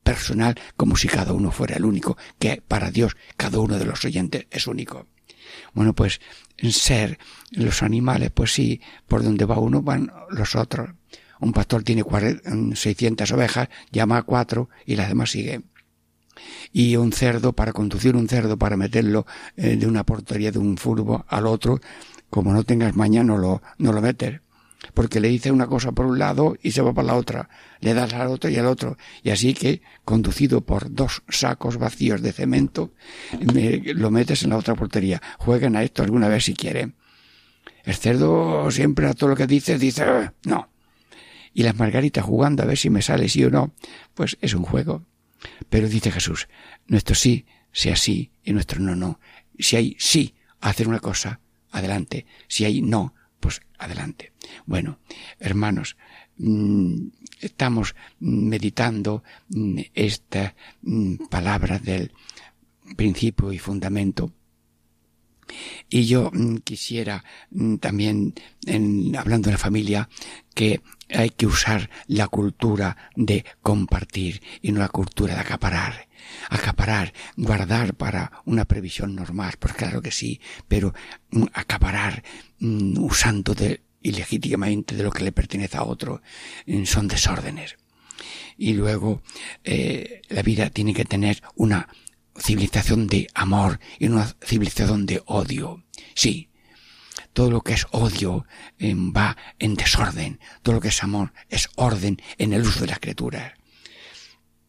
personal 0.03 0.59
como 0.77 0.97
si 0.97 1.07
cada 1.07 1.33
uno 1.33 1.53
fuera 1.53 1.77
el 1.77 1.85
único, 1.85 2.18
que 2.41 2.61
para 2.66 2.91
Dios 2.91 3.16
cada 3.37 3.61
uno 3.61 3.79
de 3.79 3.85
los 3.85 4.05
oyentes 4.05 4.47
es 4.51 4.66
único. 4.66 5.07
Bueno, 5.75 5.95
pues 5.95 6.21
ser 6.71 7.18
los 7.53 7.85
animales, 7.85 8.33
pues 8.33 8.53
sí, 8.53 8.81
por 9.07 9.23
donde 9.23 9.45
va 9.45 9.59
uno 9.59 9.81
van 9.81 10.12
los 10.31 10.57
otros 10.57 10.91
un 11.41 11.53
pastor 11.53 11.82
tiene 11.82 12.05
600 12.74 13.32
ovejas, 13.32 13.68
llama 13.91 14.18
a 14.18 14.22
cuatro 14.22 14.68
y 14.86 14.97
las 14.97 15.09
demás 15.09 15.30
siguen. 15.30 15.64
Y 16.72 16.97
un 16.97 17.12
cerdo, 17.12 17.53
para 17.53 17.72
conducir 17.72 18.16
un 18.16 18.28
cerdo, 18.28 18.57
para 18.57 18.76
meterlo 18.76 19.26
eh, 19.57 19.76
de 19.76 19.86
una 19.86 20.05
portería 20.05 20.53
de 20.53 20.59
un 20.59 20.76
furbo 20.76 21.24
al 21.28 21.47
otro, 21.47 21.80
como 22.28 22.53
no 22.53 22.64
tengas 22.64 22.95
mañana, 22.95 23.32
no 23.32 23.38
lo, 23.38 23.62
no 23.78 23.93
lo 23.93 24.01
metes. 24.01 24.41
Porque 24.95 25.20
le 25.20 25.28
dice 25.28 25.51
una 25.51 25.66
cosa 25.66 25.93
por 25.93 26.07
un 26.07 26.18
lado 26.18 26.57
y 26.62 26.70
se 26.70 26.80
va 26.80 26.95
para 26.95 27.09
la 27.09 27.14
otra. 27.14 27.51
Le 27.80 27.93
das 27.93 28.14
al 28.14 28.28
otro 28.28 28.49
y 28.49 28.57
al 28.57 28.66
otro. 28.66 28.97
Y 29.22 29.30
así 29.30 29.53
que, 29.53 29.82
conducido 30.05 30.62
por 30.62 30.93
dos 30.93 31.22
sacos 31.28 31.76
vacíos 31.76 32.22
de 32.22 32.32
cemento, 32.32 32.93
lo 33.95 34.11
metes 34.11 34.43
en 34.43 34.51
la 34.51 34.57
otra 34.57 34.74
portería. 34.74 35.20
Jueguen 35.38 35.76
a 35.76 35.82
esto 35.82 36.03
alguna 36.03 36.28
vez 36.28 36.45
si 36.45 36.55
quieren. 36.55 36.95
El 37.84 37.95
cerdo 37.95 38.70
siempre 38.70 39.07
a 39.07 39.14
todo 39.14 39.30
lo 39.30 39.36
que 39.36 39.47
dice, 39.47 39.78
dice, 39.78 40.03
ah, 40.03 40.32
no, 40.45 40.68
y 41.53 41.62
las 41.62 41.76
margaritas 41.76 42.24
jugando 42.24 42.62
a 42.62 42.66
ver 42.66 42.78
si 42.78 42.90
me 42.90 43.03
sale 43.03 43.28
sí 43.28 43.44
o 43.44 43.51
no, 43.51 43.72
pues 44.14 44.38
es 44.40 44.55
un 44.55 44.62
juego. 44.62 45.05
Pero 45.68 45.88
dice 45.88 46.11
Jesús, 46.11 46.48
nuestro 46.86 47.14
sí 47.14 47.46
sea 47.72 47.96
sí 47.96 48.30
y 48.44 48.53
nuestro 48.53 48.80
no 48.80 48.94
no. 48.94 49.20
Si 49.59 49.76
hay 49.76 49.96
sí 49.98 50.34
a 50.61 50.70
hacer 50.70 50.88
una 50.88 51.01
cosa, 51.01 51.40
adelante. 51.70 52.26
Si 52.48 52.64
hay 52.64 52.82
no, 52.82 53.14
pues 53.38 53.62
adelante. 53.78 54.32
Bueno, 54.66 54.98
hermanos, 55.38 55.96
mm, 56.38 57.09
estamos 57.40 57.94
meditando 58.18 59.22
mm, 59.48 59.80
esta 59.94 60.55
mm, 60.82 61.26
palabra 61.28 61.78
del 61.78 62.12
principio 62.96 63.53
y 63.53 63.59
fundamento 63.59 64.32
y 65.88 66.07
yo 66.07 66.30
quisiera 66.64 67.24
también, 67.80 68.34
en, 68.66 69.16
hablando 69.16 69.46
de 69.46 69.53
la 69.53 69.59
familia, 69.59 70.09
que 70.55 70.80
hay 71.12 71.30
que 71.30 71.46
usar 71.46 71.90
la 72.07 72.28
cultura 72.28 72.96
de 73.16 73.44
compartir 73.62 74.42
y 74.62 74.72
no 74.72 74.80
la 74.80 74.88
cultura 74.88 75.34
de 75.34 75.40
acaparar. 75.40 76.09
Acaparar, 76.51 77.12
guardar 77.36 77.94
para 77.94 78.42
una 78.44 78.64
previsión 78.64 79.14
normal, 79.14 79.55
pues 79.59 79.74
claro 79.74 80.03
que 80.03 80.11
sí, 80.11 80.40
pero 80.68 80.94
mm, 81.30 81.44
acaparar 81.55 82.22
mm, 82.59 83.03
usando 83.03 83.55
de, 83.55 83.80
ilegítimamente 84.03 84.94
de 84.94 85.03
lo 85.03 85.11
que 85.11 85.24
le 85.24 85.32
pertenece 85.32 85.76
a 85.76 85.84
otro 85.84 86.22
mm, 86.66 86.84
son 86.84 87.09
desórdenes. 87.09 87.76
Y 88.57 88.74
luego 88.74 89.22
eh, 89.64 90.22
la 90.28 90.42
vida 90.42 90.68
tiene 90.70 90.92
que 90.92 91.07
tener 91.07 91.42
una 91.57 91.88
civilización 92.39 93.07
de 93.07 93.28
amor 93.35 93.81
y 93.99 94.07
una 94.07 94.26
civilización 94.45 95.07
de 95.07 95.22
odio. 95.26 95.85
Sí, 96.14 96.51
todo 97.33 97.51
lo 97.51 97.61
que 97.61 97.74
es 97.74 97.87
odio 97.91 98.47
eh, 98.78 98.95
va 98.95 99.37
en 99.59 99.74
desorden, 99.74 100.41
todo 100.62 100.76
lo 100.76 100.81
que 100.81 100.89
es 100.89 101.03
amor 101.03 101.33
es 101.49 101.68
orden 101.76 102.20
en 102.39 102.53
el 102.53 102.62
uso 102.62 102.81
de 102.81 102.87
la 102.89 102.95
escritura. 102.95 103.55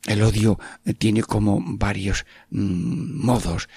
El 0.05 0.23
odio 0.23 0.59
tiene 0.97 1.21
como 1.21 1.59
varios 1.61 2.25
mm, 2.49 3.23
modos, 3.23 3.69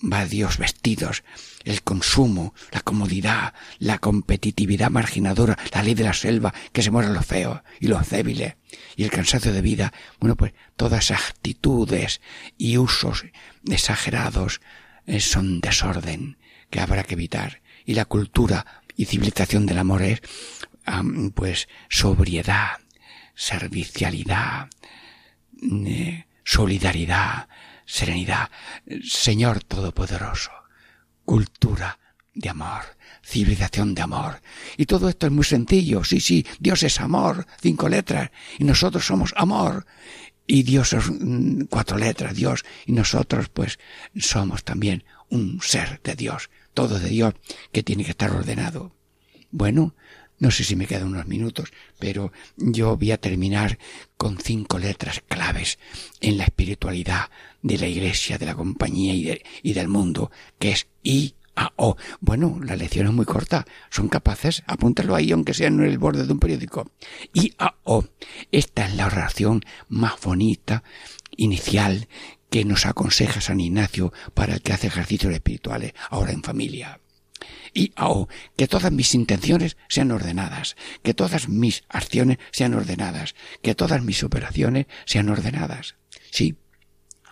varios 0.00 0.58
vestidos, 0.58 1.22
el 1.64 1.82
consumo, 1.82 2.54
la 2.72 2.80
comodidad, 2.80 3.52
la 3.78 3.98
competitividad 3.98 4.90
marginadora, 4.90 5.58
la 5.72 5.82
ley 5.82 5.94
de 5.94 6.04
la 6.04 6.14
selva, 6.14 6.54
que 6.72 6.82
se 6.82 6.90
mueren 6.90 7.12
los 7.12 7.26
feos 7.26 7.60
y 7.78 7.88
los 7.88 8.08
débiles, 8.08 8.54
y 8.96 9.04
el 9.04 9.10
cansancio 9.10 9.52
de 9.52 9.62
vida, 9.62 9.92
bueno, 10.18 10.36
pues 10.36 10.52
todas 10.76 11.10
actitudes 11.10 12.20
y 12.58 12.78
usos 12.78 13.24
exagerados 13.68 14.60
eh, 15.06 15.20
son 15.20 15.60
desorden 15.60 16.38
que 16.70 16.80
habrá 16.80 17.02
que 17.04 17.14
evitar 17.14 17.62
y 17.84 17.94
la 17.94 18.04
cultura 18.04 18.82
Y 18.96 19.06
civilización 19.06 19.64
del 19.64 19.78
amor 19.78 20.02
es, 20.02 20.20
pues, 21.34 21.68
sobriedad, 21.88 22.78
servicialidad, 23.34 24.68
eh, 25.86 26.26
solidaridad, 26.44 27.48
serenidad. 27.86 28.50
Señor 29.02 29.64
Todopoderoso, 29.64 30.50
cultura 31.24 31.98
de 32.34 32.50
amor, 32.50 32.84
civilización 33.30 33.94
de 33.94 34.02
amor. 34.02 34.42
Y 34.76 34.86
todo 34.86 35.08
esto 35.08 35.26
es 35.26 35.32
muy 35.32 35.44
sencillo. 35.44 36.02
Sí, 36.04 36.20
sí, 36.20 36.44
Dios 36.58 36.82
es 36.82 37.00
amor, 37.00 37.46
cinco 37.62 37.88
letras, 37.88 38.30
y 38.58 38.64
nosotros 38.64 39.06
somos 39.06 39.32
amor. 39.36 39.86
Y 40.46 40.64
Dios 40.64 40.92
es 40.92 41.04
mm, 41.08 41.66
cuatro 41.70 41.96
letras, 41.96 42.34
Dios, 42.34 42.64
y 42.86 42.92
nosotros 42.92 43.48
pues 43.48 43.78
somos 44.16 44.64
también 44.64 45.04
un 45.28 45.60
ser 45.62 46.00
de 46.02 46.16
Dios, 46.16 46.50
todo 46.74 46.98
de 46.98 47.08
Dios, 47.08 47.34
que 47.70 47.84
tiene 47.84 48.04
que 48.04 48.10
estar 48.10 48.32
ordenado. 48.32 48.92
Bueno, 49.52 49.94
no 50.40 50.50
sé 50.50 50.64
si 50.64 50.74
me 50.74 50.86
quedan 50.86 51.08
unos 51.08 51.26
minutos, 51.26 51.70
pero 52.00 52.32
yo 52.56 52.96
voy 52.96 53.12
a 53.12 53.20
terminar 53.20 53.78
con 54.16 54.38
cinco 54.38 54.78
letras 54.78 55.22
claves 55.28 55.78
en 56.20 56.36
la 56.36 56.44
espiritualidad 56.44 57.30
de 57.62 57.78
la 57.78 57.86
Iglesia, 57.86 58.38
de 58.38 58.46
la 58.46 58.54
compañía 58.56 59.14
y, 59.14 59.40
y 59.62 59.72
del 59.72 59.88
mundo, 59.88 60.32
que 60.58 60.72
es 60.72 60.88
I 61.04 61.34
a 61.60 61.74
O. 61.76 61.96
Bueno, 62.20 62.58
la 62.64 62.74
lección 62.74 63.06
es 63.06 63.12
muy 63.12 63.26
corta. 63.26 63.66
Son 63.90 64.08
capaces, 64.08 64.62
apúntalo 64.66 65.14
ahí, 65.14 65.30
aunque 65.30 65.52
sea 65.52 65.68
en 65.68 65.80
el 65.80 65.98
borde 65.98 66.26
de 66.26 66.32
un 66.32 66.40
periódico. 66.40 66.90
I 67.34 67.52
a 67.58 67.76
O. 67.84 68.06
Esta 68.50 68.86
es 68.86 68.94
la 68.94 69.06
oración 69.06 69.62
más 69.88 70.18
bonita, 70.22 70.82
inicial, 71.36 72.08
que 72.48 72.64
nos 72.64 72.86
aconseja 72.86 73.42
San 73.42 73.60
Ignacio 73.60 74.12
para 74.32 74.54
el 74.54 74.62
que 74.62 74.72
hace 74.72 74.86
ejercicios 74.86 75.34
espirituales 75.34 75.92
ahora 76.08 76.32
en 76.32 76.42
familia 76.42 76.98
y 77.72 77.92
oh, 77.96 78.26
que 78.56 78.66
todas 78.66 78.90
mis 78.90 79.14
intenciones 79.14 79.76
sean 79.88 80.10
ordenadas, 80.10 80.76
que 81.04 81.14
todas 81.14 81.48
mis 81.48 81.84
acciones 81.88 82.38
sean 82.50 82.74
ordenadas, 82.74 83.36
que 83.62 83.76
todas 83.76 84.02
mis 84.02 84.24
operaciones 84.24 84.86
sean 85.04 85.28
ordenadas. 85.28 85.94
Sí, 86.32 86.56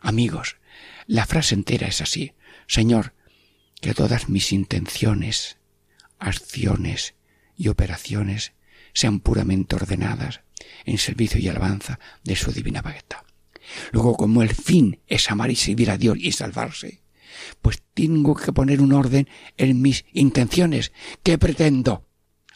amigos, 0.01 0.57
la 1.07 1.27
frase 1.27 1.57
entera 1.57 1.89
es 1.89 2.01
así. 2.01 2.35
Señor, 2.69 3.15
que 3.81 3.95
todas 3.95 4.29
mis 4.29 4.53
intenciones, 4.53 5.59
acciones 6.19 7.15
y 7.57 7.69
operaciones 7.69 8.53
sean 8.93 9.21
puramente 9.21 9.77
ordenadas 9.77 10.41
en 10.85 10.99
servicio 10.99 11.41
y 11.41 11.49
alabanza 11.49 11.99
de 12.25 12.37
su 12.37 12.53
divina 12.53 12.83
majestad. 12.83 13.21
Luego, 13.93 14.17
como 14.17 14.43
el 14.43 14.55
fin 14.55 15.01
es 15.07 15.31
amar 15.31 15.51
y 15.51 15.57
servir 15.57 15.91
a 15.91 15.99
Dios 15.99 16.17
y 16.19 16.33
salvarse, 16.33 17.03
pues 17.63 17.83
tengo 17.95 18.35
que 18.35 18.53
poner 18.53 18.81
un 18.81 18.93
orden 18.93 19.29
en 19.57 19.81
mis 19.81 20.05
intenciones. 20.13 20.93
¿Qué 21.23 21.39
pretendo? 21.39 22.07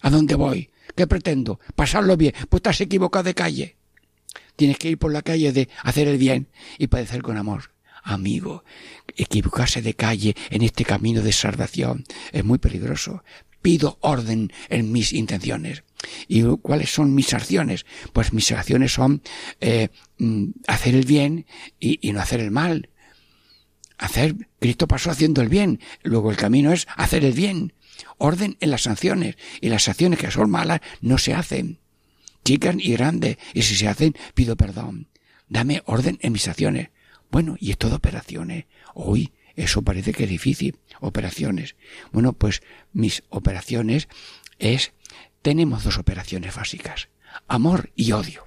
¿A 0.00 0.10
dónde 0.10 0.34
voy? 0.34 0.70
¿Qué 0.96 1.06
pretendo? 1.06 1.60
Pasarlo 1.74 2.16
bien. 2.16 2.34
Pues 2.48 2.60
estás 2.60 2.80
equivocado 2.80 3.24
de 3.24 3.34
calle. 3.34 3.76
Tienes 4.56 4.78
que 4.78 4.90
ir 4.90 4.98
por 4.98 5.12
la 5.12 5.22
calle 5.22 5.52
de 5.52 5.68
hacer 5.82 6.08
el 6.08 6.18
bien 6.18 6.48
y 6.78 6.88
padecer 6.88 7.22
con 7.22 7.36
amor. 7.36 7.72
Amigo, 8.02 8.64
equivocarse 9.16 9.82
de 9.82 9.94
calle 9.94 10.34
en 10.50 10.62
este 10.62 10.84
camino 10.84 11.22
de 11.22 11.32
salvación 11.32 12.04
es 12.32 12.44
muy 12.44 12.58
peligroso. 12.58 13.22
Pido 13.60 13.98
orden 14.00 14.52
en 14.68 14.90
mis 14.90 15.12
intenciones. 15.12 15.84
¿Y 16.26 16.42
cuáles 16.62 16.92
son 16.92 17.14
mis 17.14 17.32
acciones? 17.32 17.86
Pues 18.12 18.32
mis 18.32 18.50
acciones 18.50 18.92
son 18.92 19.22
eh, 19.60 19.88
mm, 20.18 20.46
hacer 20.66 20.96
el 20.96 21.06
bien 21.06 21.46
y, 21.78 22.10
no 22.12 22.20
hacer 22.20 22.40
el 22.40 22.50
mal 22.50 22.88
hacer, 24.02 24.34
Cristo 24.58 24.88
pasó 24.88 25.12
haciendo 25.12 25.42
el 25.42 25.48
bien, 25.48 25.80
luego 26.02 26.32
el 26.32 26.36
camino 26.36 26.72
es 26.72 26.88
hacer 26.96 27.24
el 27.24 27.34
bien, 27.34 27.72
orden 28.18 28.56
en 28.60 28.70
las 28.70 28.82
sanciones, 28.82 29.36
y 29.60 29.68
las 29.68 29.86
acciones 29.86 30.18
que 30.18 30.30
son 30.30 30.50
malas 30.50 30.80
no 31.00 31.18
se 31.18 31.34
hacen, 31.34 31.78
chicas 32.44 32.74
y 32.78 32.92
grandes, 32.92 33.38
y 33.54 33.62
si 33.62 33.76
se 33.76 33.86
hacen, 33.86 34.14
pido 34.34 34.56
perdón, 34.56 35.08
dame 35.48 35.82
orden 35.86 36.18
en 36.22 36.32
mis 36.32 36.48
acciones. 36.48 36.88
Bueno, 37.32 37.56
y 37.58 37.70
esto 37.70 37.88
de 37.88 37.96
operaciones, 37.96 38.66
hoy 38.92 39.32
eso 39.56 39.80
parece 39.80 40.12
que 40.12 40.24
es 40.24 40.28
difícil, 40.28 40.78
operaciones. 41.00 41.76
Bueno, 42.12 42.34
pues 42.34 42.62
mis 42.92 43.24
operaciones 43.30 44.06
es, 44.58 44.92
tenemos 45.40 45.82
dos 45.82 45.96
operaciones 45.96 46.54
básicas, 46.54 47.08
amor 47.48 47.90
y 47.96 48.12
odio. 48.12 48.46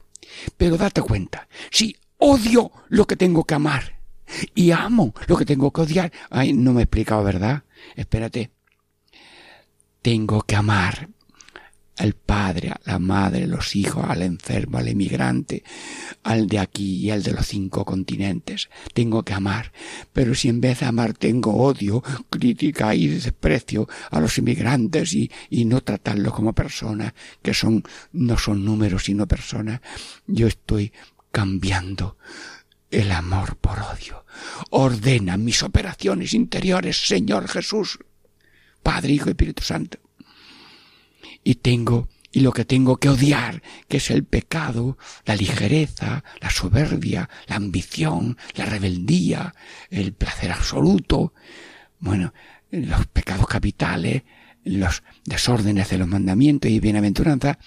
Pero 0.56 0.78
date 0.78 1.02
cuenta, 1.02 1.48
si 1.72 1.98
odio 2.20 2.72
lo 2.88 3.08
que 3.08 3.16
tengo 3.16 3.44
que 3.44 3.56
amar, 3.56 3.96
y 4.54 4.70
amo 4.72 5.16
lo 5.28 5.36
que 5.36 5.46
tengo 5.46 5.72
que 5.72 5.82
odiar. 5.82 6.12
Ay, 6.30 6.54
no 6.54 6.74
me 6.74 6.82
he 6.82 6.84
explicado, 6.84 7.24
¿verdad? 7.24 7.64
Espérate. 7.96 8.52
Tengo 10.02 10.44
que 10.44 10.56
amar 10.56 11.10
al 11.98 12.14
padre, 12.14 12.70
a 12.70 12.80
la 12.86 13.00
madre, 13.00 13.48
los 13.48 13.76
hijos, 13.76 14.06
al 14.08 14.22
enfermo, 14.22 14.78
al 14.78 14.88
emigrante, 14.88 15.64
al 16.24 16.48
de 16.48 16.60
aquí 16.60 16.98
y 16.98 17.12
al 17.12 17.24
de 17.24 17.32
los 17.32 17.48
cinco 17.48 17.86
continentes. 17.86 18.70
Tengo 18.94 19.24
que 19.24 19.34
amar. 19.34 19.72
Pero 20.12 20.36
si 20.36 20.50
en 20.50 20.62
vez 20.62 20.82
de 20.82 20.88
amar 20.88 21.14
tengo 21.14 21.56
odio, 21.56 22.04
crítica 22.30 22.94
y 22.96 23.08
desprecio 23.08 23.88
a 24.12 24.20
los 24.20 24.38
inmigrantes 24.38 25.14
y, 25.14 25.32
y 25.50 25.66
no 25.66 25.82
tratarlos 25.82 26.34
como 26.34 26.54
personas, 26.54 27.14
que 27.42 27.54
son, 27.54 27.84
no 28.12 28.38
son 28.38 28.66
números 28.66 29.06
sino 29.06 29.28
personas, 29.28 29.82
yo 30.28 30.48
estoy 30.48 30.92
cambiando 31.32 32.18
el 32.92 33.12
amor 33.12 33.58
por 33.58 33.80
odio. 33.80 34.26
Ordena 34.70 35.38
mis 35.38 35.64
operaciones 35.64 36.34
interiores, 36.34 37.08
Señor 37.08 37.48
Jesús, 37.48 38.00
Padre, 38.84 39.14
Hijo 39.14 39.30
y 39.30 39.32
Espíritu 39.32 39.64
Santo. 39.64 40.05
Y 41.46 41.56
tengo, 41.56 42.10
y 42.32 42.42
lo 42.42 42.52
que 42.52 42.66
tengo 42.66 42.98
que 42.98 43.08
odiar, 43.08 43.62
que 43.88 43.98
es 43.98 44.10
el 44.10 44.26
pecado, 44.26 44.98
la 45.26 45.36
ligereza, 45.36 46.24
la 46.42 46.50
soberbia, 46.50 47.30
la 47.48 47.56
ambición, 47.56 48.38
la 48.56 48.66
rebeldía, 48.66 49.56
el 49.90 50.12
placer 50.12 50.52
absoluto, 50.52 51.34
bueno, 52.00 52.34
los 52.72 53.06
pecados 53.08 53.48
capitales, 53.48 54.24
los 54.64 55.04
desórdenes 55.24 55.90
de 55.90 56.00
los 56.00 56.08
mandamientos 56.08 56.72
y 56.72 56.80
bienaventuranza, 56.80 57.60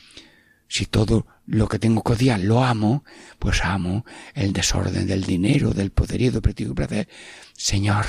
si 0.66 0.86
todo 0.86 1.26
lo 1.46 1.66
que 1.68 1.78
tengo 1.78 2.02
que 2.02 2.12
odiar 2.12 2.40
lo 2.40 2.62
amo, 2.62 3.04
pues 3.38 3.64
amo 3.64 4.04
el 4.34 4.52
desorden 4.52 5.06
del 5.06 5.22
dinero, 5.22 5.70
del 5.70 5.92
poderío, 5.92 6.30
del 6.30 6.42
prestigio 6.42 6.72
y 6.72 6.76
placer. 6.76 7.08
Señor, 7.54 8.04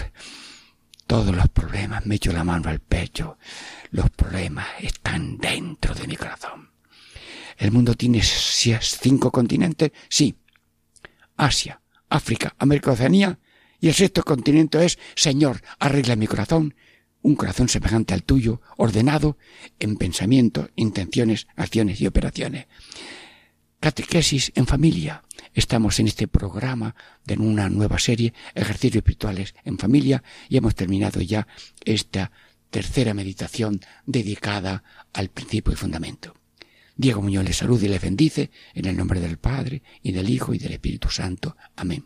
todos 1.10 1.36
los 1.36 1.49
problemas 1.49 2.05
me 2.05 2.16
echo 2.16 2.32
la 2.32 2.43
mano 2.43 2.70
al 2.70 2.82
pecho. 2.82 3.39
Los 3.89 4.12
problemas 4.12 4.68
están 4.80 5.39
dentro 5.39 5.95
de 5.95 6.05
mi 6.05 6.16
corazón. 6.16 6.70
El 7.57 7.72
mundo 7.72 7.95
tiene 7.95 8.22
cinco 8.22 9.32
continentes, 9.32 9.91
sí. 10.07 10.36
Asia, 11.36 11.82
África, 12.10 12.53
América, 12.60 12.91
Oceanía. 12.91 13.39
Y 13.82 13.88
el 13.88 13.95
sexto 13.95 14.22
continente 14.22 14.86
es, 14.86 14.99
Señor, 15.16 15.64
arregla 15.80 16.16
mi 16.16 16.28
corazón 16.28 16.76
un 17.24 17.36
corazón 17.36 17.68
semejante 17.70 18.14
al 18.14 18.24
tuyo, 18.24 18.62
ordenado 18.78 19.38
en 19.80 19.97
pensamientos, 19.97 20.70
intenciones, 20.76 21.47
acciones 21.55 21.99
y 22.01 22.07
operaciones. 22.07 22.68
Catequesis 23.80 24.51
en 24.55 24.67
familia. 24.67 25.23
Estamos 25.53 25.99
en 25.99 26.07
este 26.07 26.27
programa 26.27 26.95
de 27.25 27.36
una 27.36 27.69
nueva 27.69 27.97
serie, 27.97 28.34
ejercicios 28.53 28.97
espirituales 28.97 29.55
en 29.63 29.77
familia, 29.77 30.21
y 30.49 30.57
hemos 30.57 30.75
terminado 30.75 31.21
ya 31.21 31.47
esta 31.86 32.32
tercera 32.69 33.13
meditación 33.13 33.80
dedicada 34.05 34.84
al 35.13 35.30
principio 35.30 35.73
y 35.73 35.77
fundamento. 35.77 36.36
Diego 36.97 37.21
Muñoz 37.21 37.45
les 37.45 37.57
saluda 37.57 37.86
y 37.86 37.89
les 37.89 38.01
bendice 38.01 38.51
en 38.73 38.86
el 38.86 38.97
nombre 38.97 39.21
del 39.21 39.38
Padre 39.38 39.82
y 40.03 40.11
del 40.11 40.30
Hijo 40.30 40.53
y 40.53 40.57
del 40.57 40.73
Espíritu 40.73 41.09
Santo. 41.09 41.55
Amén. 41.77 42.05